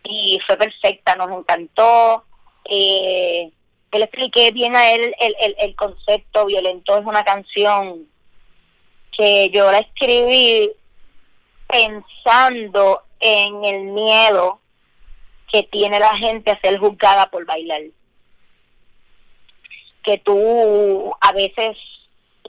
Y 0.05 0.41
fue 0.47 0.57
perfecta, 0.57 1.17
nos 1.17 1.31
encantó. 1.31 2.25
Eh, 2.65 3.51
le 3.93 4.05
expliqué 4.05 4.51
bien 4.53 4.75
a 4.75 4.91
él 4.93 5.15
el, 5.21 5.37
el, 5.41 5.57
el 5.59 5.77
concepto 5.77 6.47
violento. 6.47 6.97
Es 6.97 7.05
una 7.05 7.25
canción 7.25 8.09
que 9.17 9.51
yo 9.51 9.71
la 9.71 9.79
escribí 9.79 10.71
pensando 11.69 13.03
en 13.21 13.65
el 13.65 13.85
miedo 13.85 14.61
que 15.51 15.63
tiene 15.65 16.01
la 16.01 16.17
gente 16.17 16.51
a 16.51 16.61
ser 16.61 16.79
juzgada 16.79 17.31
por 17.31 17.45
bailar. 17.45 17.83
Que 20.03 20.19
tú 20.19 21.15
a 21.21 21.33
veces 21.33 21.77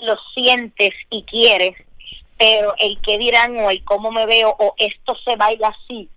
lo 0.01 0.15
sientes 0.33 0.91
y 1.09 1.23
quieres, 1.23 1.75
pero 2.37 2.73
el 2.77 2.99
que 3.01 3.17
dirán 3.17 3.57
o 3.57 3.69
el 3.69 3.83
cómo 3.83 4.11
me 4.11 4.25
veo 4.25 4.55
o 4.57 4.73
esto 4.77 5.15
se 5.23 5.35
baila 5.35 5.69
así, 5.69 6.09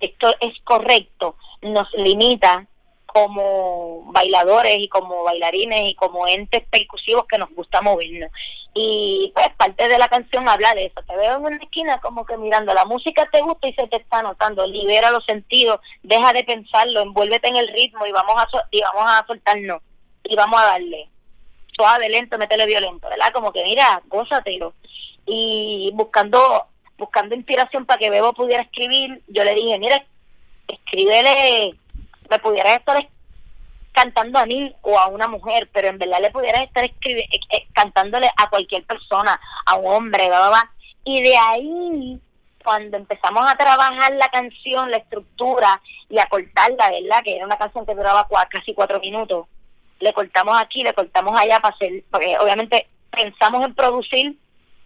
esto 0.00 0.34
es 0.40 0.54
correcto, 0.64 1.36
nos 1.62 1.90
limita 1.94 2.66
como 3.12 4.04
bailadores 4.06 4.78
y 4.78 4.88
como 4.88 5.22
bailarines 5.22 5.90
y 5.90 5.94
como 5.94 6.26
entes 6.26 6.62
percusivos 6.68 7.26
que 7.26 7.38
nos 7.38 7.50
gusta 7.50 7.82
movernos. 7.82 8.30
Y 8.74 9.30
pues 9.34 9.48
parte 9.56 9.86
de 9.86 9.98
la 9.98 10.08
canción 10.08 10.48
habla 10.48 10.74
de 10.74 10.86
eso. 10.86 11.02
Te 11.06 11.14
veo 11.14 11.36
en 11.36 11.44
una 11.44 11.56
esquina 11.56 12.00
como 12.00 12.24
que 12.24 12.38
mirando 12.38 12.72
la 12.72 12.86
música 12.86 13.28
te 13.30 13.42
gusta 13.42 13.68
y 13.68 13.74
se 13.74 13.86
te 13.86 13.96
está 13.96 14.22
notando. 14.22 14.66
Libera 14.66 15.10
los 15.10 15.24
sentidos, 15.26 15.80
deja 16.02 16.32
de 16.32 16.44
pensarlo, 16.44 17.00
envuélvete 17.00 17.48
en 17.48 17.56
el 17.56 17.68
ritmo 17.68 18.06
y 18.06 18.12
vamos 18.12 18.34
a, 18.36 18.46
y 18.70 18.80
vamos 18.80 19.04
a 19.06 19.26
soltarnos 19.26 19.82
y 20.24 20.34
vamos 20.34 20.58
a 20.60 20.66
darle. 20.66 21.08
Suave, 21.76 22.08
lento, 22.08 22.38
métele 22.38 22.66
violento, 22.66 23.08
¿verdad? 23.08 23.32
Como 23.32 23.52
que 23.52 23.62
mira, 23.62 24.02
gózatelo. 24.06 24.74
Y 25.26 25.90
buscando 25.94 26.66
buscando 26.98 27.34
inspiración 27.34 27.84
para 27.84 27.98
que 27.98 28.10
Bebo 28.10 28.32
pudiera 28.32 28.62
escribir, 28.62 29.22
yo 29.26 29.42
le 29.42 29.54
dije, 29.54 29.76
mira, 29.78 30.04
escríbele 30.68 31.74
me 32.32 32.38
pudieras 32.38 32.78
estar 32.78 33.08
cantando 33.92 34.38
a 34.38 34.46
mí 34.46 34.74
o 34.80 34.98
a 34.98 35.08
una 35.08 35.28
mujer, 35.28 35.68
pero 35.72 35.88
en 35.88 35.98
verdad 35.98 36.20
le 36.20 36.30
pudieras 36.30 36.62
estar 36.62 36.82
escribiendo, 36.82 37.34
eh, 37.34 37.40
eh, 37.50 37.66
cantándole 37.74 38.30
a 38.36 38.48
cualquier 38.48 38.84
persona, 38.84 39.38
a 39.66 39.74
un 39.76 39.92
hombre, 39.92 40.28
bla, 40.28 40.70
Y 41.04 41.22
de 41.22 41.36
ahí, 41.36 42.20
cuando 42.64 42.96
empezamos 42.96 43.44
a 43.46 43.56
trabajar 43.56 44.12
la 44.14 44.28
canción, 44.28 44.90
la 44.90 44.96
estructura 44.96 45.80
y 46.08 46.18
a 46.18 46.26
cortarla, 46.26 46.90
¿verdad? 46.90 47.22
Que 47.22 47.36
era 47.36 47.44
una 47.44 47.58
canción 47.58 47.84
que 47.84 47.94
duraba 47.94 48.26
casi 48.48 48.72
cuatro 48.72 48.98
minutos. 49.00 49.46
Le 50.00 50.12
cortamos 50.14 50.58
aquí, 50.58 50.82
le 50.82 50.94
cortamos 50.94 51.38
allá 51.38 51.60
para 51.60 51.74
hacer, 51.74 52.02
porque 52.10 52.38
obviamente 52.38 52.88
pensamos 53.10 53.62
en 53.64 53.74
producir 53.74 54.36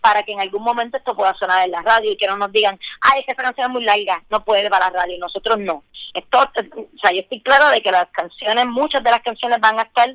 para 0.07 0.23
que 0.23 0.31
en 0.31 0.41
algún 0.41 0.63
momento 0.63 0.97
esto 0.97 1.17
pueda 1.17 1.35
sonar 1.35 1.65
en 1.65 1.73
la 1.73 1.83
radio 1.83 2.13
y 2.13 2.17
que 2.17 2.29
no 2.29 2.37
nos 2.37 2.53
digan, 2.53 2.79
ay, 3.01 3.23
es 3.23 3.29
esta 3.29 3.43
canción 3.43 3.67
es 3.67 3.73
muy 3.73 3.83
larga, 3.83 4.23
no 4.31 4.45
puede 4.45 4.71
para 4.71 4.89
la 4.89 5.01
radio, 5.01 5.19
nosotros 5.19 5.59
no. 5.59 5.83
Esto, 6.15 6.43
o 6.43 6.99
sea, 7.03 7.11
yo 7.11 7.23
estoy 7.23 7.41
claro 7.41 7.71
de 7.71 7.83
que 7.83 7.91
las 7.91 8.07
canciones, 8.13 8.67
muchas 8.67 9.03
de 9.03 9.11
las 9.11 9.19
canciones 9.23 9.59
van 9.59 9.81
a 9.81 9.83
estar 9.83 10.09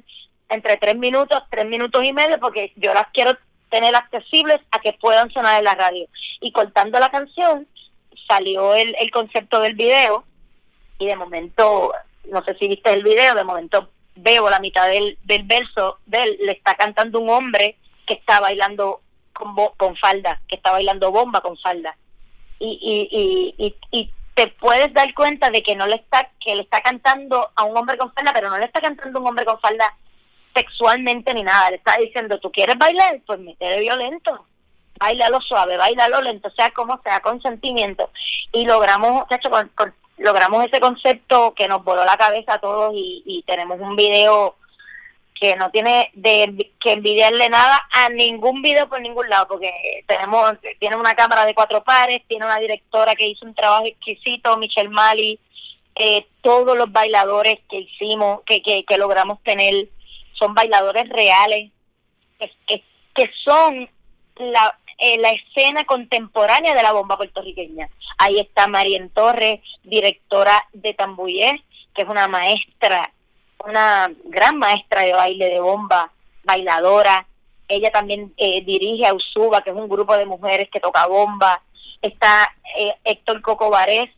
entre 0.47 0.77
tres 0.77 0.95
minutos, 0.95 1.43
tres 1.49 1.65
minutos 1.65 2.05
y 2.05 2.13
medio, 2.13 2.39
porque 2.39 2.71
yo 2.77 2.93
las 2.93 3.07
quiero 3.11 3.37
tener 3.69 3.93
accesibles 3.93 4.59
a 4.71 4.79
que 4.79 4.93
puedan 4.93 5.29
sonar 5.33 5.59
en 5.59 5.65
la 5.65 5.75
radio. 5.75 6.07
Y 6.39 6.53
cortando 6.53 6.97
la 6.97 7.09
canción, 7.09 7.67
salió 8.29 8.73
el, 8.75 8.95
el 8.97 9.11
concepto 9.11 9.59
del 9.59 9.73
video, 9.73 10.23
y 10.99 11.07
de 11.07 11.17
momento, 11.17 11.91
no 12.31 12.41
sé 12.45 12.55
si 12.57 12.69
viste 12.69 12.93
el 12.93 13.03
video, 13.03 13.35
de 13.35 13.43
momento 13.43 13.89
veo 14.15 14.49
la 14.49 14.61
mitad 14.61 14.87
del, 14.87 15.17
del 15.25 15.43
verso 15.43 15.97
de 16.05 16.23
él, 16.23 16.37
le 16.45 16.53
está 16.53 16.75
cantando 16.75 17.19
un 17.19 17.29
hombre 17.29 17.75
que 18.07 18.13
está 18.13 18.39
bailando 18.39 19.01
con, 19.33 19.55
con 19.77 19.95
falda, 19.97 20.41
que 20.47 20.55
está 20.55 20.71
bailando 20.71 21.11
bomba 21.11 21.41
con 21.41 21.57
falda. 21.57 21.95
Y, 22.59 22.79
y, 23.11 23.65
y, 23.65 23.75
y, 23.91 24.11
te 24.33 24.47
puedes 24.47 24.93
dar 24.93 25.13
cuenta 25.13 25.49
de 25.49 25.61
que 25.61 25.75
no 25.75 25.85
le 25.87 25.95
está, 25.95 26.29
que 26.39 26.55
le 26.55 26.61
está 26.61 26.81
cantando 26.81 27.51
a 27.53 27.63
un 27.65 27.77
hombre 27.77 27.97
con 27.97 28.13
falda, 28.13 28.31
pero 28.33 28.49
no 28.49 28.57
le 28.57 28.65
está 28.65 28.79
cantando 28.79 29.19
a 29.19 29.21
un 29.21 29.27
hombre 29.27 29.43
con 29.43 29.59
falda 29.59 29.93
sexualmente 30.55 31.33
ni 31.33 31.43
nada. 31.43 31.69
Le 31.69 31.77
está 31.77 31.97
diciendo, 31.97 32.39
¿tú 32.39 32.49
quieres 32.51 32.77
bailar? 32.77 33.19
Pues 33.25 33.39
de 33.59 33.79
violento. 33.79 34.45
Bailalo 34.99 35.41
suave, 35.41 35.77
bailalo 35.77 36.21
lento, 36.21 36.49
sea 36.51 36.69
como 36.71 37.01
sea, 37.01 37.19
con 37.19 37.41
sentimiento. 37.41 38.09
Y 38.53 38.65
logramos, 38.65 39.25
logramos 40.17 40.65
ese 40.65 40.79
concepto 40.79 41.53
que 41.53 41.67
nos 41.67 41.83
voló 41.83 42.05
la 42.05 42.17
cabeza 42.17 42.53
a 42.53 42.59
todos 42.59 42.93
y, 42.95 43.23
y 43.25 43.43
tenemos 43.43 43.79
un 43.79 43.95
video 43.95 44.55
que 45.41 45.55
no 45.55 45.71
tiene 45.71 46.11
de 46.13 46.71
que 46.79 46.91
envidiarle 46.91 47.49
nada 47.49 47.81
a 47.91 48.09
ningún 48.09 48.61
video 48.61 48.87
por 48.87 49.01
ningún 49.01 49.27
lado, 49.27 49.47
porque 49.47 49.71
tenemos 50.05 50.53
tiene 50.79 50.95
una 50.95 51.15
cámara 51.15 51.47
de 51.47 51.55
cuatro 51.55 51.83
pares, 51.83 52.21
tiene 52.27 52.45
una 52.45 52.59
directora 52.59 53.15
que 53.15 53.27
hizo 53.27 53.43
un 53.47 53.55
trabajo 53.55 53.87
exquisito, 53.87 54.55
Michelle 54.57 54.89
Mali, 54.89 55.39
eh, 55.95 56.27
todos 56.41 56.77
los 56.77 56.91
bailadores 56.91 57.57
que 57.67 57.79
hicimos, 57.79 58.41
que, 58.45 58.61
que, 58.61 58.97
logramos 58.99 59.41
tener, 59.41 59.89
son 60.33 60.53
bailadores 60.53 61.09
reales, 61.09 61.71
que, 62.67 62.83
que, 63.15 63.31
son 63.43 63.89
la, 64.35 64.77
eh, 64.99 65.17
la 65.17 65.31
escena 65.31 65.85
contemporánea 65.85 66.75
de 66.75 66.83
la 66.83 66.91
bomba 66.91 67.17
puertorriqueña. 67.17 67.89
Ahí 68.19 68.39
está 68.39 68.67
Marien 68.67 69.09
Torres, 69.09 69.59
directora 69.81 70.67
de 70.71 70.93
Tambuyé, 70.93 71.63
que 71.95 72.03
es 72.03 72.07
una 72.07 72.27
maestra 72.27 73.11
una 73.65 74.11
gran 74.25 74.57
maestra 74.57 75.01
de 75.01 75.13
baile 75.13 75.45
de 75.45 75.59
bomba, 75.59 76.11
bailadora. 76.43 77.25
Ella 77.67 77.91
también 77.91 78.33
eh, 78.37 78.61
dirige 78.63 79.05
a 79.05 79.13
Usuba, 79.13 79.61
que 79.61 79.69
es 79.69 79.75
un 79.75 79.89
grupo 79.89 80.17
de 80.17 80.25
mujeres 80.25 80.69
que 80.69 80.79
toca 80.79 81.07
bomba. 81.07 81.61
Está 82.01 82.53
eh, 82.77 82.93
Héctor 83.03 83.41
Coco 83.41 83.69
Varés, 83.69 84.09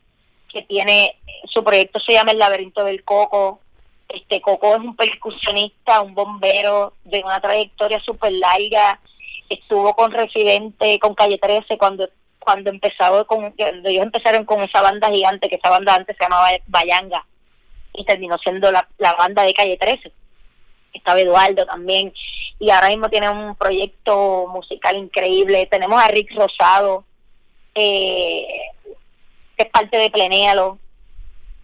que 0.51 0.61
tiene, 0.63 1.15
su 1.51 1.63
proyecto 1.63 1.99
se 1.99 2.13
llama 2.13 2.31
El 2.31 2.39
Laberinto 2.39 2.83
del 2.83 3.03
Coco. 3.03 3.59
Este 4.09 4.41
Coco 4.41 4.75
es 4.75 4.79
un 4.79 4.95
percusionista, 4.95 6.01
un 6.01 6.13
bombero 6.13 6.93
de 7.03 7.23
una 7.23 7.41
trayectoria 7.41 7.99
súper 7.99 8.31
larga. 8.33 8.99
Estuvo 9.49 9.93
con 9.93 10.11
Residente, 10.11 10.99
con 10.99 11.15
Calle 11.15 11.37
13, 11.37 11.77
cuando 11.77 12.09
cuando 12.39 12.69
empezaba 12.69 13.23
con, 13.23 13.53
ellos 13.57 14.03
empezaron 14.03 14.43
con 14.43 14.61
esa 14.61 14.81
banda 14.81 15.09
gigante, 15.09 15.47
que 15.47 15.55
esa 15.55 15.69
banda 15.69 15.95
antes 15.95 16.17
se 16.17 16.25
llamaba 16.25 16.49
Bayanga 16.67 17.25
y 17.93 18.05
terminó 18.05 18.37
siendo 18.39 18.71
la, 18.71 18.87
la 18.97 19.13
banda 19.13 19.43
de 19.43 19.53
Calle 19.53 19.77
13. 19.77 20.11
Estaba 20.93 21.19
Eduardo 21.19 21.65
también 21.65 22.13
y 22.59 22.69
ahora 22.69 22.89
mismo 22.89 23.09
tiene 23.09 23.29
un 23.29 23.55
proyecto 23.55 24.47
musical 24.47 24.95
increíble. 24.95 25.67
Tenemos 25.69 26.01
a 26.01 26.07
Rick 26.07 26.33
Rosado, 26.33 27.03
eh, 27.75 28.47
que 29.57 29.63
es 29.63 29.69
parte 29.69 29.97
de 29.97 30.09
Plenéalo 30.09 30.79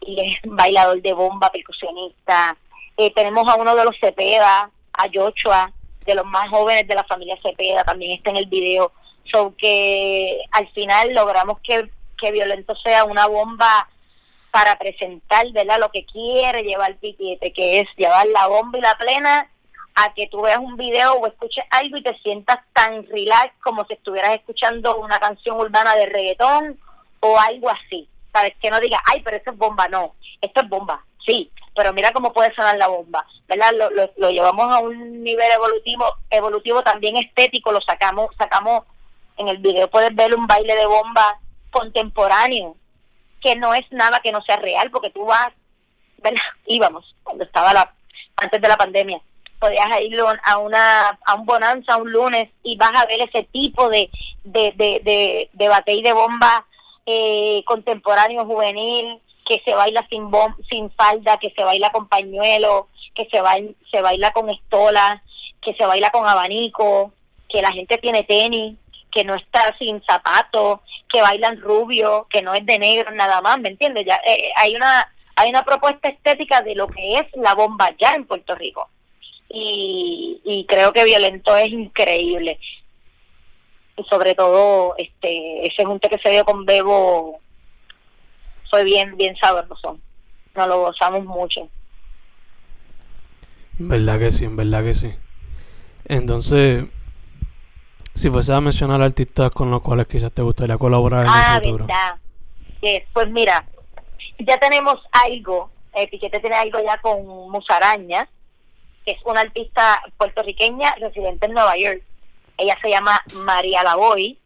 y 0.02 0.20
es 0.20 0.40
bailador 0.44 1.02
de 1.02 1.14
bomba, 1.14 1.52
percusionista. 1.52 2.58
Eh, 2.98 3.14
tenemos 3.14 3.48
a 3.48 3.56
uno 3.56 3.76
de 3.76 3.86
los 3.86 3.96
Cepeda, 4.00 4.70
a 4.94 5.08
Joshua, 5.14 5.72
de 6.06 6.16
los 6.16 6.26
más 6.26 6.50
jóvenes 6.50 6.88
de 6.88 6.96
la 6.96 7.04
familia 7.04 7.38
Cepeda, 7.42 7.84
también 7.84 8.18
está 8.18 8.32
en 8.32 8.38
el 8.38 8.48
video. 8.48 8.92
So 9.32 9.54
que 9.58 10.42
al 10.52 10.68
final 10.70 11.14
logramos 11.14 11.60
que, 11.62 11.90
que 12.20 12.32
Violento 12.32 12.76
sea 12.78 13.06
una 13.06 13.28
bomba 13.28 13.88
para 14.52 14.78
presentar 14.78 15.52
¿verdad? 15.52 15.80
lo 15.80 15.92
que 15.92 16.06
quiere 16.06 16.64
llevar 16.64 16.96
Piquete, 16.98 17.54
que 17.54 17.80
es 17.80 17.88
llevar 17.98 18.28
la 18.28 18.48
bomba 18.48 18.78
y 18.78 18.82
la 18.82 18.96
plena 18.98 19.50
a 19.96 20.14
que 20.14 20.28
tú 20.28 20.42
veas 20.42 20.60
un 20.60 20.78
video 20.78 21.14
o 21.14 21.28
escuches 21.28 21.66
algo 21.72 21.98
y 21.98 22.04
te 22.04 22.18
sientas 22.20 22.60
tan 22.74 23.06
relax 23.08 23.54
como 23.62 23.86
si 23.86 23.94
estuvieras 23.94 24.36
escuchando 24.36 24.98
una 24.98 25.20
canción 25.20 25.58
urbana 25.58 25.96
de 25.96 26.06
reggaetón 26.06 26.80
o 27.20 27.40
algo 27.40 27.70
así. 27.70 28.08
¿Sabes? 28.32 28.54
Que 28.62 28.70
no 28.70 28.80
diga, 28.80 29.02
ay, 29.08 29.22
pero 29.24 29.38
esto 29.38 29.52
es 29.52 29.58
bomba. 29.58 29.88
No, 29.88 30.14
esto 30.40 30.62
es 30.62 30.70
bomba, 30.70 31.04
sí, 31.26 31.52
pero 31.76 31.94
mira 31.94 32.12
cómo 32.12 32.32
puede 32.32 32.54
sonar 32.54 32.78
la 32.78 32.88
bomba, 32.88 33.26
¿verdad? 33.48 33.72
Lo, 33.74 33.90
lo, 33.90 34.10
lo 34.18 34.30
llevamos 34.30 34.74
a 34.74 34.80
un 34.80 35.24
nivel 35.24 35.52
evolutivo, 35.52 36.06
evolutivo 36.30 36.84
también 36.84 37.18
estético, 37.18 37.72
lo 37.72 37.82
sacamos, 37.82 38.36
sacamos 38.38 38.84
en 39.38 39.48
el 39.48 39.58
video, 39.58 39.90
puedes 39.90 40.14
ver 40.16 40.36
un 40.36 40.46
baile 40.46 40.76
de 40.76 40.86
bomba 40.86 41.40
contemporáneo, 41.72 42.76
que 43.42 43.56
no 43.56 43.74
es 43.74 43.86
nada 43.92 44.20
que 44.22 44.32
no 44.32 44.42
sea 44.42 44.58
real, 44.58 44.92
porque 44.92 45.10
tú 45.10 45.26
vas, 45.26 45.52
¿verdad? 46.18 46.42
íbamos, 46.66 47.16
cuando 47.24 47.44
estaba 47.44 47.74
la, 47.74 47.94
antes 48.38 48.62
de 48.62 48.68
la 48.68 48.78
pandemia, 48.78 49.22
podías 49.60 50.02
ir 50.02 50.18
a 50.44 50.58
una 50.58 51.20
a 51.26 51.36
un 51.36 51.46
bonanza 51.46 51.98
un 51.98 52.12
lunes 52.12 52.50
y 52.64 52.78
vas 52.78 52.94
a 52.96 53.06
ver 53.06 53.22
ese 53.22 53.44
tipo 53.52 53.90
de 53.90 54.10
de 54.46 54.72
de 54.78 55.02
de, 55.04 55.50
de 55.52 55.68
bate 55.68 55.94
y 55.94 56.02
de 56.02 56.14
bomba 56.14 56.66
eh, 57.06 57.62
contemporáneo 57.66 58.46
juvenil 58.46 59.20
que 59.46 59.62
se 59.66 59.76
baila 59.76 60.08
sin 60.10 60.32
bom 60.32 60.56
sin 60.70 60.90
falda 60.92 61.38
que 61.38 61.50
se 61.50 61.64
baila 61.66 61.90
con 61.90 62.08
pañuelo 62.08 62.88
que 63.14 63.28
se 63.30 63.42
baila, 63.42 63.72
se 63.92 64.02
baila 64.02 64.32
con 64.32 64.50
estola 64.50 65.22
que 65.62 65.74
se 65.74 65.86
baila 65.86 66.10
con 66.12 66.26
abanico 66.26 67.12
que 67.50 67.62
la 67.62 67.74
gente 67.74 67.98
tiene 67.98 68.24
tenis 68.24 68.78
que 69.12 69.24
no 69.24 69.36
está 69.36 69.76
sin 69.78 70.02
zapatos, 70.04 70.80
que 71.10 71.22
bailan 71.22 71.60
rubio, 71.62 72.28
que 72.30 72.42
no 72.42 72.54
es 72.54 72.66
de 72.66 72.80
negro 72.80 73.12
nada 73.12 73.42
más, 73.42 73.60
¿me 73.60 73.70
entiendes? 73.70 74.06
Ya 74.06 74.16
eh, 74.26 74.52
hay 74.56 74.76
una 74.76 75.12
hay 75.36 75.50
una 75.50 75.64
propuesta 75.64 76.10
estética 76.10 76.62
de 76.62 76.76
lo 76.76 76.88
que 76.88 77.18
es 77.20 77.26
la 77.36 77.56
bomba 77.56 77.90
ya 78.00 78.14
en 78.14 78.26
Puerto 78.26 78.56
Rico. 78.56 78.90
y, 79.50 80.42
y 80.46 80.66
creo 80.66 80.94
que 80.94 81.04
Violento 81.06 81.56
es 81.58 81.70
increíble. 81.70 82.60
Y 83.98 84.04
sobre 84.04 84.36
todo, 84.36 84.96
este 84.98 85.68
ese 85.68 85.84
junte 85.86 86.10
que 86.10 86.20
se 86.20 86.30
dio 86.30 86.46
con 86.46 86.66
Bebo 86.66 87.40
fue 88.70 88.84
bien, 88.84 89.18
bien 89.18 89.36
sabroso. 89.38 89.98
Nos 90.56 90.68
lo 90.68 90.80
gozamos 90.82 91.26
mucho. 91.26 91.68
¿Verdad 93.80 94.20
que 94.20 94.32
sí? 94.32 94.48
Verdad 94.48 94.84
que 94.84 94.94
sí. 94.94 95.14
Entonces, 96.06 96.86
si 98.20 98.30
fuese 98.30 98.52
a 98.52 98.60
mencionar 98.60 99.02
artistas 99.02 99.50
con 99.52 99.72
los 99.72 99.82
cuales 99.82 100.06
quizás 100.06 100.34
te 100.34 100.42
gustaría 100.42 100.78
colaborar 100.78 101.24
en 101.24 101.32
ah, 101.32 101.54
el 101.56 101.64
futuro. 101.64 101.86
verdad. 101.86 102.16
Yes, 102.82 103.04
Pues 103.14 103.30
mira, 103.30 103.66
ya 104.40 104.58
tenemos 104.58 104.96
algo, 105.26 105.72
eh, 105.94 106.06
Piquete 106.10 106.42
tiene 106.42 106.58
algo 106.58 106.80
ya 106.84 106.98
con 106.98 107.26
Musaraña, 107.50 108.28
que 109.06 109.12
es 109.12 109.20
una 109.24 109.40
artista 109.40 110.02
puertorriqueña 110.18 110.96
residente 110.96 111.46
en 111.46 111.54
Nueva 111.54 111.78
York. 111.78 112.02
Ella 112.58 112.78
se 112.82 112.90
llama 112.90 113.22
María 113.36 113.84
Lavoy. 113.84 114.38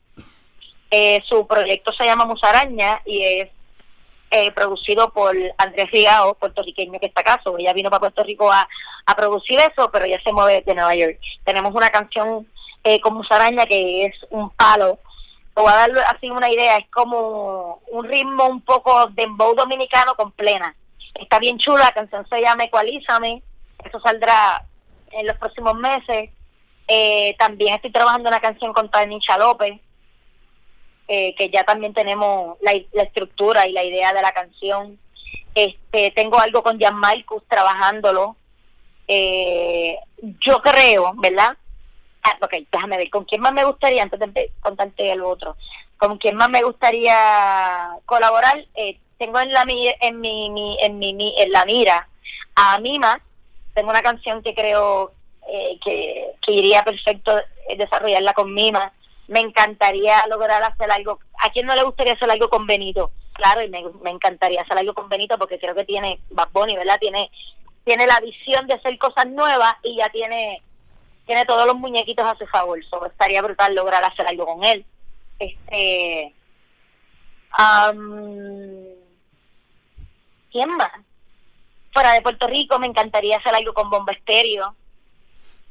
Eh, 0.91 1.23
su 1.27 1.47
proyecto 1.47 1.91
se 1.93 2.05
llama 2.05 2.25
Musaraña 2.25 3.01
y 3.05 3.23
es 3.23 3.49
eh, 4.29 4.51
producido 4.51 5.11
por 5.11 5.35
Andrés 5.57 5.89
Rigao, 5.89 6.35
puertorriqueño 6.35 6.99
que 6.99 7.07
está 7.07 7.21
acá. 7.21 7.41
So, 7.43 7.57
ella 7.57 7.73
vino 7.73 7.89
para 7.89 8.01
Puerto 8.01 8.23
Rico 8.23 8.51
a, 8.51 8.69
a 9.07 9.15
producir 9.15 9.57
eso, 9.59 9.89
pero 9.91 10.05
ella 10.05 10.21
se 10.23 10.31
mueve 10.31 10.61
de 10.63 10.75
Nueva 10.75 10.93
York. 10.93 11.17
Tenemos 11.43 11.73
una 11.73 11.89
canción 11.89 12.47
eh, 12.83 12.99
con 13.01 13.15
Musaraña 13.15 13.65
que 13.65 14.05
es 14.05 14.15
un 14.29 14.49
palo. 14.51 14.99
Te 15.55 15.61
a 15.61 15.87
dar 15.87 15.91
así 16.15 16.29
una 16.29 16.49
idea, 16.49 16.77
es 16.77 16.89
como 16.89 17.81
un 17.91 18.05
ritmo 18.05 18.47
un 18.47 18.61
poco 18.61 19.07
de 19.07 19.23
dembow 19.23 19.53
dominicano 19.55 20.15
con 20.15 20.31
plena. 20.31 20.75
Está 21.13 21.37
bien 21.39 21.59
chula, 21.59 21.83
la 21.85 21.91
canción 21.91 22.27
se 22.27 22.41
llama 22.41 22.63
Ecualízame, 22.63 23.43
eso 23.83 23.99
saldrá 23.99 24.65
en 25.11 25.27
los 25.27 25.37
próximos 25.37 25.75
meses. 25.75 26.31
Eh, 26.87 27.35
también 27.37 27.75
estoy 27.75 27.91
trabajando 27.91 28.29
una 28.29 28.39
canción 28.39 28.73
con 28.73 28.89
Tanisha 28.89 29.37
López, 29.37 29.79
eh, 31.07 31.35
que 31.35 31.49
ya 31.49 31.63
también 31.63 31.93
tenemos 31.93 32.57
la, 32.61 32.73
la, 32.91 33.03
estructura 33.03 33.67
y 33.67 33.73
la 33.73 33.83
idea 33.83 34.11
de 34.13 34.21
la 34.21 34.31
canción. 34.31 34.97
Este, 35.53 36.11
tengo 36.11 36.39
algo 36.39 36.63
con 36.63 36.79
Jan 36.79 36.95
Marcus 36.95 37.43
trabajándolo. 37.47 38.35
Eh, 39.07 39.97
yo 40.39 40.61
creo, 40.61 41.13
¿verdad? 41.17 41.57
Ah, 42.23 42.37
ok, 42.41 42.53
déjame 42.71 42.97
ver, 42.97 43.09
¿con 43.09 43.25
quién 43.25 43.41
más 43.41 43.53
me 43.53 43.65
gustaría, 43.65 44.01
antes 44.01 44.19
de 44.19 44.51
contarte 44.61 45.11
el 45.11 45.21
otro, 45.21 45.57
con 45.97 46.17
quién 46.17 46.35
más 46.35 46.49
me 46.49 46.63
gustaría 46.63 47.89
colaborar? 48.05 48.65
Eh, 48.75 48.97
tengo 49.17 49.39
en 49.39 49.51
la 49.51 49.63
en 49.63 50.21
mi, 50.21 50.77
en 50.79 50.99
mi, 50.99 51.35
en 51.37 51.51
la 51.51 51.65
mira 51.65 52.07
a 52.55 52.79
Mima, 52.79 53.21
tengo 53.73 53.89
una 53.89 54.01
canción 54.01 54.41
que 54.41 54.53
creo 54.53 55.11
eh, 55.47 55.77
que, 55.83 56.31
que 56.41 56.51
iría 56.51 56.83
perfecto 56.83 57.33
desarrollarla 57.77 58.33
con 58.33 58.53
Mima, 58.53 58.93
me 59.27 59.39
encantaría 59.39 60.25
lograr 60.27 60.63
hacer 60.63 60.91
algo, 60.91 61.19
¿a 61.41 61.49
quién 61.49 61.65
no 61.65 61.75
le 61.75 61.83
gustaría 61.83 62.13
hacer 62.13 62.29
algo 62.29 62.49
con 62.49 62.67
Benito? 62.67 63.11
Claro, 63.33 63.61
y 63.63 63.69
me, 63.69 63.83
me 64.01 64.11
encantaría 64.11 64.61
hacer 64.61 64.77
algo 64.77 64.93
con 64.93 65.09
Benito 65.09 65.37
porque 65.37 65.59
creo 65.59 65.75
que 65.75 65.85
tiene, 65.85 66.19
Bad 66.29 66.49
Bunny, 66.53 66.75
¿verdad? 66.75 66.99
Tiene, 66.99 67.31
tiene 67.83 68.07
la 68.07 68.19
visión 68.19 68.67
de 68.67 68.75
hacer 68.75 68.97
cosas 68.97 69.27
nuevas 69.27 69.73
y 69.83 69.97
ya 69.97 70.09
tiene 70.09 70.61
tiene 71.25 71.45
todos 71.45 71.65
los 71.65 71.75
muñequitos 71.75 72.25
a 72.25 72.35
su 72.37 72.45
favor. 72.47 72.83
So, 72.85 73.05
estaría 73.05 73.41
brutal 73.41 73.73
lograr 73.73 74.03
hacer 74.03 74.27
algo 74.27 74.45
con 74.45 74.63
él. 74.63 74.85
Este. 75.39 76.33
¿Quién 80.51 80.69
más? 80.75 80.91
Fuera 81.93 82.13
de 82.13 82.21
Puerto 82.21 82.47
Rico 82.47 82.79
me 82.79 82.87
encantaría 82.87 83.37
hacer 83.37 83.53
algo 83.55 83.73
con 83.73 83.89
Bomba 83.89 84.13
Estéreo. 84.13 84.75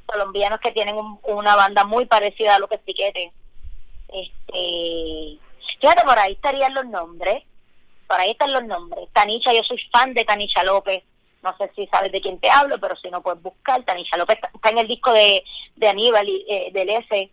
Colombianos 0.07 0.61
que 0.61 0.72
tienen 0.72 0.96
una 1.22 1.57
banda 1.57 1.84
muy 1.84 2.07
parecida 2.07 2.57
a 2.57 2.59
lo 2.59 2.68
que 2.68 2.76
es 2.76 2.80
Piquete. 2.82 3.32
Este. 4.09 5.38
Fíjate, 5.80 6.03
por 6.05 6.18
ahí 6.18 6.32
estarían 6.32 6.74
los 6.74 6.86
nombres. 6.86 7.42
Por 8.07 8.20
ahí 8.20 8.30
están 8.30 8.53
los 8.53 8.64
nombres. 8.64 9.09
Tanisha, 9.12 9.53
yo 9.53 9.62
soy 9.64 9.78
fan 9.90 10.14
de 10.14 10.24
Tanisha 10.24 10.62
López 10.64 11.03
no 11.43 11.57
sé 11.57 11.70
si 11.74 11.86
sabes 11.88 12.12
de 12.12 12.20
quién 12.20 12.38
te 12.38 12.51
hablo, 12.51 12.78
pero 12.78 12.97
si 12.97 13.11
no 13.11 13.22
puedes 13.22 13.43
buscar, 13.43 13.82
Tanisha 13.84 14.16
López 14.16 14.38
está, 14.55 14.70
en 14.70 14.78
el 14.78 14.88
disco 14.88 15.12
de, 15.12 15.45
de 15.76 15.88
Aníbal 15.88 16.28
y 16.28 16.47
eh, 16.49 16.70
del 16.72 16.90
S, 16.90 17.30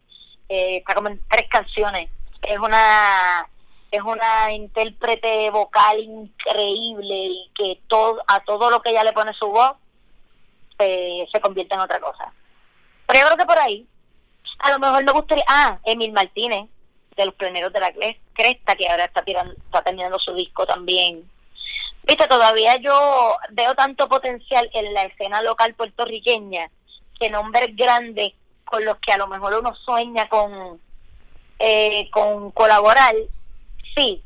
eh, 0.49 0.77
está 0.77 0.95
como 0.95 1.09
en 1.09 1.21
tres 1.29 1.47
canciones. 1.49 2.09
Es 2.41 2.57
una 2.57 3.47
es 3.91 4.01
una 4.03 4.51
intérprete 4.51 5.49
vocal 5.49 5.99
increíble 5.99 7.15
y 7.15 7.51
que 7.55 7.81
todo 7.87 8.21
a 8.27 8.39
todo 8.41 8.69
lo 8.69 8.81
que 8.81 8.91
ella 8.91 9.03
le 9.03 9.13
pone 9.13 9.33
su 9.33 9.47
voz 9.47 9.73
se 10.77 11.41
convierte 11.41 11.75
en 11.75 11.81
otra 11.81 11.99
cosa. 11.99 12.31
Pero 13.05 13.19
yo 13.19 13.25
creo 13.25 13.37
que 13.37 13.45
por 13.45 13.59
ahí, 13.59 13.85
a 14.59 14.71
lo 14.71 14.79
mejor 14.79 15.03
me 15.03 15.11
gustaría, 15.11 15.43
ah, 15.47 15.77
Emil 15.83 16.13
Martínez, 16.13 16.69
de 17.17 17.25
los 17.25 17.35
pleneros 17.35 17.73
de 17.73 17.81
la 17.81 17.91
Cresta, 18.33 18.75
que 18.75 18.87
ahora 18.87 19.05
está 19.05 19.21
tirando, 19.23 19.53
está 19.53 19.81
terminando 19.81 20.17
su 20.19 20.33
disco 20.33 20.65
también 20.65 21.29
Viste, 22.03 22.27
todavía 22.27 22.77
yo 22.77 23.37
veo 23.51 23.75
tanto 23.75 24.07
potencial 24.07 24.69
en 24.73 24.93
la 24.93 25.03
escena 25.03 25.41
local 25.41 25.73
puertorriqueña 25.75 26.69
que 27.19 27.29
nombres 27.29 27.75
grandes 27.75 28.33
con 28.65 28.85
los 28.85 28.97
que 28.99 29.11
a 29.11 29.17
lo 29.17 29.27
mejor 29.27 29.55
uno 29.55 29.75
sueña 29.75 30.29
con, 30.29 30.79
eh, 31.59 32.09
con 32.11 32.51
colaborar, 32.51 33.15
sí, 33.95 34.23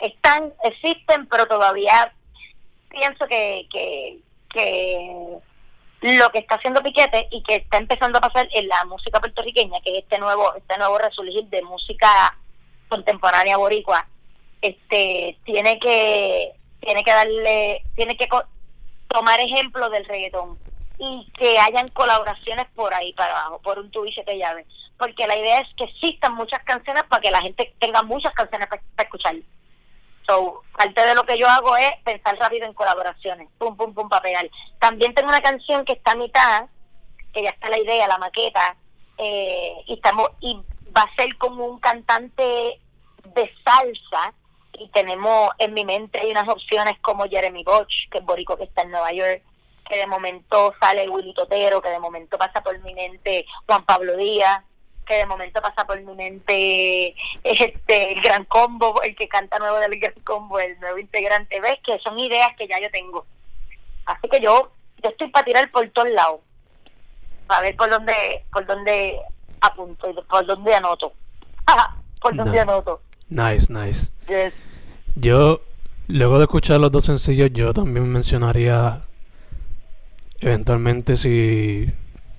están, 0.00 0.52
existen, 0.64 1.26
pero 1.26 1.46
todavía 1.46 2.12
pienso 2.88 3.26
que, 3.26 3.66
que, 3.70 4.18
que 4.50 5.38
lo 6.02 6.30
que 6.30 6.38
está 6.38 6.56
haciendo 6.56 6.82
Piquete 6.82 7.28
y 7.30 7.42
que 7.42 7.56
está 7.56 7.78
empezando 7.78 8.18
a 8.18 8.22
pasar 8.22 8.48
en 8.52 8.68
la 8.68 8.84
música 8.84 9.20
puertorriqueña, 9.20 9.80
que 9.82 9.96
es 9.96 10.04
este 10.04 10.18
nuevo, 10.18 10.54
este 10.54 10.76
nuevo 10.78 10.98
resurgir 10.98 11.44
de 11.46 11.62
música 11.62 12.36
contemporánea 12.88 13.56
boricua, 13.56 14.06
este 14.60 15.38
tiene 15.44 15.78
que 15.78 16.52
tiene 16.80 17.04
que 17.04 17.10
darle, 17.10 17.82
tiene 17.94 18.16
que 18.16 18.28
tomar 19.08 19.40
ejemplo 19.40 19.88
del 19.90 20.04
reggaetón 20.04 20.58
y 20.98 21.30
que 21.38 21.58
hayan 21.58 21.88
colaboraciones 21.88 22.66
por 22.74 22.92
ahí 22.94 23.12
para 23.12 23.38
abajo, 23.38 23.60
por 23.60 23.78
un 23.78 23.90
tubo 23.90 24.06
y 24.06 24.38
llave. 24.38 24.66
Porque 24.98 25.26
la 25.26 25.36
idea 25.36 25.60
es 25.60 25.68
que 25.76 25.84
existan 25.84 26.34
muchas 26.34 26.62
canciones 26.64 27.02
para 27.04 27.20
que 27.20 27.30
la 27.30 27.42
gente 27.42 27.74
tenga 27.78 28.02
muchas 28.02 28.32
canciones 28.32 28.68
para, 28.68 28.82
escuchar. 28.98 29.36
So, 30.26 30.62
parte 30.76 31.06
de 31.06 31.14
lo 31.14 31.24
que 31.24 31.38
yo 31.38 31.48
hago 31.48 31.76
es 31.76 31.92
pensar 32.04 32.36
rápido 32.38 32.66
en 32.66 32.72
colaboraciones, 32.72 33.48
pum, 33.58 33.76
pum, 33.76 33.94
pum, 33.94 34.08
para 34.08 34.22
pegar. 34.22 34.48
También 34.78 35.14
tengo 35.14 35.28
una 35.28 35.42
canción 35.42 35.84
que 35.84 35.92
está 35.92 36.12
a 36.12 36.16
mitad, 36.16 36.66
que 37.32 37.42
ya 37.42 37.50
está 37.50 37.68
la 37.68 37.78
idea, 37.78 38.08
la 38.08 38.18
maqueta, 38.18 38.74
eh, 39.18 39.76
y 39.86 39.94
estamos 39.94 40.28
y 40.40 40.60
va 40.96 41.02
a 41.02 41.14
ser 41.14 41.36
como 41.36 41.66
un 41.66 41.78
cantante 41.78 42.80
de 43.34 43.52
salsa 43.64 44.32
y 44.78 44.88
tenemos 44.88 45.50
en 45.58 45.74
mi 45.74 45.84
mente 45.84 46.20
hay 46.20 46.30
unas 46.30 46.48
opciones 46.48 46.98
como 47.00 47.28
Jeremy 47.28 47.64
Bosch, 47.64 48.08
que 48.10 48.18
es 48.18 48.24
borico 48.24 48.56
que 48.56 48.64
está 48.64 48.82
en 48.82 48.90
Nueva 48.90 49.12
York, 49.12 49.42
que 49.88 49.96
de 49.96 50.06
momento 50.06 50.74
sale 50.80 51.08
Willy 51.08 51.34
Totero, 51.34 51.80
que 51.80 51.88
de 51.88 51.98
momento 51.98 52.36
pasa 52.38 52.62
por 52.62 52.78
mi 52.80 52.94
mente 52.94 53.46
Juan 53.66 53.84
Pablo 53.84 54.16
Díaz, 54.16 54.64
que 55.06 55.14
de 55.14 55.26
momento 55.26 55.62
pasa 55.62 55.86
por 55.86 56.00
mi 56.00 56.14
mente 56.14 57.14
este 57.44 58.12
el 58.12 58.20
Gran 58.20 58.44
Combo, 58.44 59.00
el 59.02 59.14
que 59.14 59.28
canta 59.28 59.58
nuevo 59.58 59.78
del 59.78 59.98
Gran 59.98 60.14
Combo, 60.24 60.58
el 60.58 60.78
nuevo 60.80 60.98
integrante, 60.98 61.60
ves 61.60 61.78
que 61.84 61.98
son 62.00 62.18
ideas 62.18 62.50
que 62.58 62.66
ya 62.66 62.80
yo 62.80 62.90
tengo. 62.90 63.24
Así 64.04 64.28
que 64.28 64.40
yo, 64.40 64.72
yo 65.02 65.10
estoy 65.10 65.28
para 65.28 65.44
tirar 65.44 65.70
por 65.70 65.88
todos 65.90 66.10
lados, 66.10 66.40
para 67.46 67.62
ver 67.62 67.76
por 67.76 67.88
dónde, 67.88 68.44
por 68.52 68.66
dónde 68.66 69.20
apunto 69.60 70.10
y 70.10 70.14
por 70.14 70.44
dónde 70.44 70.74
anoto. 70.74 71.12
por 72.20 72.34
dónde 72.34 72.60
anoto. 72.60 73.00
Nice, 73.28 73.72
nice. 73.72 74.10
Yo, 75.16 75.60
luego 76.06 76.38
de 76.38 76.44
escuchar 76.44 76.80
los 76.80 76.92
dos 76.92 77.04
sencillos, 77.04 77.50
yo 77.52 77.72
también 77.72 78.10
mencionaría 78.10 79.02
eventualmente 80.40 81.16
si, 81.16 81.90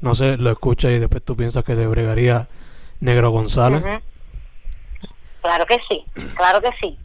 no 0.01 0.15
sé, 0.15 0.37
lo 0.37 0.51
escuchas 0.51 0.91
y 0.91 0.99
después 0.99 1.23
tú 1.23 1.35
piensas 1.35 1.63
que 1.63 1.75
te 1.75 1.87
bregaría 1.87 2.47
Negro 2.99 3.31
González. 3.31 3.83
Claro 5.41 5.65
que 5.65 5.79
sí, 5.89 6.05
claro 6.35 6.61
que 6.61 6.69
sí. 6.79 6.97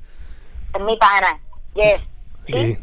Es 0.74 0.80
mi 0.80 0.97
pana, 0.97 1.41
yes. 1.74 2.01
¿Sí? 2.47 2.78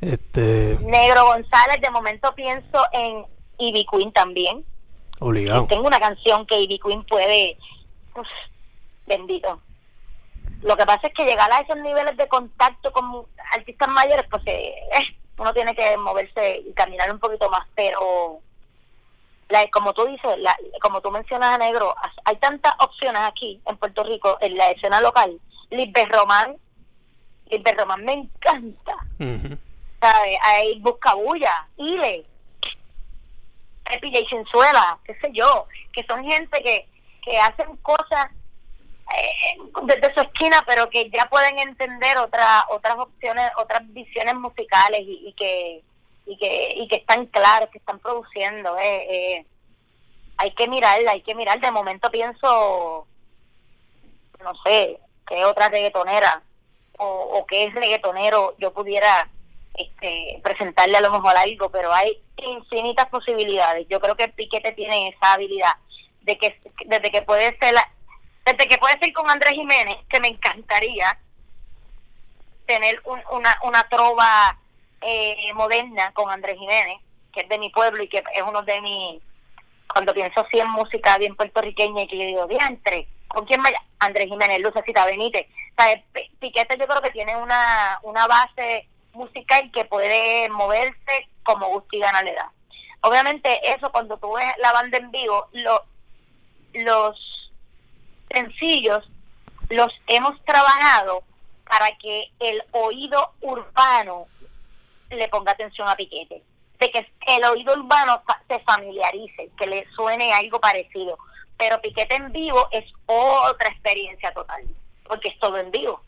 Este... 0.00 0.78
Negro 0.82 1.26
González, 1.26 1.80
de 1.80 1.90
momento 1.90 2.34
pienso 2.34 2.84
en 2.92 3.24
Ivy 3.58 3.86
Queen 3.90 4.12
también. 4.12 4.64
Obligado. 5.18 5.66
tengo 5.66 5.86
una 5.86 5.98
canción 5.98 6.46
que 6.46 6.60
Ivy 6.60 6.78
Queen 6.78 7.04
puede... 7.04 7.56
bendito 9.06 9.60
lo 10.62 10.76
que 10.76 10.86
pasa 10.86 11.06
es 11.06 11.14
que 11.14 11.24
llegar 11.24 11.50
a 11.52 11.60
esos 11.60 11.76
niveles 11.76 12.16
de 12.16 12.28
contacto 12.28 12.92
con 12.92 13.26
artistas 13.52 13.88
mayores, 13.88 14.26
pues 14.30 14.42
eh, 14.46 14.74
uno 15.38 15.52
tiene 15.52 15.74
que 15.74 15.96
moverse 15.96 16.58
y 16.66 16.72
caminar 16.72 17.10
un 17.12 17.18
poquito 17.18 17.48
más, 17.50 17.66
pero 17.74 18.40
la, 19.48 19.68
como 19.70 19.92
tú 19.92 20.06
dices, 20.06 20.38
la, 20.38 20.56
como 20.80 21.00
tú 21.00 21.10
mencionas 21.10 21.54
a 21.54 21.58
Negro, 21.58 21.94
hay 22.24 22.36
tantas 22.36 22.74
opciones 22.80 23.22
aquí 23.22 23.60
en 23.66 23.76
Puerto 23.76 24.02
Rico, 24.02 24.38
en 24.40 24.56
la 24.56 24.70
escena 24.70 25.00
local. 25.00 25.38
Lisbeth 25.70 26.12
Román, 26.12 26.56
Lisbeth 27.50 27.78
Román 27.78 28.04
me 28.04 28.12
encanta. 28.14 28.96
¿Sabes? 30.00 30.38
Hay 30.42 30.78
Buscabulla, 30.80 31.68
Ile. 31.76 32.24
Pepi 33.84 34.16
y 34.16 34.26
Cinzuela, 34.26 34.98
qué 35.04 35.14
sé 35.20 35.30
yo, 35.32 35.66
que 35.92 36.02
son 36.04 36.24
gente 36.24 36.60
que, 36.60 36.88
que 37.22 37.38
hacen 37.38 37.76
cosas 37.76 38.30
eh, 39.14 39.58
desde 39.84 40.14
su 40.14 40.20
esquina, 40.20 40.62
pero 40.66 40.90
que 40.90 41.08
ya 41.10 41.26
pueden 41.26 41.58
entender 41.58 42.18
otras 42.18 42.64
otras 42.70 42.96
opciones, 42.98 43.50
otras 43.56 43.82
visiones 43.92 44.34
musicales 44.34 45.00
y, 45.04 45.32
que 45.36 45.82
y 46.26 46.36
que 46.38 46.74
y 46.76 46.88
que 46.88 46.96
están 46.96 47.26
claros, 47.26 47.70
que 47.70 47.78
están 47.78 47.98
produciendo. 48.00 48.76
Eh, 48.78 49.06
eh, 49.10 49.46
hay 50.38 50.50
que 50.52 50.68
mirarla, 50.68 51.12
hay 51.12 51.22
que 51.22 51.34
mirar. 51.34 51.60
De 51.60 51.70
momento 51.70 52.10
pienso, 52.10 53.06
no 54.42 54.54
sé, 54.64 54.98
qué 55.26 55.44
otra 55.44 55.68
reggaetonera 55.68 56.42
o, 56.98 57.06
o 57.06 57.46
qué 57.46 57.64
es 57.64 57.74
reggaetonero 57.74 58.54
yo 58.58 58.72
pudiera 58.72 59.28
este, 59.74 60.40
presentarle 60.42 60.96
a 60.96 61.02
lo 61.02 61.12
mejor 61.12 61.36
algo, 61.36 61.70
pero 61.70 61.92
hay 61.92 62.18
infinitas 62.38 63.06
posibilidades. 63.08 63.86
Yo 63.88 64.00
creo 64.00 64.16
que 64.16 64.28
Piquete 64.28 64.72
tiene 64.72 65.08
esa 65.08 65.34
habilidad 65.34 65.74
de 66.22 66.38
que 66.38 66.58
desde 66.86 67.10
que 67.10 67.22
puede 67.22 67.56
ser 67.58 67.74
desde 68.46 68.68
que 68.68 68.78
puede 68.78 68.98
ser 69.00 69.12
con 69.12 69.28
Andrés 69.28 69.54
Jiménez, 69.54 69.96
que 70.08 70.20
me 70.20 70.28
encantaría 70.28 71.18
tener 72.64 73.02
una, 73.04 73.58
una 73.64 73.82
trova 73.88 74.56
eh, 75.00 75.52
moderna 75.54 76.12
con 76.12 76.30
Andrés 76.30 76.56
Jiménez, 76.56 77.00
que 77.32 77.40
es 77.40 77.48
de 77.48 77.58
mi 77.58 77.70
pueblo 77.70 78.02
y 78.02 78.08
que 78.08 78.18
es 78.18 78.42
uno 78.46 78.62
de 78.62 78.80
mis, 78.80 79.22
cuando 79.92 80.14
pienso 80.14 80.40
así 80.40 80.60
en 80.60 80.70
música 80.70 81.18
bien 81.18 81.34
puertorriqueña 81.34 82.02
y 82.02 82.08
que 82.08 82.18
yo 82.18 82.24
digo, 82.24 82.46
diantre, 82.46 83.08
¿con 83.26 83.44
quién 83.46 83.62
vaya? 83.62 83.82
Andrés 83.98 84.28
Jiménez, 84.28 84.60
Lucecita 84.60 85.04
Benítez. 85.04 85.48
O 85.78 86.12
Piquete 86.38 86.78
yo 86.78 86.86
creo 86.86 87.02
que 87.02 87.10
tiene 87.10 87.36
una, 87.36 87.98
una 88.02 88.26
base 88.28 88.88
musical 89.12 89.70
que 89.72 89.84
puede 89.84 90.48
moverse 90.50 91.28
como 91.42 91.68
gusta 91.68 91.96
y 91.96 92.00
gana 92.00 92.22
le 92.22 92.32
da. 92.34 92.52
Obviamente 93.00 93.72
eso 93.72 93.90
cuando 93.90 94.16
tú 94.18 94.32
ves 94.34 94.54
la 94.58 94.72
banda 94.72 94.98
en 94.98 95.10
vivo, 95.10 95.46
lo, 95.52 95.82
los 96.74 97.35
sencillos 98.36 99.08
los 99.70 99.88
hemos 100.06 100.42
trabajado 100.44 101.22
para 101.68 101.96
que 101.98 102.30
el 102.38 102.62
oído 102.72 103.32
urbano 103.40 104.26
le 105.10 105.28
ponga 105.28 105.52
atención 105.52 105.88
a 105.88 105.96
Piquete, 105.96 106.42
de 106.78 106.90
que 106.90 107.06
el 107.28 107.44
oído 107.44 107.72
urbano 107.72 108.22
se 108.46 108.58
familiarice, 108.60 109.50
que 109.58 109.66
le 109.66 109.86
suene 109.94 110.32
algo 110.32 110.60
parecido. 110.60 111.18
Pero 111.56 111.80
Piquete 111.80 112.14
en 112.14 112.32
vivo 112.32 112.68
es 112.70 112.84
otra 113.06 113.70
experiencia 113.70 114.32
total, 114.32 114.64
porque 115.08 115.28
es 115.28 115.38
todo 115.38 115.56
en 115.56 115.70
vivo. 115.70 116.00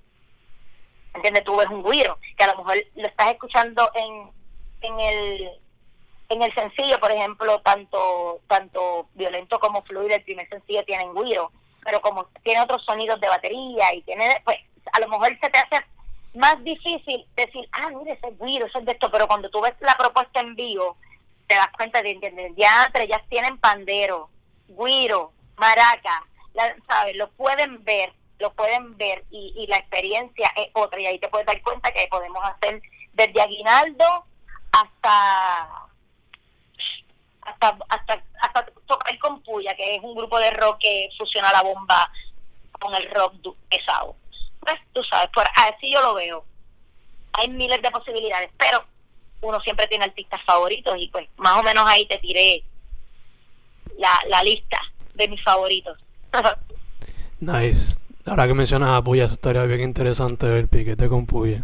¿entiendes? 1.15 1.45
Tú 1.45 1.57
ves 1.57 1.69
un 1.69 1.83
guiro, 1.83 2.19
que 2.37 2.45
a 2.45 2.49
lo 2.49 2.59
mejor 2.59 2.77
lo 2.95 3.07
estás 3.07 3.33
escuchando 3.33 3.91
en, 3.95 4.31
en 4.83 5.01
el 5.01 5.51
en 6.31 6.43
el 6.43 6.55
sencillo, 6.55 7.01
por 7.01 7.11
ejemplo, 7.11 7.61
tanto 7.63 8.41
tanto 8.47 9.09
violento 9.15 9.59
como 9.59 9.83
fluido, 9.83 10.15
el 10.15 10.23
primer 10.23 10.47
sencillo 10.49 10.85
tiene 10.85 11.09
guiro, 11.15 11.51
pero 11.89 12.03
como 12.03 12.27
tiene 12.43 12.61
otros 12.61 12.85
sonidos 12.85 13.19
de 13.19 13.29
batería 13.29 13.95
y 13.95 14.03
tiene, 14.03 14.43
pues 14.45 14.59
a 14.93 15.01
lo 15.01 15.09
mejor 15.09 15.29
se 15.41 15.49
te 15.49 15.59
hace 15.59 15.83
más 16.35 16.63
difícil 16.63 17.27
decir, 17.35 17.67
ah, 17.73 17.89
mire, 17.89 18.13
ese 18.13 18.29
es 18.29 18.63
eso 18.67 18.79
es 18.79 18.85
de 18.85 18.93
esto, 18.93 19.11
pero 19.11 19.27
cuando 19.27 19.49
tú 19.49 19.63
ves 19.63 19.73
la 19.81 19.95
propuesta 19.95 20.41
en 20.41 20.55
vivo, 20.55 20.99
te 21.47 21.55
das 21.55 21.69
cuenta 21.75 22.03
de, 22.03 22.21
que 22.21 22.53
Ya 22.59 22.85
entre 22.85 23.09
ya 23.09 23.23
tienen 23.31 23.57
pandero, 23.57 24.29
guiro, 24.69 25.33
maraca, 25.57 26.25
¿sabes? 26.87 27.17
Lo 27.17 27.27
pueden 27.31 27.83
ver 27.85 28.13
lo 28.39 28.53
pueden 28.53 28.97
ver 28.97 29.25
y, 29.31 29.53
y 29.57 29.67
la 29.67 29.79
experiencia 29.79 30.53
es 30.57 30.69
otra 30.75 31.01
y 31.01 31.07
ahí 31.07 31.19
te 31.19 31.29
puedes 31.29 31.47
dar 31.47 31.61
cuenta 31.63 31.91
que 31.91 32.07
podemos 32.09 32.41
hacer 32.45 32.81
desde 33.15 33.41
aguinaldo 33.41 34.05
hasta 34.71 35.89
hasta 37.41 37.79
hasta 37.89 38.23
hasta 38.41 38.67
tocar 38.89 39.17
con 39.19 39.41
Puya 39.43 39.77
que 39.77 39.97
es 39.97 40.03
un 40.03 40.15
grupo 40.15 40.39
de 40.39 40.51
rock 40.51 40.79
que 40.81 41.09
fusiona 41.17 41.53
la 41.53 41.63
bomba 41.63 42.11
con 42.73 42.95
el 42.95 43.09
rock 43.11 43.35
pesado. 43.69 44.17
Pues 44.61 44.75
tú 44.93 45.03
sabes 45.05 45.31
por 45.31 45.45
así 45.55 45.93
yo 45.93 46.03
lo 46.03 46.15
veo. 46.15 46.45
Hay 47.35 47.49
miles 47.49 47.81
de 47.81 47.91
posibilidades 47.91 48.51
pero 48.59 48.85
uno 49.41 49.61
siempre 49.61 49.87
tiene 49.87 50.05
artistas 50.05 50.41
favoritos 50.45 50.97
y 50.99 51.09
pues 51.09 51.29
más 51.37 51.59
o 51.59 51.63
menos 51.63 51.85
ahí 51.87 52.07
te 52.07 52.19
tiré 52.19 52.65
la, 53.99 54.21
la 54.29 54.43
lista 54.43 54.81
de 55.15 55.29
mis 55.29 55.43
favoritos. 55.45 55.99
Nice. 57.41 57.97
Ahora 58.27 58.49
que 58.49 58.55
mencionas 58.55 58.91
a 58.91 59.03
Puya, 59.03 59.25
eso 59.25 59.35
estaría 59.35 59.63
bien 59.63 59.81
interesante 59.81 60.49
ver 60.49 60.69
piquete 60.69 61.09
con 61.09 61.25
Puya. 61.25 61.63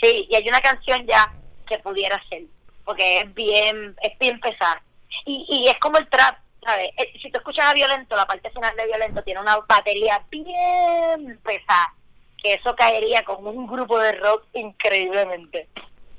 Sí, 0.00 0.26
y 0.28 0.34
hay 0.34 0.46
una 0.48 0.60
canción 0.60 1.06
ya 1.06 1.32
que 1.66 1.78
pudiera 1.78 2.22
ser, 2.28 2.42
porque 2.84 3.20
es 3.20 3.34
bien, 3.34 3.96
es 4.02 4.18
bien 4.18 4.38
pesada. 4.40 4.82
Y, 5.24 5.46
y 5.48 5.68
es 5.68 5.78
como 5.78 5.98
el 5.98 6.08
trap, 6.08 6.38
¿sabes? 6.64 6.90
Eh, 6.96 7.12
si 7.20 7.30
tú 7.30 7.38
escuchas 7.38 7.66
a 7.66 7.74
Violento, 7.74 8.16
la 8.16 8.26
parte 8.26 8.50
final 8.50 8.74
de 8.76 8.86
Violento 8.86 9.22
tiene 9.22 9.40
una 9.40 9.56
batería 9.68 10.22
bien 10.30 11.38
pesada, 11.42 11.94
que 12.42 12.54
eso 12.54 12.74
caería 12.76 13.24
con 13.24 13.46
un 13.46 13.66
grupo 13.66 13.98
de 13.98 14.12
rock 14.12 14.44
increíblemente. 14.54 15.68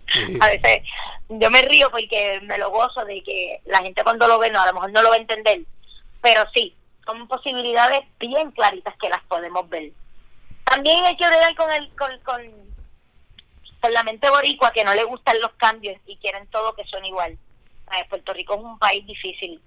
A 0.41 0.48
veces 0.48 0.84
yo 1.30 1.52
me 1.52 1.62
río 1.62 1.89
porque 1.91 2.39
me 2.43 2.58
lo 2.58 2.72
gozo 2.72 3.04
de 3.06 3.22
que 3.24 3.62
la 3.66 3.80
gente 3.80 4.04
cuando 4.04 4.28
lo 4.28 4.39
ve, 4.39 4.50
no, 4.50 4.62
a 4.62 4.68
lo 4.68 4.74
mejor 4.74 4.91
no 4.91 5.02
lo 5.02 5.10
va 5.10 5.16
a 5.16 5.20
entender, 5.20 5.60
pero 6.22 6.43
sí, 6.54 6.74
son 7.06 7.28
posibilidades 7.28 8.06
bien 8.20 8.52
claritas 8.52 8.95
que 8.98 9.10
las 9.10 9.24
podemos 9.24 9.68
ver. 9.70 9.91
También 10.64 11.04
hay 11.06 11.18
que 11.18 11.28
ver 11.28 11.56
con 11.56 11.72
el 11.72 11.89
con, 11.95 12.20
con, 12.22 12.68
la 13.91 14.04
mente 14.04 14.30
boricua 14.30 14.72
que 14.72 14.84
no 14.84 14.93
le 14.93 15.06
gustan 15.06 15.39
los 15.39 15.52
cambios 15.54 15.98
y 16.06 16.18
quieren 16.18 16.45
todo 16.48 16.74
que 16.76 16.84
son 16.86 17.06
igual. 17.06 17.38
Puerto 18.09 18.33
Rico 18.33 18.55
es 18.55 18.61
un 18.61 18.79
país 18.79 19.05
difícil 19.05 19.61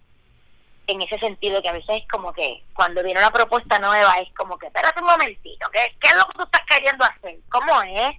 en 0.87 1.03
ese 1.03 1.19
sentido 1.19 1.63
que 1.63 1.69
a 1.69 1.73
veces 1.73 2.03
es 2.03 2.09
como 2.09 2.33
que 2.33 2.63
cuando 2.75 3.03
viene 3.03 3.21
una 3.21 3.31
propuesta 3.31 3.79
nueva 3.79 4.15
es 4.21 4.33
como 4.35 4.59
que 4.59 4.67
espérate 4.67 5.01
un 5.01 5.07
momentito, 5.07 5.69
¿qué, 5.73 5.95
qué 6.01 6.09
es 6.09 6.17
lo 6.17 6.25
que 6.27 6.39
tú 6.39 6.43
estás 6.45 6.63
queriendo 6.67 7.05
hacer? 7.05 7.39
¿Cómo 7.49 7.83
es? 7.83 8.17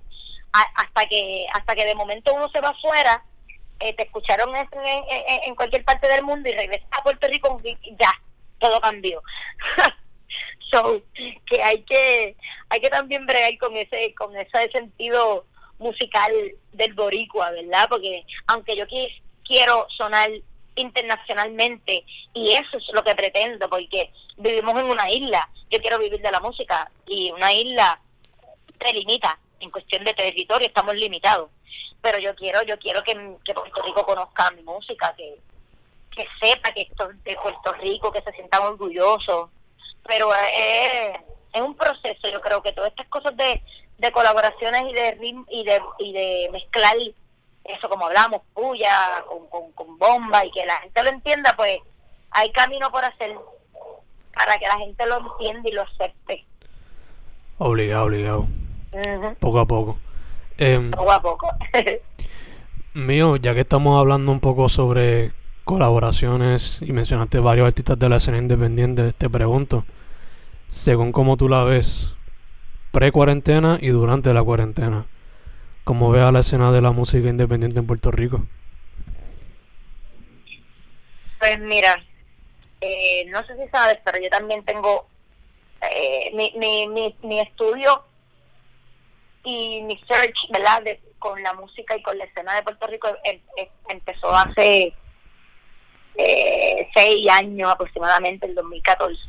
hasta 0.54 1.06
que 1.08 1.46
hasta 1.54 1.76
que 1.76 1.86
de 1.86 1.96
momento 1.96 2.34
uno 2.34 2.50
se 2.50 2.62
va 2.62 2.70
afuera, 2.70 3.24
eh, 3.80 3.94
te 3.94 4.04
escucharon 4.04 4.54
en, 4.56 5.56
cualquier 5.56 5.84
parte 5.84 6.08
del 6.08 6.24
mundo 6.24 6.50
y 6.50 6.54
regresas 6.54 6.88
a 6.92 7.04
Puerto 7.04 7.28
Rico 7.28 7.60
y 7.64 7.78
ya, 7.98 8.12
todo 8.60 8.80
cambió. 8.82 9.22
so, 10.72 11.02
que 11.46 11.64
hay 11.64 11.84
que 11.84 12.36
hay 12.70 12.82
que 12.82 12.90
también 12.90 13.26
bregar 13.26 13.58
con 13.58 13.76
ese 13.76 14.14
con 14.16 14.36
ese 14.36 14.70
sentido 14.72 15.46
musical 15.80 16.32
del 16.74 16.94
boricua, 16.94 17.52
¿verdad? 17.52 17.88
Porque 17.90 18.24
aunque 18.48 18.76
yo 18.76 18.86
quiero 19.52 19.86
sonar 19.98 20.30
internacionalmente 20.76 22.06
y 22.34 22.54
eso 22.54 22.78
es 22.78 22.84
lo 22.94 23.04
que 23.04 23.14
pretendo 23.16 23.70
porque 23.70 24.10
vivimos 24.38 24.80
en 24.80 24.86
una 24.86 25.10
isla, 25.10 25.50
yo 25.70 25.80
quiero 25.82 26.00
vivir 26.00 26.22
de 26.22 26.32
la 26.32 26.40
música 26.40 26.90
y 27.06 27.30
una 27.32 27.52
isla 27.52 28.00
te 28.80 28.94
limita 28.94 29.38
en 29.60 29.70
cuestión 29.70 30.06
de 30.06 30.14
territorio, 30.14 30.68
estamos 30.68 30.96
limitados, 30.96 31.50
pero 32.02 32.18
yo 32.18 32.34
quiero 32.36 32.64
yo 32.64 32.80
quiero 32.80 33.04
que, 33.04 33.14
Puerto 33.54 33.82
Rico 33.84 34.06
conozca 34.06 34.52
mi 34.52 34.64
música, 34.64 35.14
que, 35.18 35.38
que 36.16 36.26
sepa 36.40 36.72
que 36.72 36.84
esto 36.84 37.10
es 37.10 37.22
de 37.26 37.36
Puerto 37.36 37.74
Rico, 37.74 38.10
que 38.10 38.22
se 38.22 38.32
sientan 38.32 38.64
orgullosos. 38.64 39.50
Pero 40.08 40.34
es, 40.34 41.20
es 41.54 41.62
un 41.62 41.76
proceso, 41.76 42.30
yo 42.30 42.40
creo 42.40 42.64
que 42.64 42.72
todas 42.72 42.90
estas 42.90 43.08
cosas 43.10 43.36
de, 43.36 43.62
de 43.98 44.12
colaboraciones 44.14 44.84
y 44.90 44.94
de 44.94 45.36
y 45.50 45.64
de, 45.66 45.82
y 46.00 46.14
de 46.14 46.50
mezclar 46.52 46.96
eso 47.64 47.90
como 47.90 48.06
hablamos, 48.06 48.42
puya, 48.54 49.24
con, 49.28 49.72
con, 49.74 49.98
bomba 49.98 50.46
y 50.46 50.52
que 50.52 50.66
la 50.66 50.80
gente 50.80 51.04
lo 51.04 51.10
entienda, 51.10 51.54
pues 51.56 51.80
hay 52.32 52.52
camino 52.52 52.92
por 52.92 53.04
hacer 53.06 53.36
para 54.34 54.58
que 54.58 54.68
la 54.68 54.78
gente 54.78 55.06
lo 55.06 55.18
entienda 55.20 55.70
y 55.70 55.72
lo 55.74 55.84
acepte. 55.84 56.46
Obligado, 57.58 58.06
obligado. 58.06 58.48
Poco 59.40 59.60
a 59.60 59.66
poco. 59.66 60.00
Em, 60.58 60.92
poco 60.92 61.12
a 61.12 61.22
poco. 61.22 61.48
mío, 62.94 63.36
ya 63.38 63.54
que 63.54 63.62
estamos 63.62 64.00
hablando 64.00 64.32
un 64.32 64.40
poco 64.40 64.68
sobre 64.68 65.32
colaboraciones 65.64 66.80
y 66.82 66.92
mencionaste 66.92 67.40
varios 67.40 67.68
artistas 67.68 67.98
de 67.98 68.10
la 68.10 68.18
escena 68.18 68.38
independiente, 68.38 69.14
te 69.14 69.30
pregunto, 69.30 69.86
según 70.70 71.12
cómo 71.12 71.38
tú 71.38 71.48
la 71.48 71.64
ves, 71.64 72.14
pre-cuarentena 72.92 73.78
y 73.80 73.90
durante 73.90 74.34
la 74.34 74.44
cuarentena, 74.44 75.06
¿cómo 75.84 76.12
ves 76.12 76.22
a 76.22 76.32
la 76.32 76.40
escena 76.40 76.72
de 76.72 76.82
la 76.82 76.92
música 76.92 77.30
independiente 77.30 77.80
en 77.80 77.88
Puerto 77.88 78.12
Rico? 78.12 78.46
Pues 81.40 81.60
mira, 81.60 82.04
eh, 82.82 83.26
no 83.30 83.46
sé 83.46 83.56
si 83.58 83.68
sabes, 83.70 83.98
pero 84.04 84.20
yo 84.22 84.30
también 84.30 84.64
tengo 84.64 85.08
eh, 85.82 86.32
mi, 86.34 86.54
mi, 86.58 86.88
mi, 86.88 87.16
mi, 87.24 87.40
estudio 87.40 88.04
y 89.44 89.82
mi 89.82 89.98
search, 90.08 90.38
¿verdad? 90.52 90.84
con 91.22 91.42
la 91.44 91.54
música 91.54 91.96
y 91.96 92.02
con 92.02 92.18
la 92.18 92.26
escena 92.26 92.56
de 92.56 92.64
Puerto 92.64 92.88
Rico 92.88 93.08
em, 93.24 93.40
em, 93.56 93.68
empezó 93.90 94.34
hace 94.36 94.94
eh, 96.16 96.90
seis 96.94 97.30
años 97.30 97.72
aproximadamente, 97.72 98.48
el 98.48 98.56
2014, 98.56 99.20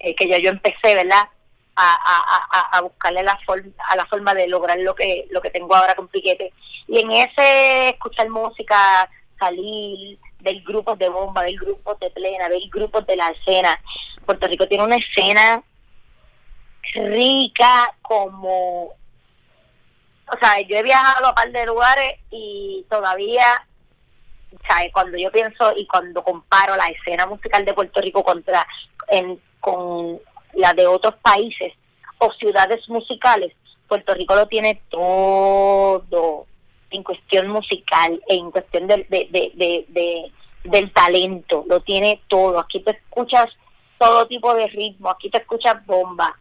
eh, 0.00 0.14
que 0.14 0.28
ya 0.28 0.38
yo 0.38 0.50
empecé, 0.50 0.94
¿verdad? 0.94 1.28
A, 1.74 1.94
a, 1.94 2.76
a, 2.76 2.80
buscarle 2.82 3.22
la 3.22 3.38
forma, 3.46 3.72
a 3.88 3.96
la 3.96 4.04
forma 4.04 4.34
de 4.34 4.46
lograr 4.46 4.78
lo 4.78 4.94
que 4.94 5.26
lo 5.30 5.40
que 5.40 5.50
tengo 5.50 5.74
ahora 5.74 5.94
con 5.94 6.08
Piquete. 6.08 6.52
Y 6.86 7.00
en 7.00 7.10
ese 7.12 7.88
escuchar 7.90 8.28
música, 8.28 9.08
salir 9.38 10.18
del 10.40 10.62
grupo 10.62 10.94
de 10.96 11.08
bomba, 11.08 11.42
del 11.42 11.56
grupo 11.56 11.94
de 11.94 12.10
plena, 12.10 12.48
del 12.50 12.68
grupo 12.68 13.00
de 13.00 13.16
la 13.16 13.28
escena. 13.30 13.80
Puerto 14.26 14.46
Rico 14.46 14.68
tiene 14.68 14.84
una 14.84 14.96
escena 14.96 15.62
rica 16.94 17.94
como 18.02 18.94
o 20.32 20.38
sea, 20.38 20.60
yo 20.60 20.76
he 20.76 20.82
viajado 20.82 21.26
a 21.26 21.34
par 21.34 21.50
de 21.52 21.66
lugares 21.66 22.18
y 22.30 22.86
todavía, 22.88 23.66
¿sabes? 24.66 24.90
Cuando 24.92 25.18
yo 25.18 25.30
pienso 25.30 25.74
y 25.76 25.86
cuando 25.86 26.24
comparo 26.24 26.74
la 26.76 26.86
escena 26.86 27.26
musical 27.26 27.64
de 27.64 27.74
Puerto 27.74 28.00
Rico 28.00 28.24
contra 28.24 28.66
en, 29.08 29.38
con 29.60 30.18
la 30.54 30.72
de 30.74 30.86
otros 30.86 31.14
países 31.22 31.72
o 32.18 32.32
ciudades 32.32 32.88
musicales, 32.88 33.52
Puerto 33.88 34.14
Rico 34.14 34.34
lo 34.34 34.46
tiene 34.46 34.80
todo 34.88 36.46
en 36.90 37.02
cuestión 37.02 37.48
musical, 37.48 38.22
en 38.28 38.50
cuestión 38.50 38.86
de, 38.86 39.06
de, 39.08 39.28
de, 39.30 39.84
de, 39.88 40.32
del 40.64 40.92
talento, 40.92 41.64
lo 41.68 41.80
tiene 41.80 42.20
todo. 42.28 42.58
Aquí 42.58 42.80
te 42.80 42.92
escuchas 42.92 43.46
todo 43.98 44.26
tipo 44.26 44.54
de 44.54 44.66
ritmo, 44.68 45.10
aquí 45.10 45.30
te 45.30 45.38
escuchas 45.38 45.84
bomba, 45.86 46.38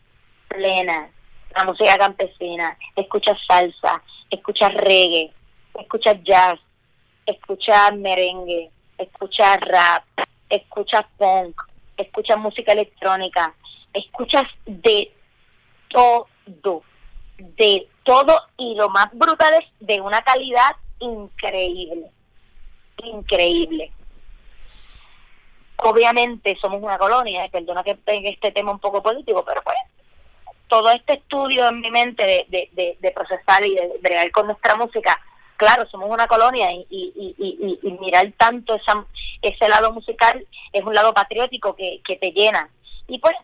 plena, 0.48 1.10
la 1.56 1.66
música 1.66 1.98
campesina, 1.98 2.78
escuchas 2.96 3.38
salsa, 3.48 4.02
escuchas 4.30 4.74
reggae, 4.74 5.32
escuchas 5.80 6.18
jazz, 6.24 6.60
escuchas 7.26 7.96
merengue, 7.96 8.72
escuchas 8.98 9.60
rap, 9.62 10.04
escuchas 10.50 11.06
punk, 11.18 11.62
escuchas 11.98 12.38
música 12.38 12.72
electrónica, 12.74 13.54
escuchas 13.94 14.44
de 14.66 15.12
todo, 15.90 16.28
de 17.38 17.88
todo 18.04 18.42
y 18.58 18.76
lo 18.76 18.90
más 18.90 19.10
brutal 19.14 19.54
es 19.56 19.68
de 19.80 20.02
una 20.02 20.22
calidad 20.22 20.76
increíble, 21.00 22.12
increíble. 23.04 23.92
Obviamente 25.78 26.58
somos 26.62 26.82
una 26.82 26.98
colonia, 26.98 27.48
perdona 27.52 27.84
que 27.84 27.96
tenga 27.96 28.30
este 28.30 28.52
tema 28.52 28.72
un 28.72 28.80
poco 28.80 29.02
político, 29.02 29.44
pero 29.44 29.62
pues 29.64 29.78
todo 30.68 30.90
este 30.92 31.14
estudio 31.14 31.68
en 31.68 31.82
mi 31.82 31.92
mente 31.92 32.48
de, 32.48 32.70
de, 32.72 32.98
de, 32.98 33.12
procesar 33.12 33.66
y 33.66 33.76
de 33.76 33.92
bregar 34.02 34.32
con 34.32 34.48
nuestra 34.48 34.76
música, 34.76 35.20
claro, 35.58 35.86
somos 35.90 36.10
una 36.10 36.28
colonia 36.28 36.72
y, 36.72 36.88
y, 36.90 37.36
y, 37.38 37.80
y, 37.84 37.92
mirar 38.00 38.32
tanto 38.38 38.76
esa, 38.76 39.06
ese 39.42 39.68
lado 39.68 39.92
musical 39.92 40.48
es 40.72 40.84
un 40.86 40.94
lado 40.94 41.14
patriótico 41.14 41.76
que, 41.76 42.00
que 42.06 42.16
te 42.16 42.32
llena. 42.32 42.70
Y 43.08 43.20
pues, 43.20 43.36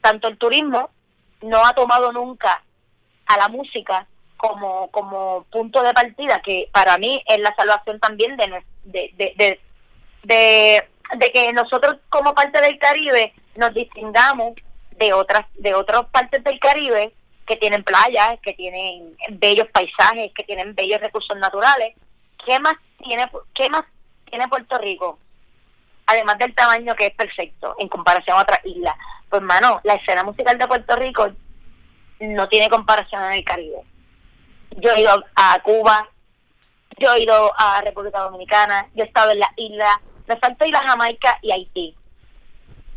tanto 0.00 0.28
el 0.28 0.38
turismo 0.38 0.90
no 1.42 1.64
ha 1.64 1.74
tomado 1.74 2.12
nunca 2.12 2.62
a 3.26 3.36
la 3.36 3.48
música 3.48 4.06
como, 4.36 4.90
como 4.90 5.44
punto 5.50 5.82
de 5.82 5.92
partida, 5.92 6.40
que 6.42 6.68
para 6.72 6.96
mí 6.98 7.22
es 7.26 7.38
la 7.38 7.54
salvación 7.54 8.00
también 8.00 8.36
de, 8.36 8.64
de, 8.84 9.12
de, 9.16 9.60
de, 10.22 10.88
de 11.16 11.32
que 11.32 11.52
nosotros 11.52 11.96
como 12.08 12.34
parte 12.34 12.60
del 12.60 12.78
Caribe 12.78 13.34
nos 13.56 13.74
distingamos 13.74 14.54
de 14.96 15.12
otras 15.12 15.46
de 15.54 15.74
otras 15.74 16.06
partes 16.06 16.42
del 16.44 16.58
Caribe 16.58 17.12
que 17.46 17.56
tienen 17.56 17.82
playas, 17.82 18.38
que 18.40 18.54
tienen 18.54 19.16
bellos 19.30 19.66
paisajes, 19.72 20.32
que 20.34 20.44
tienen 20.44 20.74
bellos 20.74 21.00
recursos 21.00 21.36
naturales. 21.38 21.96
¿Qué 22.44 22.58
más 22.60 22.74
tiene 23.02 23.28
qué 23.54 23.68
más 23.68 23.84
tiene 24.28 24.48
Puerto 24.48 24.78
Rico? 24.78 25.18
Además 26.10 26.38
del 26.38 26.54
tamaño 26.56 26.96
que 26.96 27.06
es 27.06 27.14
perfecto 27.14 27.76
en 27.78 27.88
comparación 27.88 28.36
a 28.36 28.42
otras 28.42 28.58
islas. 28.64 28.96
Pues 29.28 29.42
mano, 29.42 29.80
la 29.84 29.94
escena 29.94 30.24
musical 30.24 30.58
de 30.58 30.66
Puerto 30.66 30.96
Rico 30.96 31.30
no 32.18 32.48
tiene 32.48 32.68
comparación 32.68 33.22
en 33.26 33.32
el 33.34 33.44
Caribe. 33.44 33.82
Yo 34.78 34.90
he 34.90 35.02
ido 35.02 35.24
a 35.36 35.60
Cuba, 35.62 36.08
yo 36.98 37.14
he 37.14 37.22
ido 37.22 37.52
a 37.56 37.80
República 37.82 38.18
Dominicana, 38.22 38.88
yo 38.92 39.04
he 39.04 39.06
estado 39.06 39.30
en 39.30 39.38
la 39.38 39.52
isla, 39.54 40.00
me 40.26 40.36
falta 40.36 40.66
ir 40.66 40.74
a 40.74 40.82
Jamaica 40.82 41.38
y 41.42 41.52
Haití. 41.52 41.94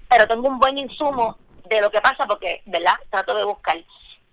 Pero 0.09 0.27
tengo 0.27 0.47
un 0.47 0.57
buen 0.57 0.79
insumo 0.79 1.37
de 1.69 1.81
lo 1.81 1.91
que 1.91 2.01
pasa 2.01 2.25
porque, 2.25 2.63
¿verdad? 2.65 2.95
Trato 3.11 3.35
de 3.35 3.43
buscar. 3.43 3.77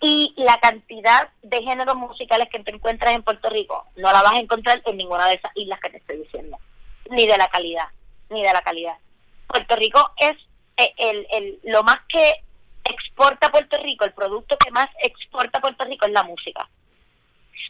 Y 0.00 0.32
la 0.38 0.58
cantidad 0.58 1.28
de 1.42 1.62
géneros 1.62 1.96
musicales 1.96 2.48
que 2.50 2.60
te 2.60 2.74
encuentras 2.74 3.14
en 3.14 3.22
Puerto 3.22 3.50
Rico 3.50 3.84
no 3.96 4.10
la 4.10 4.22
vas 4.22 4.32
a 4.32 4.38
encontrar 4.38 4.80
en 4.86 4.96
ninguna 4.96 5.26
de 5.26 5.34
esas 5.34 5.52
islas 5.54 5.80
que 5.80 5.90
te 5.90 5.98
estoy 5.98 6.16
diciendo. 6.16 6.56
Ni 7.10 7.26
de 7.26 7.36
la 7.36 7.48
calidad, 7.48 7.88
ni 8.30 8.42
de 8.42 8.52
la 8.52 8.62
calidad. 8.62 8.96
Puerto 9.46 9.76
Rico 9.76 10.12
es 10.16 10.36
eh, 10.76 10.94
el, 10.96 11.26
el, 11.30 11.60
lo 11.64 11.82
más 11.82 11.98
que 12.08 12.42
exporta 12.84 13.50
Puerto 13.50 13.76
Rico, 13.82 14.04
el 14.04 14.12
producto 14.12 14.56
que 14.56 14.70
más 14.70 14.88
exporta 15.02 15.60
Puerto 15.60 15.84
Rico 15.84 16.06
es 16.06 16.12
la 16.12 16.22
música. 16.22 16.68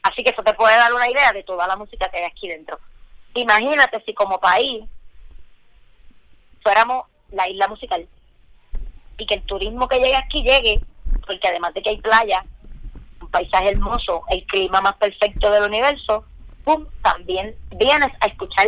Así 0.02 0.22
que 0.22 0.30
eso 0.30 0.42
te 0.42 0.54
puede 0.54 0.76
dar 0.76 0.92
una 0.92 1.08
idea 1.10 1.32
de 1.32 1.42
toda 1.42 1.66
la 1.66 1.76
música 1.76 2.08
que 2.08 2.18
hay 2.18 2.24
aquí 2.24 2.48
dentro. 2.48 2.78
Imagínate 3.34 4.02
si 4.04 4.14
como 4.14 4.40
país 4.40 4.84
fuéramos 6.62 7.06
la 7.30 7.48
isla 7.48 7.68
musical 7.68 8.08
y 9.18 9.26
que 9.26 9.34
el 9.34 9.42
turismo 9.42 9.88
que 9.88 9.98
llegue 9.98 10.16
aquí 10.16 10.42
llegue, 10.42 10.80
porque 11.26 11.48
además 11.48 11.74
de 11.74 11.82
que 11.82 11.90
hay 11.90 12.00
playa, 12.00 12.44
un 13.20 13.30
paisaje 13.30 13.70
hermoso, 13.70 14.22
el 14.30 14.44
clima 14.46 14.80
más 14.80 14.96
perfecto 14.96 15.50
del 15.50 15.64
universo, 15.64 16.24
¡pum! 16.64 16.86
también 17.02 17.54
vienes 17.76 18.10
a 18.20 18.26
escuchar 18.26 18.66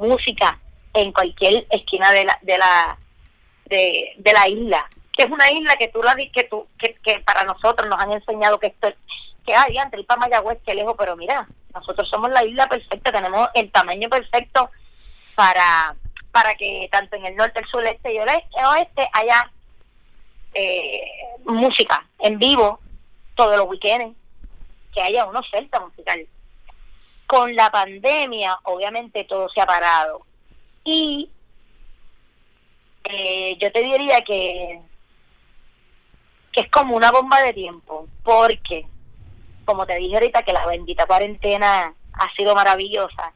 música 0.00 0.58
en 0.94 1.12
cualquier 1.12 1.66
esquina 1.70 2.10
de 2.12 2.24
la 2.24 2.38
de 2.42 2.58
la 2.58 2.98
de, 3.66 4.32
la 4.32 4.48
isla 4.48 4.88
que 5.16 5.24
es 5.24 5.30
una 5.30 5.50
isla 5.50 5.76
que 5.76 5.88
tú 5.88 6.02
la 6.02 6.14
que 6.14 6.44
tú 6.44 6.66
que, 6.78 6.94
que 7.02 7.20
para 7.20 7.44
nosotros 7.44 7.88
nos 7.88 7.98
han 7.98 8.12
enseñado 8.12 8.58
que 8.58 8.68
esto 8.68 8.88
que 9.46 9.54
hay 9.54 9.76
entre 9.78 10.00
el 10.00 10.06
para 10.06 10.20
Mayagüez 10.20 10.58
que 10.64 10.74
lejos 10.74 10.94
pero 10.98 11.16
mira 11.16 11.46
nosotros 11.74 12.08
somos 12.08 12.30
la 12.30 12.44
isla 12.44 12.68
perfecta 12.68 13.12
tenemos 13.12 13.48
el 13.54 13.70
tamaño 13.70 14.08
perfecto 14.08 14.70
para 15.34 15.96
para 16.30 16.54
que 16.54 16.88
tanto 16.90 17.16
en 17.16 17.26
el 17.26 17.36
norte 17.36 17.60
el 17.60 17.66
sur 17.66 17.84
este 17.84 18.14
y 18.14 18.18
el 18.18 18.28
oeste 18.28 19.08
haya 19.12 19.50
eh, 20.54 21.02
música 21.44 22.06
en 22.20 22.38
vivo 22.38 22.78
todos 23.34 23.56
los 23.56 23.68
weekends, 23.68 24.16
que 24.92 25.02
haya 25.02 25.26
una 25.26 25.40
oferta 25.40 25.80
musical. 25.80 26.26
Con 27.26 27.54
la 27.54 27.70
pandemia, 27.70 28.58
obviamente 28.64 29.24
todo 29.24 29.48
se 29.48 29.60
ha 29.60 29.66
parado. 29.66 30.22
Y 30.84 31.30
eh, 33.04 33.56
yo 33.60 33.72
te 33.72 33.82
diría 33.82 34.20
que, 34.22 34.80
que 36.52 36.60
es 36.60 36.70
como 36.70 36.96
una 36.96 37.10
bomba 37.10 37.40
de 37.42 37.52
tiempo, 37.52 38.06
porque, 38.22 38.86
como 39.64 39.86
te 39.86 39.96
dije 39.96 40.14
ahorita, 40.14 40.42
que 40.42 40.52
la 40.52 40.66
bendita 40.66 41.06
cuarentena 41.06 41.94
ha 42.12 42.34
sido 42.34 42.54
maravillosa. 42.54 43.32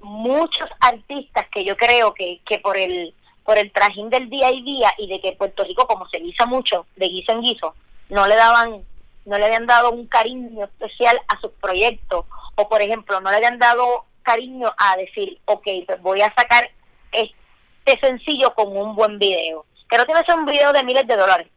Muchos 0.00 0.68
artistas 0.80 1.46
que 1.50 1.64
yo 1.64 1.76
creo 1.76 2.14
que, 2.14 2.40
que 2.46 2.58
por 2.58 2.76
el 2.76 3.14
por 3.48 3.56
el 3.56 3.72
trajín 3.72 4.10
del 4.10 4.28
día 4.28 4.50
y 4.50 4.62
día 4.62 4.92
y 4.98 5.06
de 5.06 5.22
que 5.22 5.32
Puerto 5.32 5.64
Rico, 5.64 5.86
como 5.86 6.06
se 6.10 6.18
guisa 6.18 6.44
mucho, 6.44 6.84
de 6.96 7.08
guiso 7.08 7.32
en 7.32 7.40
guiso, 7.40 7.74
no 8.10 8.26
le 8.28 8.36
daban, 8.36 8.84
no 9.24 9.38
le 9.38 9.46
habían 9.46 9.64
dado 9.64 9.90
un 9.90 10.06
cariño 10.06 10.66
especial 10.66 11.18
a 11.28 11.40
sus 11.40 11.52
proyectos, 11.52 12.26
o 12.56 12.68
por 12.68 12.82
ejemplo, 12.82 13.22
no 13.22 13.30
le 13.30 13.36
habían 13.38 13.58
dado 13.58 14.04
cariño 14.22 14.70
a 14.76 14.98
decir, 14.98 15.40
ok, 15.46 15.66
pues 15.86 16.02
voy 16.02 16.20
a 16.20 16.34
sacar 16.34 16.70
este 17.12 18.00
sencillo 18.00 18.54
con 18.54 18.76
un 18.76 18.94
buen 18.94 19.18
video. 19.18 19.64
Que 19.88 19.96
no 19.96 20.04
tiene 20.04 20.20
que 20.20 20.26
ser 20.30 20.38
un 20.38 20.46
video 20.46 20.72
de 20.72 20.84
miles 20.84 21.06
de 21.06 21.16
dólares. 21.16 21.48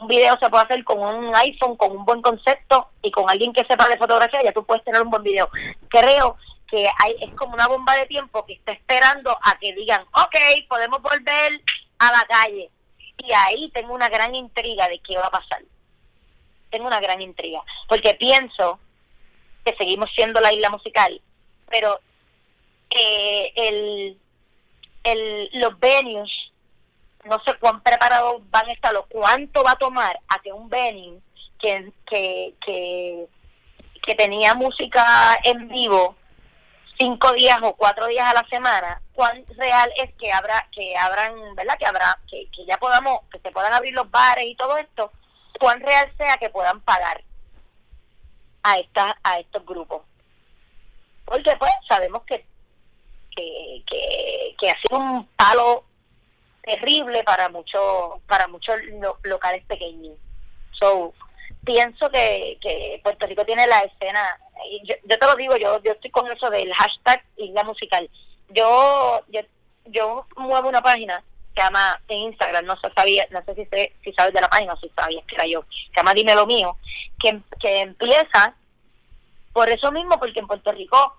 Un 0.00 0.08
video 0.08 0.38
se 0.38 0.48
puede 0.48 0.64
hacer 0.64 0.84
con 0.84 0.98
un 1.00 1.34
iPhone, 1.36 1.76
con 1.76 1.92
un 1.92 2.04
buen 2.04 2.22
concepto 2.22 2.88
y 3.02 3.10
con 3.10 3.28
alguien 3.28 3.52
que 3.52 3.64
sepa 3.64 3.88
de 3.88 3.98
fotografía, 3.98 4.42
ya 4.42 4.52
tú 4.52 4.64
puedes 4.64 4.84
tener 4.84 5.02
un 5.02 5.10
buen 5.10 5.22
video. 5.22 5.48
Creo 5.88 6.36
que 6.68 6.88
hay, 6.98 7.16
es 7.20 7.34
como 7.34 7.54
una 7.54 7.68
bomba 7.68 7.94
de 7.96 8.06
tiempo 8.06 8.44
que 8.46 8.54
está 8.54 8.72
esperando 8.72 9.36
a 9.42 9.58
que 9.58 9.74
digan, 9.74 10.02
ok, 10.12 10.36
podemos 10.68 11.02
volver 11.02 11.60
a 11.98 12.12
la 12.12 12.24
calle. 12.26 12.70
Y 13.18 13.32
ahí 13.32 13.70
tengo 13.70 13.94
una 13.94 14.08
gran 14.08 14.34
intriga 14.34 14.88
de 14.88 14.98
qué 15.00 15.16
va 15.16 15.26
a 15.26 15.30
pasar. 15.30 15.62
Tengo 16.70 16.86
una 16.86 17.00
gran 17.00 17.20
intriga, 17.20 17.60
porque 17.86 18.14
pienso 18.14 18.80
que 19.64 19.76
seguimos 19.76 20.10
siendo 20.14 20.40
la 20.40 20.52
isla 20.52 20.70
musical, 20.70 21.20
pero 21.68 22.00
eh, 22.90 23.52
el, 23.54 24.18
el, 25.04 25.50
los 25.54 25.78
venues, 25.78 26.30
no 27.24 27.40
sé 27.44 27.54
cuán 27.58 27.80
preparados 27.82 28.42
van 28.50 28.68
a 28.68 28.72
estar 28.72 28.94
cuánto 29.08 29.62
va 29.62 29.72
a 29.72 29.76
tomar 29.76 30.18
a 30.28 30.38
que 30.40 30.52
un 30.52 30.68
venue 30.68 31.20
que, 31.58 31.92
que, 32.06 32.54
que, 32.64 33.26
que 34.02 34.14
tenía 34.14 34.54
música 34.54 35.38
en 35.44 35.68
vivo 35.68 36.16
cinco 36.98 37.32
días 37.32 37.58
o 37.62 37.74
cuatro 37.74 38.06
días 38.06 38.28
a 38.28 38.34
la 38.34 38.46
semana, 38.48 39.00
cuán 39.14 39.44
real 39.56 39.90
es 39.96 40.12
que 40.14 40.32
habrá, 40.32 40.68
que 40.72 40.96
abran, 40.96 41.54
¿verdad? 41.54 41.76
Que 41.78 41.86
habrá, 41.86 42.18
que, 42.30 42.46
que 42.54 42.64
ya 42.64 42.78
podamos, 42.78 43.20
que 43.30 43.38
se 43.40 43.50
puedan 43.50 43.72
abrir 43.72 43.94
los 43.94 44.10
bares 44.10 44.46
y 44.46 44.54
todo 44.54 44.76
esto, 44.76 45.10
cuán 45.58 45.80
real 45.80 46.12
sea 46.16 46.36
que 46.36 46.50
puedan 46.50 46.80
pagar 46.80 47.22
a 48.62 48.78
estas, 48.78 49.14
a 49.22 49.38
estos 49.40 49.64
grupos. 49.64 50.02
Porque 51.24 51.56
pues 51.56 51.72
sabemos 51.88 52.22
que, 52.24 52.44
que, 53.34 53.82
que, 53.86 54.54
que 54.58 54.70
ha 54.70 54.80
sido 54.80 54.98
un 54.98 55.26
palo 55.36 55.84
terrible 56.62 57.24
para 57.24 57.48
muchos, 57.48 58.20
para 58.26 58.46
muchos 58.48 58.76
locales 59.22 59.64
pequeños. 59.66 60.16
So, 60.78 61.12
pienso 61.64 62.10
que, 62.10 62.58
que 62.60 63.00
Puerto 63.02 63.26
Rico 63.26 63.44
tiene 63.44 63.66
la 63.66 63.80
escena 63.80 64.38
yo, 64.84 65.18
te 65.18 65.26
lo 65.26 65.36
digo, 65.36 65.56
yo, 65.56 65.82
yo 65.82 65.92
estoy 65.92 66.10
con 66.10 66.30
eso 66.30 66.50
del 66.50 66.72
hashtag 66.72 67.22
Isla 67.36 67.64
Musical. 67.64 68.08
yo, 68.50 69.20
yo, 69.28 69.40
yo 69.86 70.26
muevo 70.36 70.68
una 70.68 70.82
página 70.82 71.22
que 71.54 71.60
llama 71.60 72.00
en 72.08 72.18
Instagram, 72.18 72.64
no 72.64 72.76
sé, 72.80 72.88
sabía, 72.94 73.26
no 73.30 73.42
sé 73.44 73.54
si, 73.54 73.66
si 74.02 74.12
sabes 74.14 74.32
de 74.32 74.40
la 74.40 74.48
página 74.48 74.72
o 74.72 74.76
si 74.78 74.88
sabías 74.90 75.24
que 75.26 75.34
era 75.34 75.46
yo, 75.46 75.64
se 75.70 75.96
llama 75.96 76.14
Dime 76.14 76.34
lo 76.34 76.46
mío, 76.46 76.76
que, 77.18 77.40
que 77.60 77.80
empieza 77.80 78.54
por 79.52 79.68
eso 79.68 79.92
mismo, 79.92 80.18
porque 80.18 80.40
en 80.40 80.46
Puerto 80.46 80.72
Rico 80.72 81.16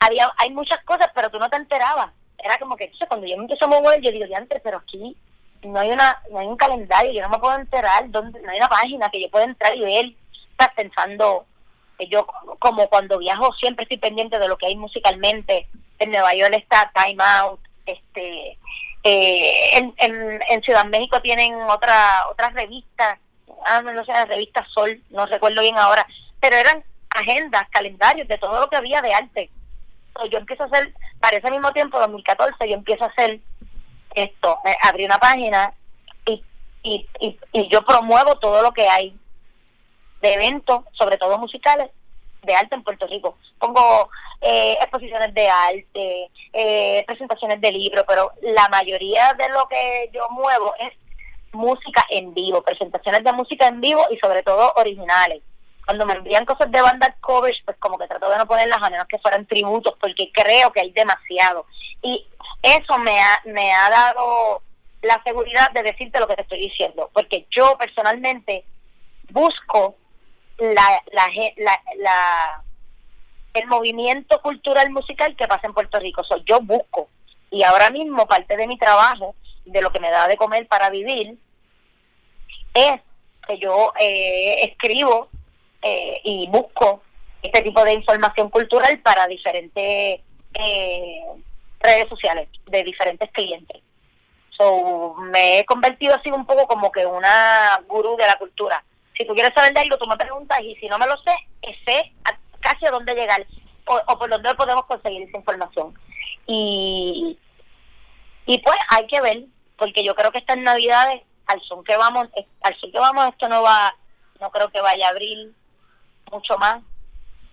había 0.00 0.30
hay 0.36 0.50
muchas 0.50 0.82
cosas, 0.84 1.08
pero 1.14 1.30
tú 1.30 1.38
no 1.38 1.48
te 1.48 1.56
enterabas. 1.56 2.10
Era 2.42 2.58
como 2.58 2.76
que, 2.76 2.90
cuando 3.06 3.26
yo 3.26 3.36
me 3.36 3.42
empiezo 3.42 3.66
a 3.66 3.68
mover, 3.68 4.00
yo 4.00 4.10
digo, 4.10 4.24
antes, 4.34 4.60
pero 4.64 4.78
aquí 4.78 5.16
no 5.62 5.78
hay 5.78 5.90
una 5.90 6.22
no 6.30 6.38
hay 6.38 6.46
un 6.46 6.56
calendario, 6.56 7.12
yo 7.12 7.22
no 7.22 7.28
me 7.28 7.38
puedo 7.38 7.54
enterar, 7.56 8.10
donde 8.10 8.40
no 8.40 8.50
hay 8.50 8.58
una 8.58 8.68
página 8.68 9.10
que 9.10 9.20
yo 9.20 9.30
pueda 9.30 9.44
entrar 9.44 9.76
y 9.76 9.80
ver, 9.80 10.12
estás 10.50 10.70
pensando, 10.74 11.44
que 11.98 12.06
yo 12.06 12.26
como 12.58 12.88
cuando 12.88 13.18
viajo 13.18 13.52
siempre 13.54 13.82
estoy 13.82 13.98
pendiente 13.98 14.38
de 14.38 14.48
lo 14.48 14.56
que 14.56 14.66
hay 14.66 14.76
musicalmente, 14.76 15.68
en 15.98 16.10
Nueva 16.10 16.34
York 16.34 16.54
está 16.54 16.90
Time 16.94 17.22
Out, 17.22 17.60
este 17.84 18.58
eh, 19.02 19.76
en, 19.76 19.94
en, 19.98 20.40
en 20.48 20.62
Ciudad 20.62 20.84
México 20.86 21.20
tienen 21.20 21.54
otra 21.62 22.26
otras 22.30 22.54
revistas, 22.54 23.18
ah, 23.66 23.82
no 23.82 24.04
sé, 24.04 24.12
la 24.12 24.24
revista 24.24 24.66
Sol, 24.72 25.02
no 25.10 25.26
recuerdo 25.26 25.60
bien 25.60 25.76
ahora, 25.76 26.06
pero 26.40 26.56
eran 26.56 26.82
agendas, 27.10 27.68
calendarios 27.70 28.28
de 28.28 28.38
todo 28.38 28.60
lo 28.60 28.70
que 28.70 28.76
había 28.76 29.02
de 29.02 29.12
arte. 29.12 29.50
Yo 30.30 30.38
empiezo 30.38 30.64
a 30.64 30.66
hacer, 30.66 30.94
para 31.20 31.36
ese 31.36 31.50
mismo 31.50 31.72
tiempo, 31.72 31.98
2014, 31.98 32.68
yo 32.68 32.74
empiezo 32.74 33.04
a 33.04 33.08
hacer 33.08 33.40
esto, 34.14 34.58
eh, 34.64 34.76
abrí 34.82 35.04
una 35.04 35.18
página 35.18 35.72
y, 36.26 36.42
y, 36.82 37.08
y, 37.20 37.38
y 37.52 37.68
yo 37.68 37.82
promuevo 37.82 38.38
todo 38.38 38.62
lo 38.62 38.72
que 38.72 38.88
hay 38.88 39.16
de 40.20 40.34
eventos, 40.34 40.84
sobre 40.92 41.16
todo 41.16 41.38
musicales, 41.38 41.90
de 42.42 42.54
arte 42.54 42.74
en 42.74 42.82
Puerto 42.82 43.06
Rico. 43.06 43.36
Pongo 43.58 44.10
eh, 44.40 44.76
exposiciones 44.80 45.34
de 45.34 45.48
arte, 45.48 46.30
eh, 46.52 47.04
presentaciones 47.06 47.60
de 47.60 47.72
libros, 47.72 48.04
pero 48.08 48.32
la 48.42 48.68
mayoría 48.68 49.34
de 49.34 49.48
lo 49.50 49.66
que 49.68 50.10
yo 50.12 50.28
muevo 50.30 50.74
es 50.78 50.92
música 51.52 52.06
en 52.10 52.32
vivo, 52.32 52.62
presentaciones 52.62 53.24
de 53.24 53.32
música 53.32 53.66
en 53.66 53.80
vivo 53.80 54.06
y 54.10 54.18
sobre 54.18 54.42
todo 54.42 54.72
originales. 54.76 55.42
Cuando 55.90 56.06
me 56.06 56.14
envían 56.14 56.44
cosas 56.44 56.70
de 56.70 56.80
banda 56.80 57.16
covers, 57.20 57.60
pues 57.64 57.76
como 57.78 57.98
que 57.98 58.06
trato 58.06 58.30
de 58.30 58.38
no 58.38 58.46
ponerlas 58.46 58.80
a 58.80 58.90
menos 58.90 59.08
que 59.08 59.18
fueran 59.18 59.44
tributos, 59.44 59.96
porque 60.00 60.30
creo 60.32 60.70
que 60.70 60.78
hay 60.78 60.92
demasiado. 60.92 61.66
Y 62.00 62.24
eso 62.62 62.96
me 63.00 63.18
ha, 63.20 63.40
me 63.46 63.72
ha 63.72 63.90
dado 63.90 64.62
la 65.02 65.20
seguridad 65.24 65.68
de 65.72 65.82
decirte 65.82 66.20
lo 66.20 66.28
que 66.28 66.36
te 66.36 66.42
estoy 66.42 66.60
diciendo, 66.60 67.10
porque 67.12 67.48
yo 67.50 67.76
personalmente 67.76 68.64
busco 69.30 69.96
la, 70.58 71.02
la, 71.10 71.28
la, 71.56 71.82
la 71.96 72.62
el 73.54 73.66
movimiento 73.66 74.40
cultural 74.42 74.92
musical 74.92 75.34
que 75.34 75.48
pasa 75.48 75.66
en 75.66 75.74
Puerto 75.74 75.98
Rico. 75.98 76.22
So, 76.22 76.36
yo 76.44 76.60
busco. 76.60 77.08
Y 77.50 77.64
ahora 77.64 77.90
mismo 77.90 78.28
parte 78.28 78.56
de 78.56 78.68
mi 78.68 78.78
trabajo, 78.78 79.34
de 79.64 79.82
lo 79.82 79.90
que 79.90 79.98
me 79.98 80.12
da 80.12 80.28
de 80.28 80.36
comer 80.36 80.68
para 80.68 80.88
vivir, 80.88 81.36
es 82.74 83.00
que 83.48 83.58
yo 83.58 83.92
eh, 83.98 84.70
escribo 84.70 85.30
eh, 85.82 86.20
y 86.24 86.48
busco 86.48 87.02
este 87.42 87.62
tipo 87.62 87.82
de 87.84 87.94
información 87.94 88.50
cultural 88.50 88.98
para 89.00 89.26
diferentes 89.26 90.20
eh, 90.54 91.22
redes 91.80 92.08
sociales 92.08 92.48
de 92.66 92.84
diferentes 92.84 93.30
clientes. 93.32 93.82
So, 94.56 95.14
me 95.14 95.60
he 95.60 95.64
convertido 95.64 96.14
así 96.14 96.30
un 96.30 96.44
poco 96.44 96.66
como 96.66 96.92
que 96.92 97.06
una 97.06 97.80
gurú 97.88 98.16
de 98.16 98.26
la 98.26 98.36
cultura 98.36 98.84
si 99.20 99.26
tú 99.26 99.34
quieres 99.34 99.52
saber 99.54 99.74
de 99.74 99.80
algo, 99.80 99.98
tú 99.98 100.06
me 100.06 100.16
preguntas 100.16 100.58
y 100.62 100.74
si 100.76 100.88
no 100.88 100.98
me 100.98 101.06
lo 101.06 101.14
sé, 101.18 101.34
sé 101.84 102.12
casi 102.60 102.86
a 102.86 102.90
dónde 102.90 103.14
llegar 103.14 103.46
o, 103.84 104.18
por 104.18 104.30
dónde 104.30 104.54
podemos 104.54 104.86
conseguir 104.86 105.28
esa 105.28 105.36
información. 105.36 105.94
Y, 106.46 107.38
y 108.46 108.58
pues 108.60 108.76
hay 108.88 109.06
que 109.08 109.20
ver, 109.20 109.44
porque 109.76 110.02
yo 110.02 110.14
creo 110.14 110.32
que 110.32 110.38
estas 110.38 110.56
navidades, 110.56 111.20
al 111.46 111.60
son 111.62 111.84
que 111.84 111.98
vamos, 111.98 112.28
al 112.62 112.80
son 112.80 112.92
que 112.92 112.98
vamos, 112.98 113.28
esto 113.28 113.46
no 113.50 113.62
va, 113.62 113.94
no 114.40 114.50
creo 114.50 114.70
que 114.70 114.80
vaya 114.80 115.08
a 115.08 115.10
abrir 115.10 115.52
mucho 116.30 116.56
más 116.58 116.82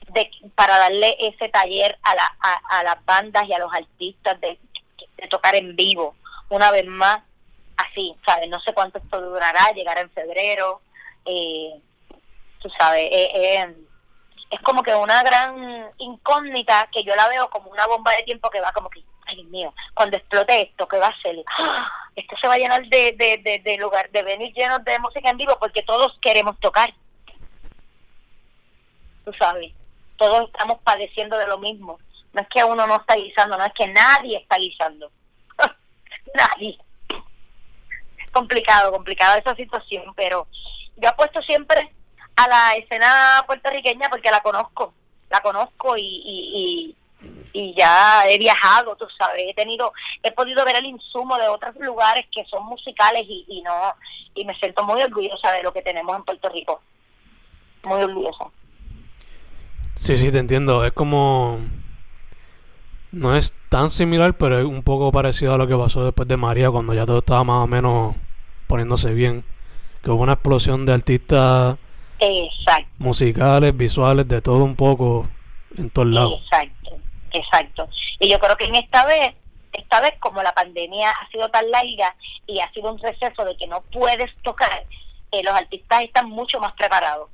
de, 0.10 0.30
para 0.56 0.78
darle 0.78 1.16
ese 1.20 1.50
taller 1.50 1.98
a, 2.04 2.16
la, 2.16 2.38
a, 2.70 2.84
las 2.84 3.04
bandas 3.06 3.48
y 3.48 3.54
a 3.54 3.60
los 3.60 3.74
artistas 3.74 4.40
de, 4.42 4.60
tocar 5.30 5.56
en 5.56 5.76
vivo 5.76 6.16
una 6.50 6.72
vez 6.72 6.86
más 6.86 7.22
así, 7.76 8.16
¿sabes? 8.26 8.48
No 8.50 8.60
sé 8.62 8.74
cuánto 8.74 9.00
esto 9.00 9.20
durará, 9.20 9.72
llegará 9.74 10.02
en 10.02 10.12
febrero, 10.12 10.82
eh, 11.26 11.82
tú 12.60 12.70
sabes, 12.78 13.10
eh, 13.12 13.32
eh, 13.34 13.76
es 14.50 14.62
como 14.62 14.82
que 14.84 14.96
una 14.96 15.24
gran 15.24 15.92
incógnita 15.98 16.88
que 16.92 17.04
yo 17.04 17.16
la 17.16 17.28
veo 17.28 17.50
como 17.50 17.70
una 17.70 17.86
bomba 17.88 18.12
de 18.12 18.24
tiempo 18.24 18.50
que 18.50 18.62
va 18.62 18.72
como 18.72 18.90
que, 18.90 19.04
ay 19.26 19.44
mío, 19.46 19.74
cuando 19.94 20.18
explote 20.18 20.62
esto, 20.62 20.88
¿qué 20.88 20.98
va 20.98 21.08
a 21.08 21.22
ser? 21.22 21.36
¡Ah! 21.58 21.92
Esto 22.16 22.36
se 22.42 22.48
va 22.48 22.56
a 22.56 22.58
llenar 22.58 22.84
de, 22.88 23.62
de, 23.64 23.78
lugar, 23.78 24.10
de 24.10 24.24
venir 24.24 24.52
llenos 24.54 24.84
de 24.84 24.98
música 24.98 25.30
en 25.30 25.38
vivo 25.38 25.56
porque 25.60 25.84
todos 25.84 26.18
queremos 26.20 26.60
tocar. 26.60 26.92
Tú 29.28 29.34
sabes, 29.34 29.74
todos 30.16 30.48
estamos 30.48 30.80
padeciendo 30.86 31.38
de 31.38 31.48
lo 31.48 31.58
mismo. 31.58 32.00
No 32.32 32.42
es 32.42 32.48
que 32.48 32.64
uno 32.64 32.88
no 32.88 32.96
está 32.96 33.16
guisando, 33.16 33.58
no 33.58 33.66
es 33.66 33.74
que 33.74 33.86
nadie 33.88 34.38
está 34.38 34.56
guisando. 34.56 35.12
nadie. 36.34 36.78
Complicado, 38.32 38.90
complicada 38.90 39.38
esa 39.38 39.54
situación, 39.54 40.14
pero 40.16 40.48
yo 40.96 41.10
apuesto 41.10 41.42
siempre 41.42 41.92
a 42.38 42.48
la 42.48 42.76
escena 42.76 43.44
puertorriqueña 43.48 44.10
porque 44.10 44.32
la 44.32 44.40
conozco, 44.40 44.94
la 45.30 45.42
conozco 45.42 45.98
y, 45.98 46.06
y, 46.06 46.96
y, 47.52 47.76
ya 47.78 48.30
he 48.30 48.38
viajado, 48.38 48.96
tú 48.96 49.08
sabes, 49.18 49.44
he 49.46 49.54
tenido, 49.54 49.92
he 50.24 50.32
podido 50.32 50.64
ver 50.64 50.78
el 50.78 50.86
insumo 50.86 51.38
de 51.38 51.50
otros 51.50 51.76
lugares 51.76 52.28
que 52.32 52.46
son 52.46 52.66
musicales 52.66 53.26
y, 53.28 53.44
y 53.50 53.62
no, 53.62 53.74
y 54.36 54.46
me 54.46 54.56
siento 54.56 54.86
muy 54.86 55.02
orgullosa 55.02 55.52
de 55.52 55.64
lo 55.64 55.74
que 55.74 55.82
tenemos 55.82 56.16
en 56.16 56.24
Puerto 56.24 56.48
Rico, 56.48 56.82
muy 57.84 58.02
orgullosa. 58.04 58.46
Sí, 59.98 60.18
sí, 60.18 60.32
te 60.32 60.38
entiendo, 60.38 60.86
es 60.86 60.94
como, 60.94 61.60
no 63.12 63.36
es 63.36 63.54
tan 63.70 63.90
similar, 63.90 64.36
pero 64.36 64.60
es 64.60 64.66
un 64.66 64.84
poco 64.84 65.12
parecido 65.12 65.56
a 65.56 65.58
lo 65.58 65.68
que 65.68 65.76
pasó 65.76 66.06
después 66.06 66.28
de 66.28 66.38
María, 66.38 66.70
cuando 66.70 66.94
ya 66.94 67.06
todo 67.06 67.18
estaba 67.18 67.44
más 67.44 67.64
o 67.64 67.68
menos 67.68 68.16
poniéndose 68.68 69.14
bien 69.14 69.44
que 70.04 70.12
hubo 70.12 70.22
una 70.22 70.34
explosión 70.34 70.86
de 70.86 70.94
artistas 70.94 71.78
musicales, 73.00 73.76
visuales, 73.76 74.28
de 74.28 74.42
todo 74.42 74.64
un 74.64 74.76
poco 74.76 75.28
en 75.78 75.90
todos 75.90 76.08
lados. 76.08 76.42
Exacto, 76.44 76.98
exacto. 77.32 77.90
Y 78.20 78.30
yo 78.30 78.40
creo 78.40 78.56
que 78.56 78.66
en 78.66 78.76
esta 78.76 79.06
vez, 79.06 79.34
esta 79.74 80.00
vez 80.02 80.14
como 80.20 80.44
la 80.44 80.54
pandemia 80.54 81.10
ha 81.10 81.28
sido 81.30 81.50
tan 81.50 81.70
larga 81.72 82.16
y 82.46 82.60
ha 82.60 82.72
sido 82.72 82.92
un 82.92 83.00
receso 83.00 83.44
de 83.46 83.58
que 83.58 83.68
no 83.68 83.82
puedes 83.92 84.32
tocar, 84.44 84.86
eh, 85.32 85.44
los 85.44 85.54
artistas 85.54 86.04
están 86.04 86.30
mucho 86.30 86.60
más 86.60 86.74
preparados, 86.74 87.30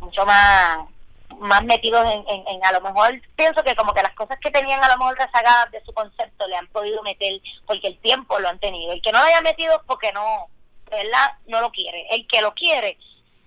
mucho 0.00 0.26
más 0.26 0.88
más 1.40 1.64
metidos 1.64 2.04
en, 2.04 2.24
en, 2.28 2.64
a 2.64 2.72
lo 2.72 2.80
mejor 2.80 3.20
pienso 3.36 3.62
que 3.62 3.74
como 3.76 3.92
que 3.92 4.02
las 4.02 4.14
cosas 4.14 4.38
que 4.40 4.50
tenían 4.50 4.82
a 4.82 4.88
lo 4.88 4.98
mejor 4.98 5.18
rezagadas 5.18 5.70
de 5.70 5.84
su 5.84 5.92
concepto 5.92 6.46
le 6.46 6.56
han 6.56 6.66
podido 6.68 7.02
meter 7.02 7.40
porque 7.66 7.88
el 7.88 7.98
tiempo 7.98 8.38
lo 8.38 8.48
han 8.48 8.58
tenido 8.58 8.92
el 8.92 9.02
que 9.02 9.12
no 9.12 9.20
lo 9.20 9.26
haya 9.26 9.40
metido 9.40 9.80
porque 9.86 10.12
no 10.12 10.48
¿verdad? 10.90 11.32
No 11.46 11.60
lo 11.60 11.70
quiere. 11.70 12.06
El 12.10 12.26
que 12.26 12.40
lo 12.40 12.54
quiere, 12.54 12.98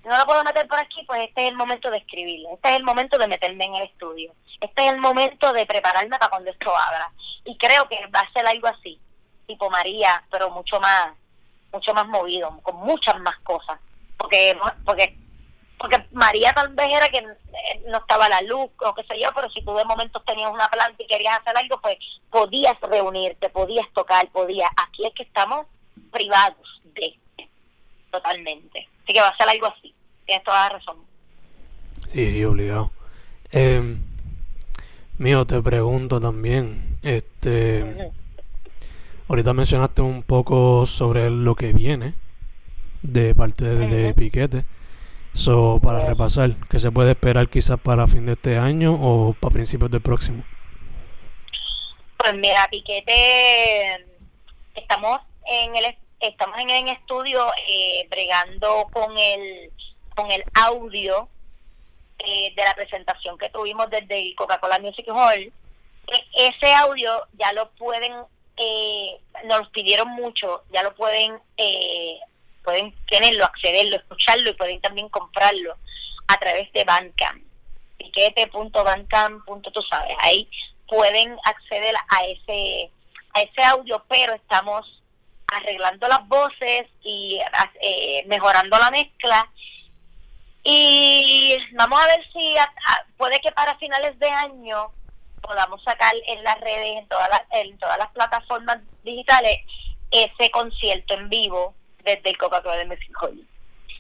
no 0.03 0.17
lo 0.17 0.25
puedo 0.25 0.43
meter 0.43 0.67
por 0.67 0.79
aquí, 0.79 1.03
pues 1.05 1.21
este 1.27 1.43
es 1.43 1.49
el 1.49 1.55
momento 1.55 1.89
de 1.89 1.97
escribirle. 1.97 2.53
Este 2.53 2.69
es 2.69 2.75
el 2.77 2.83
momento 2.83 3.17
de 3.17 3.27
meterme 3.27 3.65
en 3.65 3.75
el 3.75 3.83
estudio. 3.83 4.33
Este 4.59 4.85
es 4.85 4.93
el 4.93 4.99
momento 4.99 5.53
de 5.53 5.65
prepararme 5.65 6.17
para 6.17 6.29
cuando 6.29 6.51
esto 6.51 6.75
abra. 6.75 7.11
Y 7.45 7.57
creo 7.57 7.88
que 7.88 8.05
va 8.07 8.21
a 8.21 8.31
ser 8.31 8.45
algo 8.45 8.67
así, 8.67 8.99
tipo 9.45 9.69
María, 9.69 10.23
pero 10.31 10.49
mucho 10.49 10.79
más, 10.79 11.13
mucho 11.71 11.93
más 11.93 12.07
movido, 12.07 12.59
con 12.63 12.75
muchas 12.77 13.19
más 13.19 13.38
cosas. 13.39 13.79
Porque, 14.17 14.57
porque 14.85 15.15
porque 15.78 16.03
María 16.11 16.53
tal 16.53 16.73
vez 16.73 16.91
era 16.91 17.07
que 17.09 17.19
eh, 17.19 17.84
no 17.88 17.99
estaba 17.99 18.28
la 18.30 18.41
luz 18.41 18.69
o 18.80 18.93
qué 18.95 19.03
sé 19.03 19.19
yo, 19.19 19.30
pero 19.36 19.49
si 19.51 19.61
tú 19.63 19.75
de 19.75 19.86
momentos 19.86 20.23
tenías 20.25 20.51
una 20.51 20.67
planta 20.67 21.01
y 21.01 21.07
querías 21.07 21.39
hacer 21.39 21.57
algo, 21.57 21.80
pues 21.82 21.97
podías 22.30 22.80
reunirte, 22.82 23.49
podías 23.49 23.88
tocar, 23.93 24.28
podías. 24.32 24.69
Aquí 24.78 25.05
es 25.05 25.13
que 25.13 25.23
estamos 25.23 25.67
privados 26.11 26.82
de 26.95 27.17
totalmente. 28.11 28.88
Así 29.03 29.13
que 29.13 29.21
va 29.21 29.28
a 29.28 29.38
ser 29.38 29.49
algo 29.49 29.67
así. 29.67 29.93
Tienes 30.25 30.43
toda 30.43 30.63
la 30.63 30.69
razón. 30.78 30.97
Sí, 32.11 32.32
sí, 32.32 32.45
obligado. 32.45 32.91
Eh, 33.51 33.97
mío, 35.17 35.45
te 35.45 35.61
pregunto 35.61 36.19
también, 36.19 36.97
este, 37.03 38.11
ahorita 39.28 39.53
mencionaste 39.53 40.01
un 40.01 40.23
poco 40.23 40.86
sobre 40.86 41.30
lo 41.30 41.55
que 41.55 41.71
viene 41.73 42.13
de 43.01 43.36
parte 43.36 43.65
de, 43.65 44.13
Piquete. 44.13 44.65
So, 45.38 45.79
para 45.81 46.03
repasar, 46.03 46.55
¿qué 46.67 46.79
se 46.79 46.91
puede 46.91 47.11
esperar 47.11 47.47
quizás 47.47 47.79
para 47.79 48.07
fin 48.07 48.25
de 48.25 48.33
este 48.33 48.57
año 48.57 48.97
o 48.99 49.33
para 49.33 49.53
principios 49.53 49.91
del 49.91 50.01
próximo? 50.01 50.43
Pues 52.17 52.33
mira, 52.33 52.67
Piquete, 52.71 54.03
estamos 54.73 55.21
en 55.45 55.75
el 55.75 55.95
estamos 56.19 56.57
en 56.59 56.71
el 56.71 56.88
estudio 56.89 57.45
eh, 57.67 58.07
bregando 58.09 58.88
con 58.91 59.15
el 59.15 59.71
con 60.15 60.31
el 60.31 60.43
audio 60.55 61.29
eh, 62.17 62.51
de 62.55 62.63
la 62.63 62.73
presentación 62.73 63.38
que 63.38 63.51
tuvimos 63.51 63.91
desde 63.91 64.19
el 64.19 64.35
Coca-Cola 64.35 64.79
Music 64.79 65.05
Hall. 65.09 65.53
ese 66.33 66.73
audio 66.73 67.11
ya 67.38 67.53
lo 67.53 67.69
pueden, 67.73 68.11
eh, 68.57 69.19
nos 69.45 69.69
pidieron 69.69 70.09
mucho, 70.09 70.63
ya 70.73 70.81
lo 70.81 70.95
pueden, 70.95 71.39
eh, 71.57 72.17
pueden 72.68 72.93
tenerlo, 73.09 73.45
accederlo, 73.45 73.95
escucharlo 73.95 74.49
y 74.49 74.53
pueden 74.53 74.82
también 74.82 75.07
comprarlo 75.07 75.78
a 76.28 76.36
través 76.36 76.70
de 76.74 76.84
Bandcamp. 76.84 77.41
Piquete.bandcamp. 77.97 79.45
Tú 79.74 79.82
sabes, 79.89 80.18
ahí 80.20 80.49
pueden 80.86 81.38
acceder 81.45 81.95
a 81.95 82.26
ese, 82.26 82.91
a 83.34 83.41
ese 83.41 83.63
audio, 83.63 84.03
pero 84.09 84.34
estamos 84.34 85.01
arreglando 85.47 86.09
las 86.09 86.28
voces 86.28 86.88
y 87.03 87.39
eh, 87.82 88.26
mejorando 88.28 88.78
la 88.78 88.91
mezcla. 88.91 89.49
Y 90.61 91.57
vamos 91.72 92.01
a 92.01 92.07
ver 92.07 92.28
si 92.34 92.53
puede 93.15 93.39
que 93.39 93.53
para 93.53 93.78
finales 93.78 94.20
de 94.20 94.30
año 94.30 94.91
podamos 95.41 95.82
sacar 95.84 96.13
en 96.28 96.43
las 96.43 96.59
redes, 96.59 96.97
en 96.97 97.07
todas 97.07 97.30
las, 97.30 97.43
en 97.51 97.78
todas 97.78 97.97
las 97.97 98.11
plataformas 98.11 98.80
digitales, 99.05 99.55
ese 100.11 100.51
concierto 100.51 101.13
en 101.13 101.30
vivo 101.30 101.76
desde 102.16 102.30
el 102.30 102.38
Coca-Cola 102.38 102.78
de 102.78 102.86
México. 102.86 103.30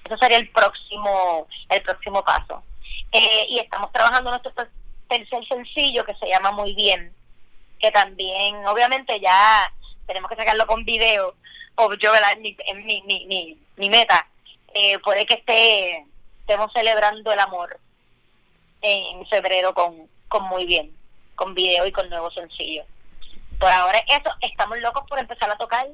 Eso 0.03 0.17
sería 0.17 0.37
el 0.37 0.49
próximo, 0.49 1.47
el 1.69 1.81
próximo 1.81 2.23
paso. 2.23 2.63
Eh, 3.11 3.45
y 3.49 3.59
estamos 3.59 3.91
trabajando 3.91 4.29
nuestro 4.29 4.51
tercer 5.07 5.47
sencillo 5.47 6.05
que 6.05 6.15
se 6.15 6.27
llama 6.27 6.51
Muy 6.51 6.73
Bien, 6.73 7.13
que 7.79 7.91
también, 7.91 8.55
obviamente, 8.67 9.19
ya 9.19 9.71
tenemos 10.05 10.29
que 10.29 10.37
sacarlo 10.37 10.65
con 10.65 10.83
video, 10.85 11.35
o 11.75 11.93
yo, 11.95 12.11
en 12.15 12.41
mi, 12.41 12.55
mi, 13.05 13.25
mi, 13.25 13.57
mi, 13.75 13.89
meta, 13.89 14.27
eh, 14.73 14.97
puede 14.99 15.25
que 15.25 15.35
esté, 15.35 16.05
estemos 16.39 16.71
celebrando 16.73 17.31
el 17.31 17.39
amor 17.39 17.79
en 18.81 19.25
febrero 19.27 19.73
con, 19.73 20.07
con 20.27 20.43
Muy 20.43 20.65
Bien 20.65 20.97
con 21.37 21.53
video 21.53 21.85
y 21.85 21.91
con 21.93 22.09
nuevo 22.09 22.29
sencillo. 22.31 22.83
Por 23.59 23.69
ahora 23.69 23.99
eso, 24.07 24.29
estamos 24.41 24.79
locos 24.79 25.05
por 25.07 25.19
empezar 25.19 25.49
a 25.49 25.57
tocar. 25.57 25.87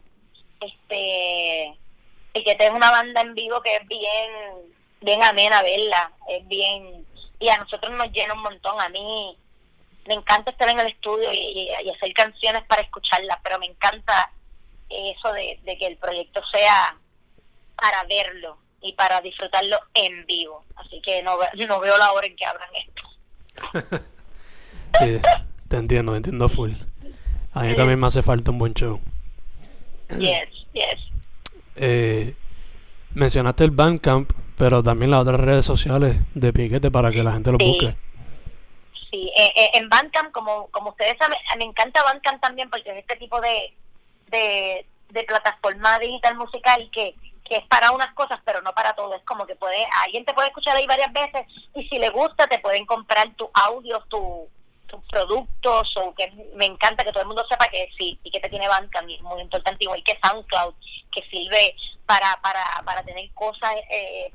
Este 0.59 1.77
y 2.33 2.43
que 2.43 2.55
tenga 2.55 2.75
una 2.75 2.91
banda 2.91 3.21
en 3.21 3.33
vivo 3.33 3.61
que 3.61 3.75
es 3.75 3.87
bien 3.87 4.31
bien 5.01 5.21
amena 5.23 5.61
verla, 5.61 6.11
es 6.29 6.47
bien 6.47 7.05
y 7.39 7.49
a 7.49 7.57
nosotros 7.57 7.91
nos 7.91 8.09
llena 8.11 8.33
un 8.33 8.41
montón, 8.41 8.79
a 8.79 8.87
mí 8.89 9.37
me 10.07 10.13
encanta 10.13 10.51
estar 10.51 10.69
en 10.69 10.79
el 10.79 10.87
estudio 10.87 11.31
y, 11.31 11.69
hacer 11.89 12.13
canciones 12.13 12.63
para 12.63 12.81
escucharlas, 12.81 13.37
pero 13.43 13.59
me 13.59 13.65
encanta 13.65 14.31
eso 14.89 15.31
de, 15.33 15.59
que 15.77 15.87
el 15.87 15.97
proyecto 15.97 16.41
sea 16.51 16.97
para 17.75 18.03
verlo 18.03 18.57
y 18.81 18.93
para 18.93 19.21
disfrutarlo 19.21 19.77
en 19.93 20.25
vivo. 20.25 20.63
Así 20.75 21.01
que 21.01 21.23
no, 21.23 21.37
no 21.67 21.79
veo 21.79 21.97
la 21.97 22.11
hora 22.11 22.27
en 22.27 22.35
que 22.35 22.45
abran 22.45 22.69
esto. 22.75 24.03
Sí, 24.99 25.19
te 25.69 25.77
entiendo, 25.77 26.11
te 26.11 26.17
entiendo 26.17 26.47
full. 26.47 26.73
A 27.51 27.63
mí 27.63 27.73
también 27.73 27.99
me 27.99 28.05
hace 28.05 28.21
falta 28.21 28.51
un 28.51 28.59
buen 28.59 28.75
show. 28.75 29.01
Yes, 30.19 30.49
yes. 30.71 30.99
Eh, 31.75 32.35
mencionaste 33.13 33.63
el 33.63 33.71
Bandcamp, 33.71 34.31
pero 34.57 34.83
también 34.83 35.11
las 35.11 35.21
otras 35.21 35.39
redes 35.39 35.65
sociales 35.65 36.17
de 36.33 36.53
Piquete 36.53 36.91
para 36.91 37.11
que 37.11 37.23
la 37.23 37.33
gente 37.33 37.51
lo 37.51 37.57
busque. 37.57 37.95
Sí, 39.11 39.31
eh, 39.37 39.51
eh, 39.55 39.69
en 39.75 39.89
Bandcamp, 39.89 40.31
como, 40.31 40.67
como 40.71 40.89
ustedes 40.89 41.17
saben, 41.17 41.37
me 41.57 41.65
encanta 41.65 42.03
Bandcamp 42.03 42.41
también 42.41 42.69
porque 42.69 42.91
es 42.91 42.97
este 42.97 43.15
tipo 43.17 43.39
de, 43.41 43.73
de, 44.27 44.85
de 45.09 45.23
plataforma 45.23 45.99
digital 45.99 46.35
musical 46.35 46.89
que, 46.91 47.15
que 47.43 47.57
es 47.57 47.67
para 47.67 47.91
unas 47.91 48.13
cosas, 48.13 48.39
pero 48.45 48.61
no 48.61 48.73
para 48.73 48.93
todo. 48.93 49.15
Es 49.15 49.23
como 49.23 49.45
que 49.45 49.55
puede, 49.55 49.85
alguien 50.03 50.25
te 50.25 50.33
puede 50.33 50.47
escuchar 50.47 50.75
ahí 50.75 50.87
varias 50.87 51.13
veces 51.13 51.45
y 51.75 51.87
si 51.87 51.99
le 51.99 52.09
gusta 52.09 52.47
te 52.47 52.59
pueden 52.59 52.85
comprar 52.85 53.31
tu 53.35 53.49
audio, 53.53 54.03
tu 54.09 54.47
productos 55.09 55.95
o 55.97 56.13
que 56.15 56.31
me 56.55 56.65
encanta 56.65 57.03
que 57.03 57.11
todo 57.11 57.21
el 57.21 57.27
mundo 57.27 57.45
sepa 57.49 57.67
que 57.67 57.89
sí, 57.97 58.19
y 58.23 58.31
que 58.31 58.39
te 58.39 58.49
tiene 58.49 58.67
banca 58.67 58.99
es 58.99 59.21
muy 59.21 59.41
importante, 59.41 59.83
igual 59.83 60.03
que 60.03 60.19
SoundCloud, 60.23 60.73
que 61.11 61.21
sirve 61.29 61.75
para, 62.05 62.39
para, 62.41 62.81
para 62.85 63.03
tener 63.03 63.31
cosas 63.33 63.73
eh, 63.89 64.31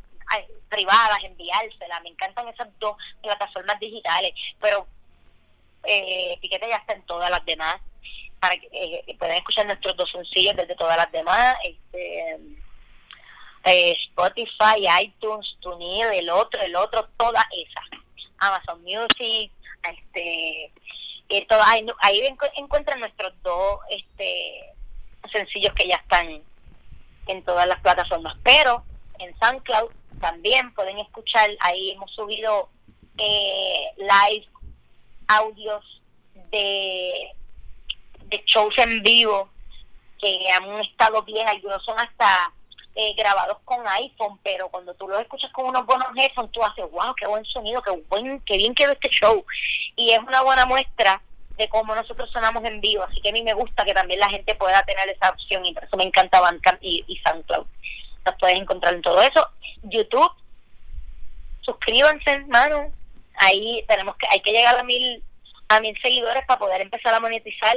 privadas, 0.69 1.19
enviárselas. 1.23 2.03
Me 2.03 2.11
encantan 2.11 2.49
esas 2.49 2.69
dos 2.79 2.97
plataformas 3.23 3.79
digitales, 3.81 4.33
pero 4.61 4.87
eh, 5.85 6.39
ya 6.43 6.77
está 6.77 6.95
en 6.95 7.03
todas 7.07 7.31
las 7.31 7.45
demás, 7.45 7.77
para 8.41 8.57
que 8.57 8.69
eh, 8.73 9.17
puedan 9.19 9.37
escuchar 9.37 9.67
nuestros 9.67 9.97
dos 9.97 10.11
sencillos 10.11 10.57
desde 10.57 10.77
todas 10.77 10.97
las 10.97 11.11
demás. 11.13 11.57
este 11.65 12.37
eh, 13.65 13.97
Spotify, 14.11 14.87
iTunes, 15.03 15.57
TuneIn, 15.61 16.07
el 16.15 16.31
otro, 16.31 16.61
el 16.61 16.75
otro, 16.77 17.09
todas 17.17 17.45
esas. 17.53 17.85
Amazon 18.39 18.83
Music, 18.83 19.51
este 19.83 20.73
ahí, 21.65 21.87
ahí 22.01 22.37
encuentran 22.57 23.01
nuestros 23.01 23.33
dos 23.43 23.81
este 23.91 24.65
sencillos 25.31 25.75
que 25.75 25.87
ya 25.87 25.97
están 25.97 26.43
en 27.27 27.45
todas 27.45 27.67
las 27.67 27.81
plataformas. 27.81 28.37
Pero 28.43 28.83
en 29.19 29.37
SoundCloud 29.39 29.91
también 30.21 30.73
pueden 30.75 30.99
escuchar 30.99 31.51
ahí 31.61 31.91
hemos 31.91 32.11
subido 32.13 32.69
eh, 33.19 33.91
live 33.97 34.47
audios 35.29 36.03
de 36.51 37.33
de 38.27 38.43
shows 38.47 38.77
en 38.79 39.03
vivo 39.03 39.49
que 40.21 40.51
han 40.51 40.81
estado 40.81 41.23
bien 41.23 41.47
algunos 41.47 41.85
son 41.85 41.99
hasta 41.99 42.53
eh, 43.01 43.15
grabados 43.17 43.59
con 43.65 43.87
iPhone, 43.87 44.41
pero 44.43 44.69
cuando 44.71 44.93
tú 44.95 45.07
los 45.07 45.21
escuchas 45.21 45.53
con 45.53 45.67
unos 45.67 45.87
buenos 45.87 46.09
headphones, 46.17 46.51
tú 46.51 46.61
haces, 46.65 46.85
wow, 46.91 47.15
qué 47.15 47.29
buen 47.29 47.45
sonido, 47.45 47.81
qué, 47.81 47.93
buen, 48.09 48.41
qué 48.41 48.57
bien 48.57 48.75
quedó 48.75 48.91
este 48.91 49.09
show. 49.11 49.45
Y 49.95 50.11
es 50.11 50.19
una 50.19 50.43
buena 50.43 50.67
muestra 50.67 51.23
de 51.57 51.69
cómo 51.69 51.95
nosotros 51.95 52.29
sonamos 52.33 52.65
en 52.65 52.81
vivo, 52.81 53.05
así 53.05 53.21
que 53.21 53.29
a 53.29 53.33
mí 53.33 53.45
me 53.45 53.55
gusta 53.55 53.85
que 53.85 53.95
también 53.95 54.19
la 54.19 54.29
gente 54.29 54.53
pueda 54.57 54.83
tener 54.83 55.09
esa 55.11 55.31
opción 55.31 55.65
y 55.65 55.73
por 55.73 55.85
eso 55.85 55.97
me 55.97 56.03
encanta 56.03 56.41
Bandcamp 56.41 56.83
y, 56.83 57.05
y 57.07 57.17
SoundCloud. 57.19 57.67
Los 58.27 58.35
puedes 58.41 58.59
encontrar 58.59 58.95
en 58.95 59.03
todo 59.03 59.23
eso. 59.23 59.47
YouTube, 59.85 60.33
suscríbanse, 61.61 62.33
hermano. 62.33 62.91
Ahí 63.37 63.85
tenemos 63.87 64.17
que, 64.17 64.27
hay 64.29 64.41
que 64.41 64.51
llegar 64.51 64.77
a 64.77 64.83
mil, 64.83 65.23
a 65.69 65.79
mil 65.79 65.97
seguidores 66.03 66.45
para 66.47 66.59
poder 66.59 66.81
empezar 66.81 67.15
a 67.15 67.21
monetizar 67.21 67.77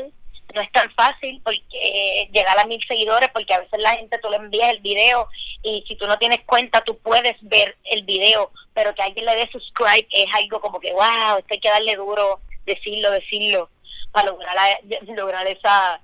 no 0.53 0.61
es 0.61 0.71
tan 0.71 0.91
fácil 0.95 1.41
porque 1.43 1.61
eh, 1.73 2.29
llegar 2.33 2.59
a 2.59 2.65
mil 2.65 2.81
seguidores 2.87 3.29
porque 3.33 3.53
a 3.53 3.59
veces 3.59 3.79
la 3.79 3.91
gente 3.91 4.19
tú 4.19 4.29
le 4.29 4.37
envías 4.37 4.69
el 4.69 4.79
video 4.79 5.27
y 5.63 5.83
si 5.87 5.95
tú 5.95 6.07
no 6.07 6.17
tienes 6.17 6.41
cuenta 6.45 6.81
tú 6.81 6.97
puedes 6.97 7.37
ver 7.41 7.77
el 7.85 8.03
video 8.03 8.51
pero 8.73 8.93
que 8.93 9.01
alguien 9.01 9.25
le 9.25 9.35
dé 9.35 9.49
subscribe 9.51 10.07
es 10.11 10.25
algo 10.33 10.59
como 10.59 10.79
que 10.79 10.91
wow 10.91 11.37
esto 11.37 11.53
hay 11.53 11.59
que 11.59 11.69
darle 11.69 11.95
duro 11.95 12.41
decirlo 12.65 13.11
decirlo 13.11 13.69
para 14.11 14.27
lograr 14.27 14.57
lograr 15.15 15.47
esa 15.47 16.01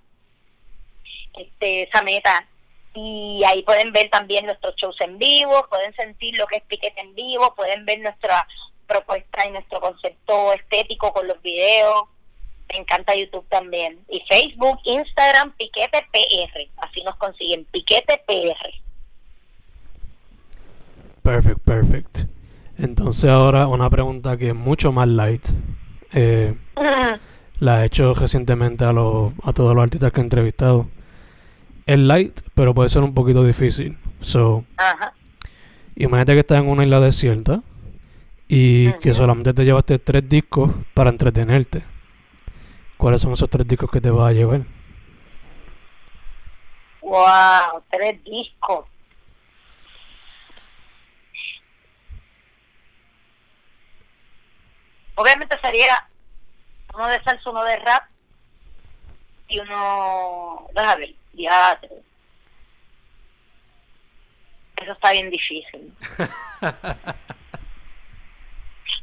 este 1.38 1.84
esa 1.84 2.02
meta. 2.02 2.48
Y 2.94 3.44
ahí 3.46 3.62
pueden 3.62 3.92
ver 3.92 4.10
también 4.10 4.46
nuestros 4.46 4.76
shows 4.76 5.00
en 5.02 5.20
vivo 5.20 5.68
pueden 5.70 5.94
sentir 5.96 6.36
lo 6.36 6.48
que 6.48 6.58
es 6.58 6.64
piquete 6.64 7.00
en 7.00 7.14
vivo 7.14 7.54
pueden 7.54 7.86
ver 7.86 8.00
nuestra 8.00 8.48
propuesta 8.88 9.46
y 9.46 9.52
nuestro 9.52 9.80
concepto 9.80 10.54
estético 10.54 11.14
con 11.14 11.28
los 11.28 11.40
videos 11.44 12.06
me 12.70 12.80
encanta 12.80 13.16
YouTube 13.16 13.46
también. 13.50 14.00
Y 14.10 14.22
Facebook, 14.28 14.80
Instagram, 14.84 15.54
Piquete 15.58 16.06
PR. 16.12 16.70
Así 16.78 17.02
nos 17.04 17.16
consiguen, 17.16 17.66
Piquete 17.66 18.22
PR. 18.26 18.74
Perfect, 21.24 21.60
perfect. 21.60 22.20
Entonces 22.78 23.30
ahora 23.30 23.68
una 23.68 23.90
pregunta 23.90 24.38
que 24.38 24.50
es 24.50 24.56
mucho 24.56 24.92
más 24.92 25.08
light. 25.08 25.46
Eh, 26.14 26.56
la 27.60 27.84
he 27.84 27.88
hecho 27.88 28.14
recientemente 28.14 28.86
a, 28.86 28.94
los, 28.94 29.34
a 29.44 29.54
todos 29.54 29.76
los 29.76 29.84
artistas 29.84 30.12
que 30.12 30.22
he 30.22 30.24
entrevistado. 30.24 30.88
Es 31.86 31.98
light, 31.98 32.42
pero 32.54 32.74
puede 32.74 32.90
ser 32.90 33.04
un 33.04 33.14
poquito 33.14 33.44
difícil. 33.44 33.98
So, 34.22 34.66
Imagínate 35.96 36.34
que 36.34 36.40
estás 36.42 36.60
en 36.60 36.70
una 36.70 36.84
isla 36.84 37.00
desierta 37.00 37.64
y 38.48 38.94
que 39.00 39.14
solamente 39.14 39.54
te 39.54 39.66
llevaste 39.66 39.98
tres 39.98 40.28
discos 40.30 40.72
para 40.94 41.10
entretenerte. 41.10 41.84
¿Cuáles 42.98 43.22
son 43.22 43.32
esos 43.34 43.50
tres 43.50 43.68
discos 43.68 43.92
que 43.92 44.02
te 44.02 44.10
va 44.10 44.28
a 44.28 44.32
llevar? 44.32 44.62
Wow, 47.02 47.84
tres 47.92 48.24
discos. 48.24 48.86
Obviamente 55.16 55.60
sería 55.62 56.08
uno 56.94 57.08
de 57.08 57.24
salsa, 57.24 57.50
uno 57.50 57.64
de 57.64 57.78
rap 57.78 58.04
y 59.48 59.60
uno, 59.60 60.68
déjame 60.74 61.00
ver, 61.08 61.16
teatro. 61.36 61.90
Eso 64.76 64.92
está 64.92 65.12
bien 65.12 65.30
difícil. 65.30 65.96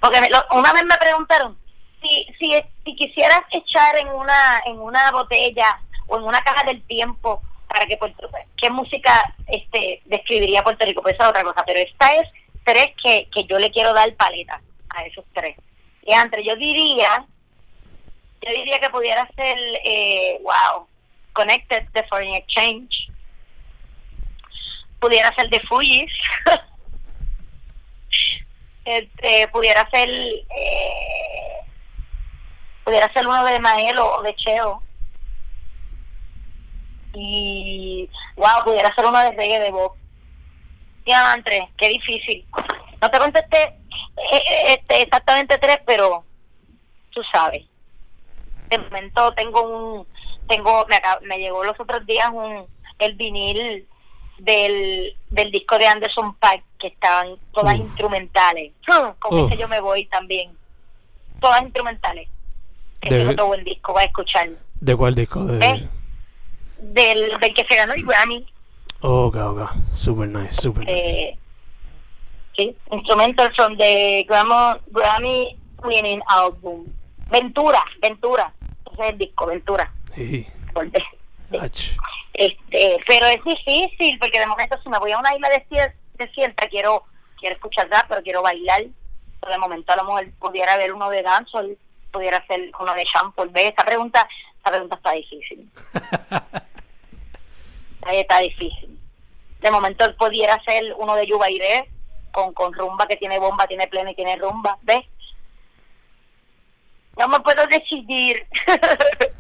Porque 0.00 0.20
una 0.50 0.72
vez 0.72 0.84
me 0.84 0.96
preguntaron, 0.98 1.58
si, 2.04 2.26
si, 2.38 2.54
si 2.84 2.96
quisieras 2.96 3.40
echar 3.50 3.96
en 3.96 4.08
una, 4.08 4.62
en 4.66 4.78
una 4.78 5.10
botella 5.10 5.80
o 6.06 6.18
en 6.18 6.24
una 6.24 6.42
caja 6.42 6.64
del 6.64 6.82
tiempo 6.82 7.42
para 7.66 7.86
que 7.86 7.96
Puerto 7.96 8.28
qué 8.56 8.70
música 8.70 9.34
este 9.48 10.02
describiría 10.04 10.62
Puerto 10.62 10.84
Rico, 10.84 11.02
pues 11.02 11.14
esa 11.14 11.24
es 11.24 11.30
otra 11.30 11.42
cosa, 11.42 11.64
pero 11.66 11.80
esta 11.80 12.14
es 12.14 12.28
tres 12.64 12.90
que, 13.02 13.28
que 13.34 13.44
yo 13.44 13.58
le 13.58 13.70
quiero 13.70 13.92
dar 13.92 14.14
paleta 14.14 14.60
a 14.90 15.04
esos 15.04 15.24
tres. 15.32 15.56
Y 16.06 16.12
entre 16.12 16.44
yo 16.44 16.54
diría 16.54 17.26
yo 18.46 18.52
diría 18.52 18.78
que 18.78 18.90
pudiera 18.90 19.26
ser, 19.34 19.58
eh, 19.84 20.38
wow, 20.42 20.86
Connected 21.32 21.84
de 21.92 22.02
Foreign 22.04 22.34
Exchange. 22.34 23.08
Pudiera 25.00 25.34
ser 25.34 25.48
de 25.48 25.60
Fujis. 25.60 26.12
este, 28.84 29.48
pudiera 29.48 29.88
ser, 29.90 30.10
eh, 30.10 31.60
pudiera 32.84 33.12
ser 33.12 33.26
uno 33.26 33.44
de 33.44 33.58
Maelo 33.60 34.16
o 34.16 34.22
de 34.22 34.34
Cheo. 34.36 34.82
Y, 37.14 38.08
wow, 38.36 38.64
pudiera 38.64 38.94
ser 38.94 39.06
uno 39.06 39.18
de 39.18 39.30
Reggae 39.32 39.60
de 39.60 39.70
Bob. 39.70 39.92
Andrés, 41.12 41.68
qué 41.76 41.88
difícil. 41.88 42.46
No 43.00 43.10
te 43.10 43.18
contesté 43.18 43.62
eh, 43.62 44.36
eh, 44.36 44.74
este, 44.78 45.02
exactamente 45.02 45.58
tres, 45.58 45.78
pero 45.84 46.24
tú 47.10 47.20
sabes. 47.32 47.64
De 48.68 48.78
momento 48.78 49.32
tengo 49.34 49.62
un, 49.62 50.06
tengo, 50.48 50.86
me, 50.86 51.00
me 51.26 51.38
llegó 51.38 51.62
los 51.64 51.78
otros 51.78 52.04
días 52.06 52.30
un, 52.32 52.66
el 52.98 53.14
vinil 53.14 53.86
del, 54.38 55.16
del 55.30 55.50
disco 55.50 55.78
de 55.78 55.86
Anderson 55.86 56.34
Paak, 56.36 56.62
que 56.78 56.88
estaban 56.88 57.36
todas 57.52 57.76
instrumentales. 57.76 58.72
Con 59.18 59.46
ese 59.46 59.56
yo 59.56 59.68
me 59.68 59.80
voy 59.80 60.06
también. 60.06 60.56
Todas 61.40 61.62
instrumentales. 61.62 62.28
Es 63.04 63.28
otro 63.28 63.46
buen 63.46 63.64
disco, 63.64 63.92
va 63.92 64.00
a 64.00 64.04
escuchar. 64.04 64.50
¿De 64.80 64.96
cuál 64.96 65.14
disco? 65.14 65.44
De... 65.44 65.66
¿Eh? 65.66 65.88
Del, 66.78 67.38
del 67.38 67.54
que 67.54 67.64
se 67.66 67.76
ganó 67.76 67.94
el 67.94 68.04
Grammy. 68.04 68.46
Oh, 69.00 69.26
ok, 69.26 69.36
ok. 69.36 69.70
Super 69.94 70.28
nice, 70.28 70.52
super 70.54 70.84
nice. 70.84 70.92
Eh, 70.92 71.38
sí, 72.56 72.76
Instrumental 72.90 73.54
from 73.54 73.76
the 73.76 74.24
Grammy, 74.28 74.80
Grammy 74.90 75.58
Winning 75.82 76.22
Album. 76.28 76.86
Ventura, 77.30 77.84
Ventura. 78.00 78.52
Ese 78.92 79.02
es 79.02 79.10
el 79.10 79.18
disco, 79.18 79.46
Ventura. 79.46 79.92
Sí. 80.14 80.46
Este, 82.32 82.98
pero 83.06 83.26
es 83.26 83.44
difícil 83.44 84.18
porque 84.18 84.40
de 84.40 84.46
momento 84.46 84.76
si 84.82 84.88
me 84.88 84.98
voy 84.98 85.12
a 85.12 85.18
una 85.18 85.34
isla 85.34 85.48
desierta 86.18 86.68
quiero 86.68 87.04
quiero 87.38 87.54
escuchar 87.54 87.88
rap, 87.88 88.06
pero 88.08 88.22
quiero 88.22 88.42
bailar. 88.42 88.84
Pero 89.40 89.52
de 89.52 89.58
momento 89.58 89.92
a 89.92 89.96
lo 89.96 90.04
mejor 90.04 90.30
pudiera 90.40 90.72
haber 90.72 90.92
uno 90.92 91.10
de 91.10 91.22
dancehall, 91.22 91.78
pudiera 92.14 92.46
ser 92.46 92.70
uno 92.78 92.94
de 92.94 93.04
Shampoo. 93.04 93.50
¿Ves? 93.50 93.72
Esa 93.72 93.84
pregunta, 93.84 94.26
esa 94.60 94.70
pregunta 94.70 94.94
está 94.94 95.12
difícil. 95.12 95.68
está 98.12 98.38
difícil. 98.38 98.98
De 99.60 99.70
momento 99.70 100.04
pudiera 100.16 100.62
ser 100.62 100.94
uno 100.96 101.16
de 101.16 101.26
Yubairé 101.26 101.90
con, 102.32 102.52
con 102.52 102.72
rumba 102.72 103.06
que 103.06 103.16
tiene 103.16 103.38
bomba, 103.38 103.66
tiene 103.66 103.88
plena 103.88 104.12
y 104.12 104.14
tiene 104.14 104.36
rumba. 104.36 104.78
¿Ves? 104.82 105.04
No 107.18 107.28
me 107.28 107.40
puedo 107.40 107.66
decidir. 107.66 108.46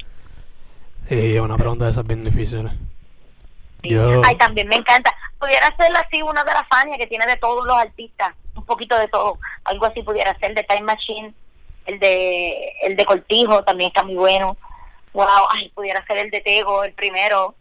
Sí, 1.06 1.38
una 1.38 1.58
pregunta 1.58 1.84
de 1.84 1.90
esas 1.90 2.06
bien 2.06 2.24
difícil. 2.24 2.66
Yo... 3.82 4.22
Ay, 4.24 4.36
también 4.36 4.66
me 4.68 4.76
encanta. 4.76 5.14
Pudiera 5.38 5.66
ser 5.76 5.94
así 5.94 6.22
una 6.22 6.42
de 6.44 6.52
las 6.52 6.66
Fania 6.66 6.96
que 6.96 7.06
tiene 7.06 7.26
de 7.26 7.36
todos 7.36 7.66
los 7.66 7.76
artistas, 7.76 8.34
un 8.54 8.64
poquito 8.64 8.98
de 8.98 9.06
todo. 9.08 9.38
Algo 9.64 9.84
así 9.84 10.02
pudiera 10.02 10.34
ser 10.38 10.54
de 10.54 10.62
Time 10.62 10.80
Machine, 10.80 11.34
el 11.86 11.98
de 11.98 12.72
el 12.82 12.96
de 12.96 13.04
Cortijo 13.04 13.62
también 13.64 13.88
está 13.88 14.02
muy 14.02 14.14
bueno. 14.14 14.56
Wow, 15.12 15.26
ay, 15.50 15.68
pudiera 15.70 16.04
ser 16.06 16.18
el 16.18 16.30
de 16.30 16.40
Tego, 16.40 16.84
el 16.84 16.92
primero. 16.92 17.54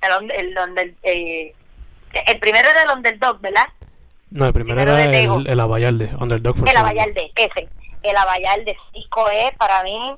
El, 0.00 0.30
el, 0.30 0.56
el, 0.78 0.96
eh, 1.02 1.54
el 2.26 2.38
primero 2.40 2.68
era 2.68 2.82
el 2.82 2.90
Underdog, 2.90 3.40
¿verdad? 3.40 3.66
No, 4.30 4.46
el 4.46 4.52
primero, 4.52 4.80
era 4.82 5.04
el, 5.04 5.46
el 5.46 5.60
Abayalde, 5.60 6.10
Underdog. 6.20 6.68
el 6.68 6.76
Abayalde, 6.76 7.32
ese. 7.34 7.68
El 8.02 8.16
Abayalde, 8.16 8.76
disco 8.92 9.28
es 9.30 9.56
para 9.56 9.82
mí 9.82 10.16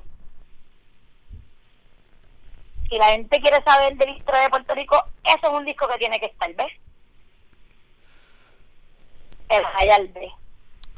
si 2.91 2.97
la 2.97 3.05
gente 3.05 3.39
quiere 3.39 3.63
saber 3.63 3.95
de 3.95 4.05
la 4.05 4.11
historia 4.11 4.41
de 4.41 4.49
Puerto 4.49 4.75
Rico, 4.75 5.01
eso 5.23 5.39
es 5.41 5.49
un 5.49 5.65
disco 5.65 5.87
que 5.87 5.97
tiene 5.97 6.19
que 6.19 6.25
estar, 6.25 6.53
¿ves? 6.55 6.73
El 9.47 9.63
Hayalde. 9.77 10.31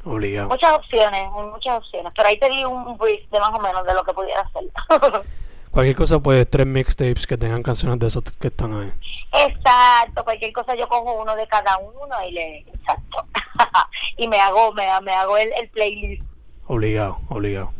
Obligado. 0.04 0.48
Muchas 0.48 0.72
opciones, 0.72 1.30
muchas 1.30 1.78
opciones. 1.78 2.12
Pero 2.14 2.28
ahí 2.28 2.38
te 2.38 2.50
di 2.50 2.64
un 2.64 2.96
brief 2.98 3.28
de 3.30 3.40
más 3.40 3.50
o 3.54 3.58
menos 3.58 3.84
de 3.86 3.94
lo 3.94 4.04
que 4.04 4.12
pudiera 4.12 4.48
ser. 4.50 4.64
cualquier 5.70 5.96
cosa, 5.96 6.18
pues 6.18 6.48
tres 6.48 6.66
mixtapes 6.66 7.26
que 7.26 7.38
tengan 7.38 7.62
canciones 7.62 7.98
de 7.98 8.06
esos 8.08 8.22
que 8.38 8.48
están 8.48 8.74
ahí. 8.74 8.92
Exacto, 9.32 10.22
cualquier 10.22 10.52
cosa 10.52 10.74
yo 10.74 10.86
cojo 10.88 11.22
uno 11.22 11.34
de 11.34 11.46
cada 11.46 11.78
uno 11.78 12.14
y 12.28 12.32
le. 12.32 12.58
Exacto. 12.58 13.26
y 14.16 14.28
me 14.28 14.38
hago, 14.38 14.72
me, 14.72 14.86
me 15.02 15.12
hago 15.12 15.38
el, 15.38 15.50
el 15.60 15.68
playlist. 15.70 16.22
Obligado, 16.66 17.18
obligado. 17.28 17.72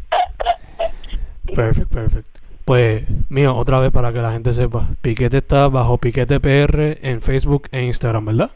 perfect, 1.55 1.93
perfect. 1.93 2.35
Pues, 2.65 3.05
mío, 3.29 3.55
otra 3.55 3.79
vez 3.79 3.93
para 3.93 4.13
que 4.13 4.21
la 4.21 4.33
gente 4.33 4.55
sepa, 4.55 4.89
Piquete 5.03 5.39
está 5.39 5.69
bajo 5.69 5.99
Piquete 5.99 6.41
PR 6.41 6.99
en 7.07 7.21
Facebook 7.21 7.69
e 7.71 7.83
Instagram, 7.83 8.25
¿verdad? 8.25 8.51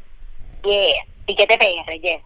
Yeah, 0.64 1.04
Piquete 1.26 1.58
PR, 1.58 2.00
yeah. 2.00 2.20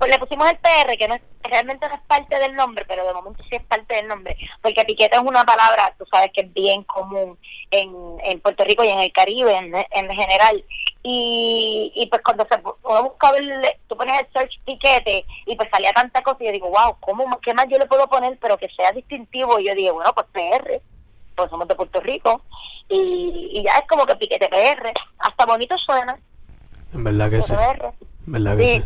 Pues 0.00 0.10
le 0.10 0.18
pusimos 0.18 0.48
el 0.50 0.56
PR, 0.56 0.96
que 0.96 1.08
no 1.08 1.14
es, 1.14 1.20
realmente 1.42 1.86
no 1.86 1.94
es 1.94 2.00
parte 2.06 2.38
del 2.38 2.56
nombre, 2.56 2.86
pero 2.88 3.06
de 3.06 3.12
momento 3.12 3.44
sí 3.50 3.56
es 3.56 3.62
parte 3.64 3.96
del 3.96 4.08
nombre, 4.08 4.34
porque 4.62 4.82
piquete 4.86 5.14
es 5.14 5.22
una 5.22 5.44
palabra, 5.44 5.94
tú 5.98 6.06
sabes 6.10 6.32
que 6.32 6.40
es 6.40 6.54
bien 6.54 6.84
común 6.84 7.38
en, 7.70 7.94
en 8.24 8.40
Puerto 8.40 8.64
Rico 8.64 8.82
y 8.82 8.88
en 8.88 9.00
el 9.00 9.12
Caribe 9.12 9.54
en, 9.54 9.74
en 9.74 10.08
general. 10.08 10.64
Y, 11.02 11.92
y 11.94 12.06
pues 12.06 12.22
cuando 12.22 12.46
se, 12.50 12.58
uno 12.82 13.02
buscaba 13.10 13.36
el, 13.36 13.62
tú 13.88 13.96
pones 13.98 14.18
el 14.20 14.32
search 14.32 14.58
piquete 14.64 15.26
y 15.44 15.54
pues 15.54 15.68
salía 15.70 15.92
tanta 15.92 16.22
cosa 16.22 16.44
y 16.44 16.46
yo 16.46 16.52
digo, 16.52 16.70
wow, 16.70 16.96
¿cómo, 17.00 17.38
¿qué 17.42 17.52
más 17.52 17.66
yo 17.68 17.76
le 17.76 17.84
puedo 17.84 18.08
poner 18.08 18.38
pero 18.40 18.56
que 18.56 18.70
sea 18.70 18.92
distintivo? 18.92 19.60
Y 19.60 19.66
yo 19.66 19.74
digo, 19.74 19.96
bueno, 19.96 20.14
pues 20.14 20.26
PR 20.32 20.80
pues 21.36 21.50
somos 21.50 21.68
de 21.68 21.74
Puerto 21.74 22.00
Rico, 22.00 22.42
y, 22.88 23.62
ya 23.62 23.78
es 23.78 23.86
como 23.86 24.04
que 24.06 24.16
piquete 24.16 24.48
PR, 24.48 24.92
hasta 25.18 25.46
bonito 25.46 25.76
suena. 25.78 26.18
En 26.92 27.04
verdad 27.04 27.30
que 27.30 27.42
sí. 27.42 27.52
En 28.26 28.32
verdad 28.32 28.56
que 28.56 28.66
sí. 28.66 28.82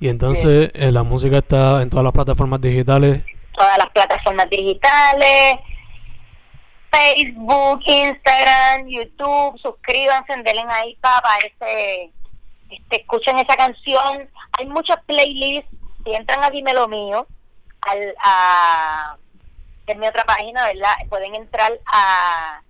Y 0.00 0.08
entonces 0.08 0.70
eh, 0.74 0.92
la 0.92 1.02
música 1.02 1.38
está 1.38 1.82
en 1.82 1.90
todas 1.90 2.04
las 2.04 2.12
plataformas 2.12 2.60
digitales. 2.60 3.22
Todas 3.56 3.78
las 3.78 3.90
plataformas 3.90 4.50
digitales. 4.50 5.58
Facebook, 6.94 7.80
Instagram, 7.86 8.86
YouTube, 8.86 9.58
suscríbanse, 9.60 10.36
denle 10.44 10.64
ahí 10.68 10.96
para 11.00 11.38
ese, 11.38 12.12
este, 12.70 13.00
escuchen 13.00 13.38
esa 13.38 13.56
canción. 13.56 14.28
Hay 14.52 14.66
muchas 14.66 14.98
playlists, 15.06 15.70
si 16.04 16.14
entran 16.14 16.44
a 16.44 16.50
Dime 16.50 16.72
lo 16.72 16.86
mío, 16.86 17.26
al, 17.80 18.14
a, 18.24 19.16
en 19.86 19.98
mi 19.98 20.06
otra 20.06 20.24
página, 20.24 20.66
¿verdad? 20.66 20.94
Pueden 21.08 21.34
entrar 21.34 21.72
a. 21.86 22.62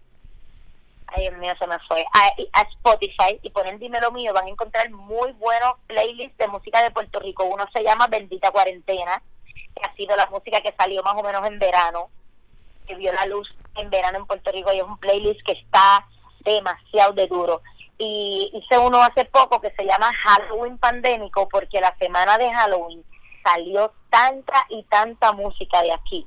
Ay, 1.16 1.28
Dios 1.28 1.38
mío, 1.38 1.52
se 1.58 1.66
me 1.66 1.78
fue. 1.80 2.04
A, 2.12 2.62
Spotify 2.62 3.38
y 3.42 3.50
ponen 3.50 3.78
Dímelo 3.78 4.10
Mío. 4.10 4.32
Van 4.32 4.46
a 4.46 4.50
encontrar 4.50 4.90
muy 4.90 5.32
buenos 5.32 5.74
playlists 5.86 6.36
de 6.38 6.48
música 6.48 6.82
de 6.82 6.90
Puerto 6.90 7.20
Rico. 7.20 7.44
Uno 7.44 7.66
se 7.72 7.82
llama 7.82 8.06
Bendita 8.08 8.50
Cuarentena, 8.50 9.22
que 9.74 9.84
ha 9.84 9.94
sido 9.94 10.16
la 10.16 10.26
música 10.26 10.60
que 10.60 10.74
salió 10.76 11.02
más 11.02 11.14
o 11.14 11.22
menos 11.22 11.46
en 11.46 11.58
verano, 11.58 12.08
que 12.86 12.96
vio 12.96 13.12
la 13.12 13.26
luz 13.26 13.48
en 13.76 13.90
verano 13.90 14.18
en 14.18 14.26
Puerto 14.26 14.50
Rico. 14.50 14.72
Y 14.72 14.78
es 14.78 14.84
un 14.84 14.98
playlist 14.98 15.40
que 15.44 15.52
está 15.52 16.06
demasiado 16.40 17.12
de 17.12 17.26
duro. 17.26 17.62
Y 17.96 18.50
hice 18.52 18.78
uno 18.78 19.00
hace 19.02 19.24
poco 19.24 19.60
que 19.60 19.70
se 19.72 19.84
llama 19.84 20.12
Halloween 20.12 20.78
Pandémico, 20.78 21.48
porque 21.48 21.80
la 21.80 21.94
semana 21.98 22.38
de 22.38 22.52
Halloween 22.52 23.04
salió 23.44 23.92
tanta 24.10 24.66
y 24.68 24.82
tanta 24.84 25.32
música 25.32 25.82
de 25.82 25.92
aquí 25.92 26.26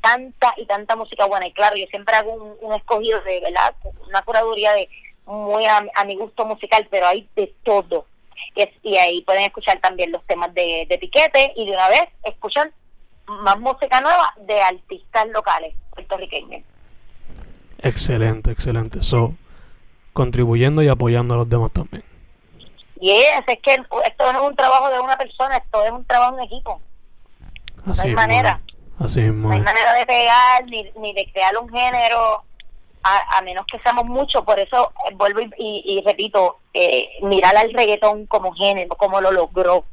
tanta 0.00 0.54
y 0.56 0.66
tanta 0.66 0.96
música 0.96 1.26
buena. 1.26 1.46
Y 1.46 1.52
claro, 1.52 1.76
yo 1.76 1.86
siempre 1.86 2.14
hago 2.14 2.56
un, 2.60 2.74
escogido 2.74 3.20
de, 3.22 3.40
¿verdad? 3.40 3.74
Una 4.06 4.22
curaduría 4.22 4.72
de 4.72 4.88
muy 5.26 5.64
a, 5.66 6.04
mi 6.04 6.16
gusto 6.16 6.44
musical, 6.44 6.86
pero 6.90 7.06
hay 7.06 7.28
de 7.36 7.54
todo. 7.62 8.06
Y, 8.54 8.68
y, 8.82 8.96
ahí 8.96 9.22
pueden 9.22 9.42
escuchar 9.42 9.78
también 9.80 10.10
los 10.10 10.24
temas 10.26 10.52
de, 10.54 10.86
de 10.88 10.98
Piquete 10.98 11.52
y 11.56 11.66
de 11.66 11.72
una 11.72 11.88
vez 11.88 12.08
escuchan 12.24 12.72
más 13.26 13.58
música 13.60 14.00
nueva 14.00 14.34
de 14.38 14.60
artistas 14.60 15.28
locales 15.28 15.74
puertorriqueños. 15.90 16.62
Excelente, 17.78 18.50
excelente. 18.50 19.02
So, 19.02 19.34
contribuyendo 20.12 20.82
y 20.82 20.88
apoyando 20.88 21.34
a 21.34 21.36
los 21.38 21.48
demás 21.48 21.70
también. 21.72 22.04
Y 23.00 23.10
es, 23.10 23.42
es 23.46 23.58
que 23.60 23.74
esto 23.74 24.32
no 24.32 24.42
es 24.42 24.48
un 24.50 24.56
trabajo 24.56 24.90
de 24.90 25.00
una 25.00 25.16
persona, 25.16 25.56
esto 25.56 25.84
es 25.84 25.90
un 25.90 26.04
trabajo 26.04 26.36
en 26.38 26.44
equipo. 26.44 26.80
no 27.84 27.94
hay 28.02 28.14
manera. 28.14 28.60
Así 29.00 29.20
No 29.20 29.50
hay 29.50 29.60
manera 29.60 29.94
de 29.94 30.04
pegar 30.04 30.64
ni, 30.66 30.90
ni 30.96 31.14
de 31.14 31.30
crear 31.32 31.56
un 31.56 31.68
género, 31.70 32.44
a, 33.02 33.40
menos 33.42 33.64
que 33.66 33.78
seamos 33.78 34.04
muchos. 34.04 34.44
Por 34.44 34.58
eso 34.60 34.92
eh, 35.08 35.14
vuelvo 35.14 35.40
y, 35.56 36.02
repito, 36.04 36.58
eh, 36.74 37.08
mirar 37.22 37.56
al 37.56 37.72
reggaetón 37.72 38.26
como 38.26 38.52
género, 38.52 38.94
como 38.96 39.20
lo 39.20 39.32
logró. 39.32 39.84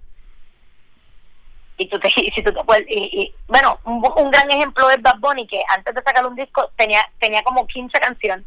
Y 1.77 1.87
tú 1.87 1.99
te, 1.99 2.09
si 2.35 2.43
tú 2.43 2.51
te 2.51 2.85
y, 2.89 3.33
bueno, 3.47 3.79
un, 3.85 4.03
un, 4.17 4.31
gran 4.31 4.51
ejemplo 4.51 4.89
es 4.89 5.01
Bad 5.01 5.19
Bunny, 5.19 5.47
que 5.47 5.61
antes 5.69 5.95
de 5.95 6.03
sacar 6.03 6.25
un 6.25 6.35
disco 6.35 6.69
tenía 6.75 7.01
tenía 7.19 7.43
como 7.43 7.65
15 7.65 7.97
canciones 7.99 8.45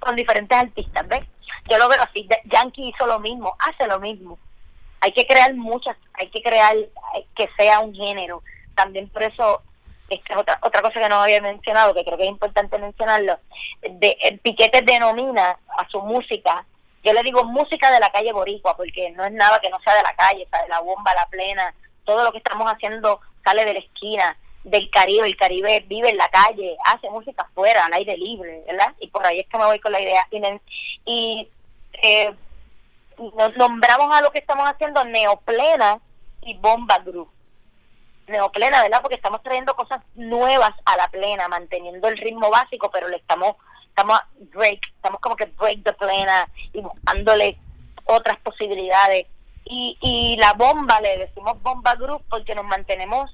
con 0.00 0.16
diferentes 0.16 0.58
artistas, 0.58 1.06
¿ves? 1.08 1.24
Yo 1.70 1.78
lo 1.78 1.88
veo 1.88 2.02
así. 2.02 2.28
Yankee 2.46 2.88
hizo 2.88 3.06
lo 3.06 3.20
mismo, 3.20 3.54
hace 3.60 3.86
lo 3.86 4.00
mismo. 4.00 4.38
Hay 5.00 5.12
que 5.12 5.26
crear 5.26 5.54
muchas, 5.54 5.96
hay 6.14 6.30
que 6.30 6.42
crear 6.42 6.74
que 7.36 7.48
sea 7.56 7.78
un 7.80 7.94
género. 7.94 8.42
También 8.74 9.08
por 9.08 9.22
eso 9.22 9.62
esta 10.08 10.34
es 10.34 10.38
otra, 10.38 10.58
otra 10.62 10.82
cosa 10.82 11.00
que 11.00 11.08
no 11.08 11.22
había 11.22 11.40
mencionado, 11.40 11.94
que 11.94 12.04
creo 12.04 12.16
que 12.16 12.24
es 12.24 12.30
importante 12.30 12.78
mencionarlo, 12.78 13.38
de, 13.82 14.16
el 14.22 14.38
Piquete 14.38 14.82
denomina 14.82 15.58
a 15.78 15.88
su 15.88 16.00
música, 16.00 16.64
yo 17.02 17.12
le 17.12 17.22
digo 17.22 17.44
música 17.44 17.90
de 17.90 18.00
la 18.00 18.10
calle 18.10 18.32
Boricua, 18.32 18.76
porque 18.76 19.10
no 19.10 19.24
es 19.24 19.32
nada 19.32 19.58
que 19.60 19.70
no 19.70 19.80
sea 19.80 19.94
de 19.94 20.02
la 20.02 20.14
calle, 20.14 20.46
de 20.50 20.68
la 20.68 20.80
bomba, 20.80 21.14
la 21.14 21.26
plena, 21.26 21.74
todo 22.04 22.24
lo 22.24 22.32
que 22.32 22.38
estamos 22.38 22.70
haciendo 22.70 23.20
sale 23.44 23.64
de 23.64 23.74
la 23.74 23.80
esquina, 23.80 24.36
del 24.64 24.88
Caribe, 24.90 25.26
el 25.26 25.36
Caribe 25.36 25.84
vive 25.86 26.10
en 26.10 26.16
la 26.16 26.28
calle, 26.28 26.76
hace 26.84 27.10
música 27.10 27.42
afuera, 27.42 27.84
al 27.84 27.92
aire 27.92 28.16
libre, 28.16 28.62
¿verdad? 28.66 28.94
Y 28.98 29.08
por 29.08 29.26
ahí 29.26 29.40
es 29.40 29.46
que 29.48 29.58
me 29.58 29.66
voy 29.66 29.78
con 29.78 29.92
la 29.92 30.00
idea. 30.00 30.26
Y, 30.30 30.40
y 31.04 31.48
eh, 32.02 32.34
nos 33.36 33.56
nombramos 33.56 34.14
a 34.14 34.22
lo 34.22 34.30
que 34.30 34.38
estamos 34.38 34.66
haciendo 34.66 35.04
Neoplena 35.04 36.00
y 36.42 36.54
Bomba 36.54 36.98
Group. 36.98 37.30
Neoplena, 38.26 38.82
¿verdad? 38.82 39.00
Porque 39.02 39.16
estamos 39.16 39.42
trayendo 39.42 39.74
cosas 39.74 40.00
nuevas 40.14 40.72
a 40.84 40.96
la 40.96 41.08
plena, 41.08 41.48
manteniendo 41.48 42.08
el 42.08 42.16
ritmo 42.16 42.50
básico, 42.50 42.90
pero 42.90 43.08
le 43.08 43.16
estamos, 43.16 43.56
estamos 43.88 44.18
break, 44.52 44.80
estamos 44.96 45.20
como 45.20 45.36
que 45.36 45.46
break 45.46 45.82
the 45.84 45.92
plena 45.92 46.48
y 46.72 46.80
buscándole 46.80 47.58
otras 48.04 48.38
posibilidades. 48.40 49.26
Y, 49.64 49.96
y 50.00 50.36
la 50.38 50.52
bomba, 50.52 51.00
le 51.00 51.18
decimos 51.18 51.60
bomba 51.62 51.94
group 51.94 52.22
porque 52.28 52.54
nos 52.54 52.64
mantenemos 52.64 53.30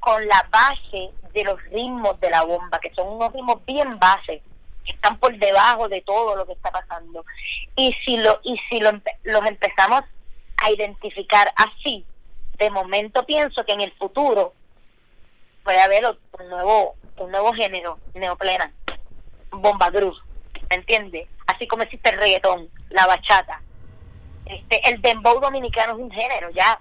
con 0.00 0.26
la 0.26 0.46
base 0.50 1.10
de 1.32 1.44
los 1.44 1.62
ritmos 1.64 2.18
de 2.20 2.30
la 2.30 2.42
bomba, 2.42 2.78
que 2.78 2.92
son 2.94 3.08
unos 3.08 3.32
ritmos 3.32 3.64
bien 3.64 3.98
bases, 3.98 4.42
que 4.84 4.92
están 4.92 5.18
por 5.18 5.36
debajo 5.36 5.88
de 5.88 6.00
todo 6.02 6.36
lo 6.36 6.46
que 6.46 6.52
está 6.52 6.70
pasando. 6.70 7.24
Y 7.76 7.94
si 8.04 8.16
lo 8.16 8.40
y 8.42 8.58
si 8.68 8.80
lo, 8.80 8.90
los 9.24 9.46
empezamos 9.46 10.02
a 10.56 10.70
identificar 10.70 11.52
así, 11.56 12.04
de 12.58 12.70
momento 12.70 13.24
pienso 13.24 13.64
que 13.64 13.72
en 13.72 13.80
el 13.80 13.92
futuro 13.92 14.54
puede 15.64 15.80
haber 15.80 16.04
un 16.06 16.48
nuevo 16.48 16.96
un 17.16 17.30
nuevo 17.32 17.52
género, 17.52 17.98
neoplena, 18.14 18.72
bomba 19.50 19.90
groove, 19.90 20.16
¿me 20.70 20.76
entiendes? 20.76 21.28
Así 21.46 21.66
como 21.66 21.82
existe 21.82 22.10
el 22.10 22.18
reggaetón, 22.18 22.68
la 22.90 23.06
bachata. 23.06 23.60
Este, 24.46 24.88
el 24.88 25.02
dembow 25.02 25.40
dominicano 25.40 25.94
es 25.94 25.98
un 25.98 26.10
género, 26.10 26.50
ya 26.50 26.80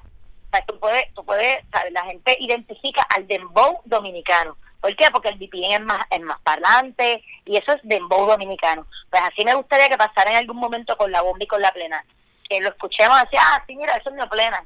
tú 0.65 0.79
puedes, 0.79 1.13
tú 1.13 1.23
puedes, 1.23 1.63
la 1.91 2.03
gente 2.05 2.35
identifica 2.39 3.03
al 3.09 3.27
dembow 3.27 3.81
dominicano. 3.85 4.57
¿Por 4.79 4.95
qué? 4.95 5.07
Porque 5.11 5.29
el 5.29 5.37
VPN 5.37 5.73
es 5.73 5.81
más, 5.81 6.05
es 6.09 6.21
más 6.21 6.39
parlante 6.41 7.23
y 7.45 7.57
eso 7.57 7.73
es 7.73 7.79
dembow 7.83 8.27
dominicano. 8.27 8.85
Pues 9.09 9.21
así 9.23 9.43
me 9.43 9.55
gustaría 9.55 9.89
que 9.89 9.97
pasara 9.97 10.31
en 10.31 10.37
algún 10.37 10.57
momento 10.57 10.95
con 10.97 11.11
la 11.11 11.21
bomba 11.21 11.43
y 11.43 11.47
con 11.47 11.61
la 11.61 11.71
plena. 11.71 12.03
Que 12.47 12.61
lo 12.61 12.69
escuchemos 12.69 13.17
así, 13.17 13.35
ah, 13.37 13.63
sí, 13.67 13.75
mira, 13.75 13.95
eso 13.95 14.09
es 14.09 14.15
mi 14.15 14.25
plena. 14.27 14.63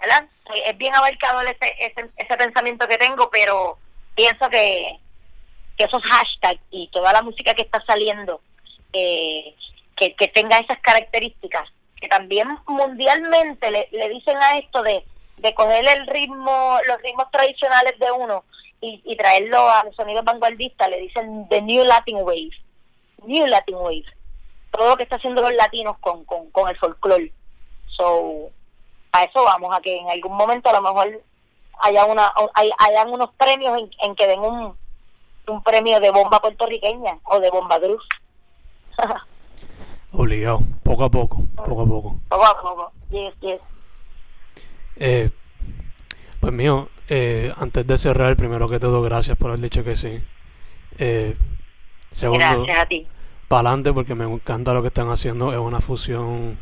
¿Verdad? 0.00 0.28
Es 0.64 0.78
bien 0.78 0.94
abarcado 0.94 1.40
ese, 1.42 1.74
ese, 1.78 2.08
ese 2.16 2.36
pensamiento 2.36 2.86
que 2.86 2.98
tengo, 2.98 3.28
pero 3.30 3.78
pienso 4.14 4.48
que, 4.48 4.98
que 5.76 5.84
esos 5.84 6.02
hashtags 6.02 6.60
y 6.70 6.88
toda 6.88 7.12
la 7.12 7.22
música 7.22 7.54
que 7.54 7.62
está 7.62 7.82
saliendo, 7.84 8.40
eh, 8.92 9.54
que, 9.96 10.14
que 10.14 10.28
tenga 10.28 10.58
esas 10.58 10.78
características, 10.80 11.68
que 12.00 12.08
también 12.08 12.48
mundialmente 12.66 13.70
le, 13.70 13.88
le 13.90 14.08
dicen 14.08 14.36
a 14.36 14.58
esto 14.58 14.82
de, 14.82 15.04
de 15.38 15.54
coger 15.54 15.84
el 15.86 16.06
ritmo, 16.06 16.78
los 16.86 17.02
ritmos 17.02 17.30
tradicionales 17.30 17.98
de 17.98 18.10
uno 18.12 18.44
y, 18.80 19.02
y 19.04 19.16
traerlo 19.16 19.68
a 19.68 19.84
los 19.84 19.96
sonidos 19.96 20.24
vanguardistas, 20.24 20.88
le 20.88 21.00
dicen 21.00 21.48
The 21.48 21.60
New 21.62 21.84
Latin 21.84 22.18
Wave. 22.18 22.50
New 23.24 23.46
Latin 23.46 23.76
Wave. 23.76 24.04
Todo 24.70 24.90
lo 24.90 24.96
que 24.96 25.02
está 25.02 25.16
haciendo 25.16 25.42
los 25.42 25.54
latinos 25.54 25.98
con, 25.98 26.24
con, 26.24 26.50
con 26.50 26.68
el 26.68 26.76
folclore. 26.76 27.32
So, 27.96 28.50
a 29.12 29.24
eso 29.24 29.42
vamos, 29.44 29.74
a 29.76 29.80
que 29.80 29.96
en 29.98 30.08
algún 30.10 30.36
momento 30.36 30.68
a 30.68 30.72
lo 30.74 30.82
mejor 30.82 31.22
haya 31.80 32.04
una 32.04 32.32
hay, 32.54 32.70
hayan 32.78 33.10
unos 33.10 33.30
premios 33.36 33.78
en, 33.78 33.90
en 34.02 34.14
que 34.16 34.26
den 34.26 34.40
un, 34.40 34.76
un 35.46 35.62
premio 35.62 36.00
de 36.00 36.10
bomba 36.10 36.40
puertorriqueña 36.40 37.18
o 37.24 37.40
de 37.40 37.50
bomba 37.50 37.78
cruz. 37.78 38.02
Obligado, 40.12 40.60
poco 40.82 41.04
a 41.04 41.10
poco, 41.10 41.42
poco 41.56 41.82
a 41.82 41.86
poco. 41.86 42.16
Poco 42.28 42.46
a 42.46 42.60
poco, 42.60 42.92
yes, 43.10 43.34
yes. 43.40 43.60
Eh, 44.96 45.30
pues 46.40 46.52
mío, 46.52 46.88
eh, 47.08 47.52
antes 47.58 47.86
de 47.86 47.98
cerrar, 47.98 48.34
primero 48.36 48.68
que 48.68 48.80
todo, 48.80 49.02
gracias 49.02 49.36
por 49.36 49.50
haber 49.50 49.60
dicho 49.62 49.84
que 49.84 49.96
sí. 49.96 50.22
Eh, 50.98 51.36
segundo, 52.10 52.44
Gracias 52.44 52.78
a 52.78 52.86
ti. 52.86 53.06
para 53.48 53.68
adelante 53.68 53.92
porque 53.92 54.14
me 54.14 54.24
encanta 54.24 54.72
lo 54.72 54.80
que 54.82 54.88
están 54.88 55.10
haciendo. 55.10 55.52
Es 55.52 55.58
una 55.58 55.80
fusión, 55.80 56.58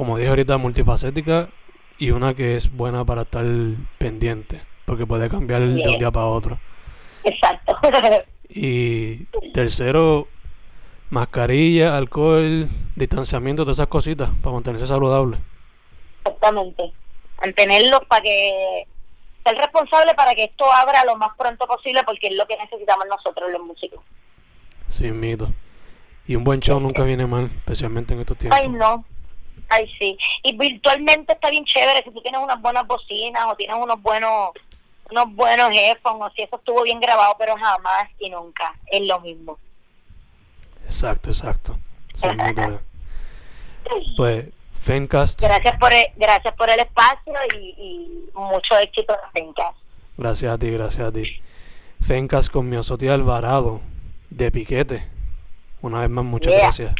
como 0.00 0.16
dije 0.16 0.30
ahorita, 0.30 0.56
multifacética 0.56 1.50
y 1.98 2.10
una 2.10 2.32
que 2.32 2.56
es 2.56 2.74
buena 2.74 3.04
para 3.04 3.20
estar 3.20 3.44
pendiente, 3.98 4.62
porque 4.86 5.04
puede 5.04 5.28
cambiar 5.28 5.60
de 5.60 5.86
un 5.86 5.98
día 5.98 6.10
para 6.10 6.24
otro. 6.24 6.58
Exacto. 7.22 7.76
Y 8.48 9.26
tercero, 9.52 10.26
mascarilla, 11.10 11.98
alcohol, 11.98 12.70
distanciamiento, 12.96 13.62
todas 13.64 13.76
esas 13.76 13.88
cositas 13.88 14.30
para 14.42 14.54
mantenerse 14.54 14.86
saludable. 14.86 15.36
Exactamente. 16.24 16.94
Mantenerlos 17.38 18.00
para 18.08 18.22
que 18.22 18.86
ser 19.44 19.56
responsable 19.58 20.14
para 20.14 20.34
que 20.34 20.44
esto 20.44 20.64
abra 20.72 21.04
lo 21.04 21.16
más 21.16 21.36
pronto 21.36 21.66
posible 21.66 22.00
porque 22.06 22.28
es 22.28 22.34
lo 22.36 22.46
que 22.46 22.56
necesitamos 22.56 23.04
nosotros 23.06 23.52
los 23.52 23.60
músicos. 23.62 24.00
Sin 24.88 25.20
mito. 25.20 25.52
Y 26.26 26.36
un 26.36 26.42
buen 26.42 26.60
show 26.60 26.80
nunca 26.80 27.04
viene 27.04 27.26
mal, 27.26 27.50
especialmente 27.54 28.14
en 28.14 28.20
estos 28.20 28.38
tiempos. 28.38 28.58
Ay, 28.58 28.68
no. 28.70 29.04
Ay, 29.68 29.90
sí. 29.98 30.16
Y 30.42 30.56
virtualmente 30.56 31.32
está 31.32 31.50
bien 31.50 31.64
chévere 31.64 32.02
si 32.02 32.10
tú 32.10 32.20
tienes 32.22 32.40
unas 32.40 32.60
buenas 32.60 32.86
bocinas 32.86 33.44
o 33.46 33.54
tienes 33.56 33.76
unos 33.78 34.00
buenos 34.02 34.50
unos 35.10 35.34
buenos 35.34 35.70
headphones 35.72 36.22
o 36.22 36.30
si 36.30 36.42
eso 36.42 36.56
estuvo 36.56 36.82
bien 36.84 37.00
grabado, 37.00 37.34
pero 37.38 37.56
jamás 37.56 38.08
y 38.20 38.30
nunca 38.30 38.72
es 38.86 39.00
lo 39.02 39.18
mismo. 39.20 39.58
Exacto, 40.86 41.30
exacto. 41.30 41.78
Pues, 44.16 44.46
Fencast. 44.82 45.40
Gracias 45.40 45.78
por 45.78 45.92
el, 45.92 46.04
gracias 46.16 46.54
por 46.54 46.70
el 46.70 46.78
espacio 46.80 47.32
y, 47.58 47.74
y 47.76 48.30
mucho 48.34 48.78
éxito 48.78 49.14
en 49.14 49.32
Fencast. 49.46 49.76
Gracias 50.16 50.52
a 50.54 50.58
ti, 50.58 50.70
gracias 50.70 51.08
a 51.08 51.12
ti. 51.12 51.42
Fencast 52.06 52.50
con 52.50 52.68
Miosotti 52.68 53.08
Alvarado, 53.08 53.80
de 54.30 54.50
Piquete. 54.52 55.06
Una 55.82 56.00
vez 56.00 56.10
más, 56.10 56.24
muchas 56.24 56.52
Yeah. 56.52 56.62
gracias. 56.62 56.94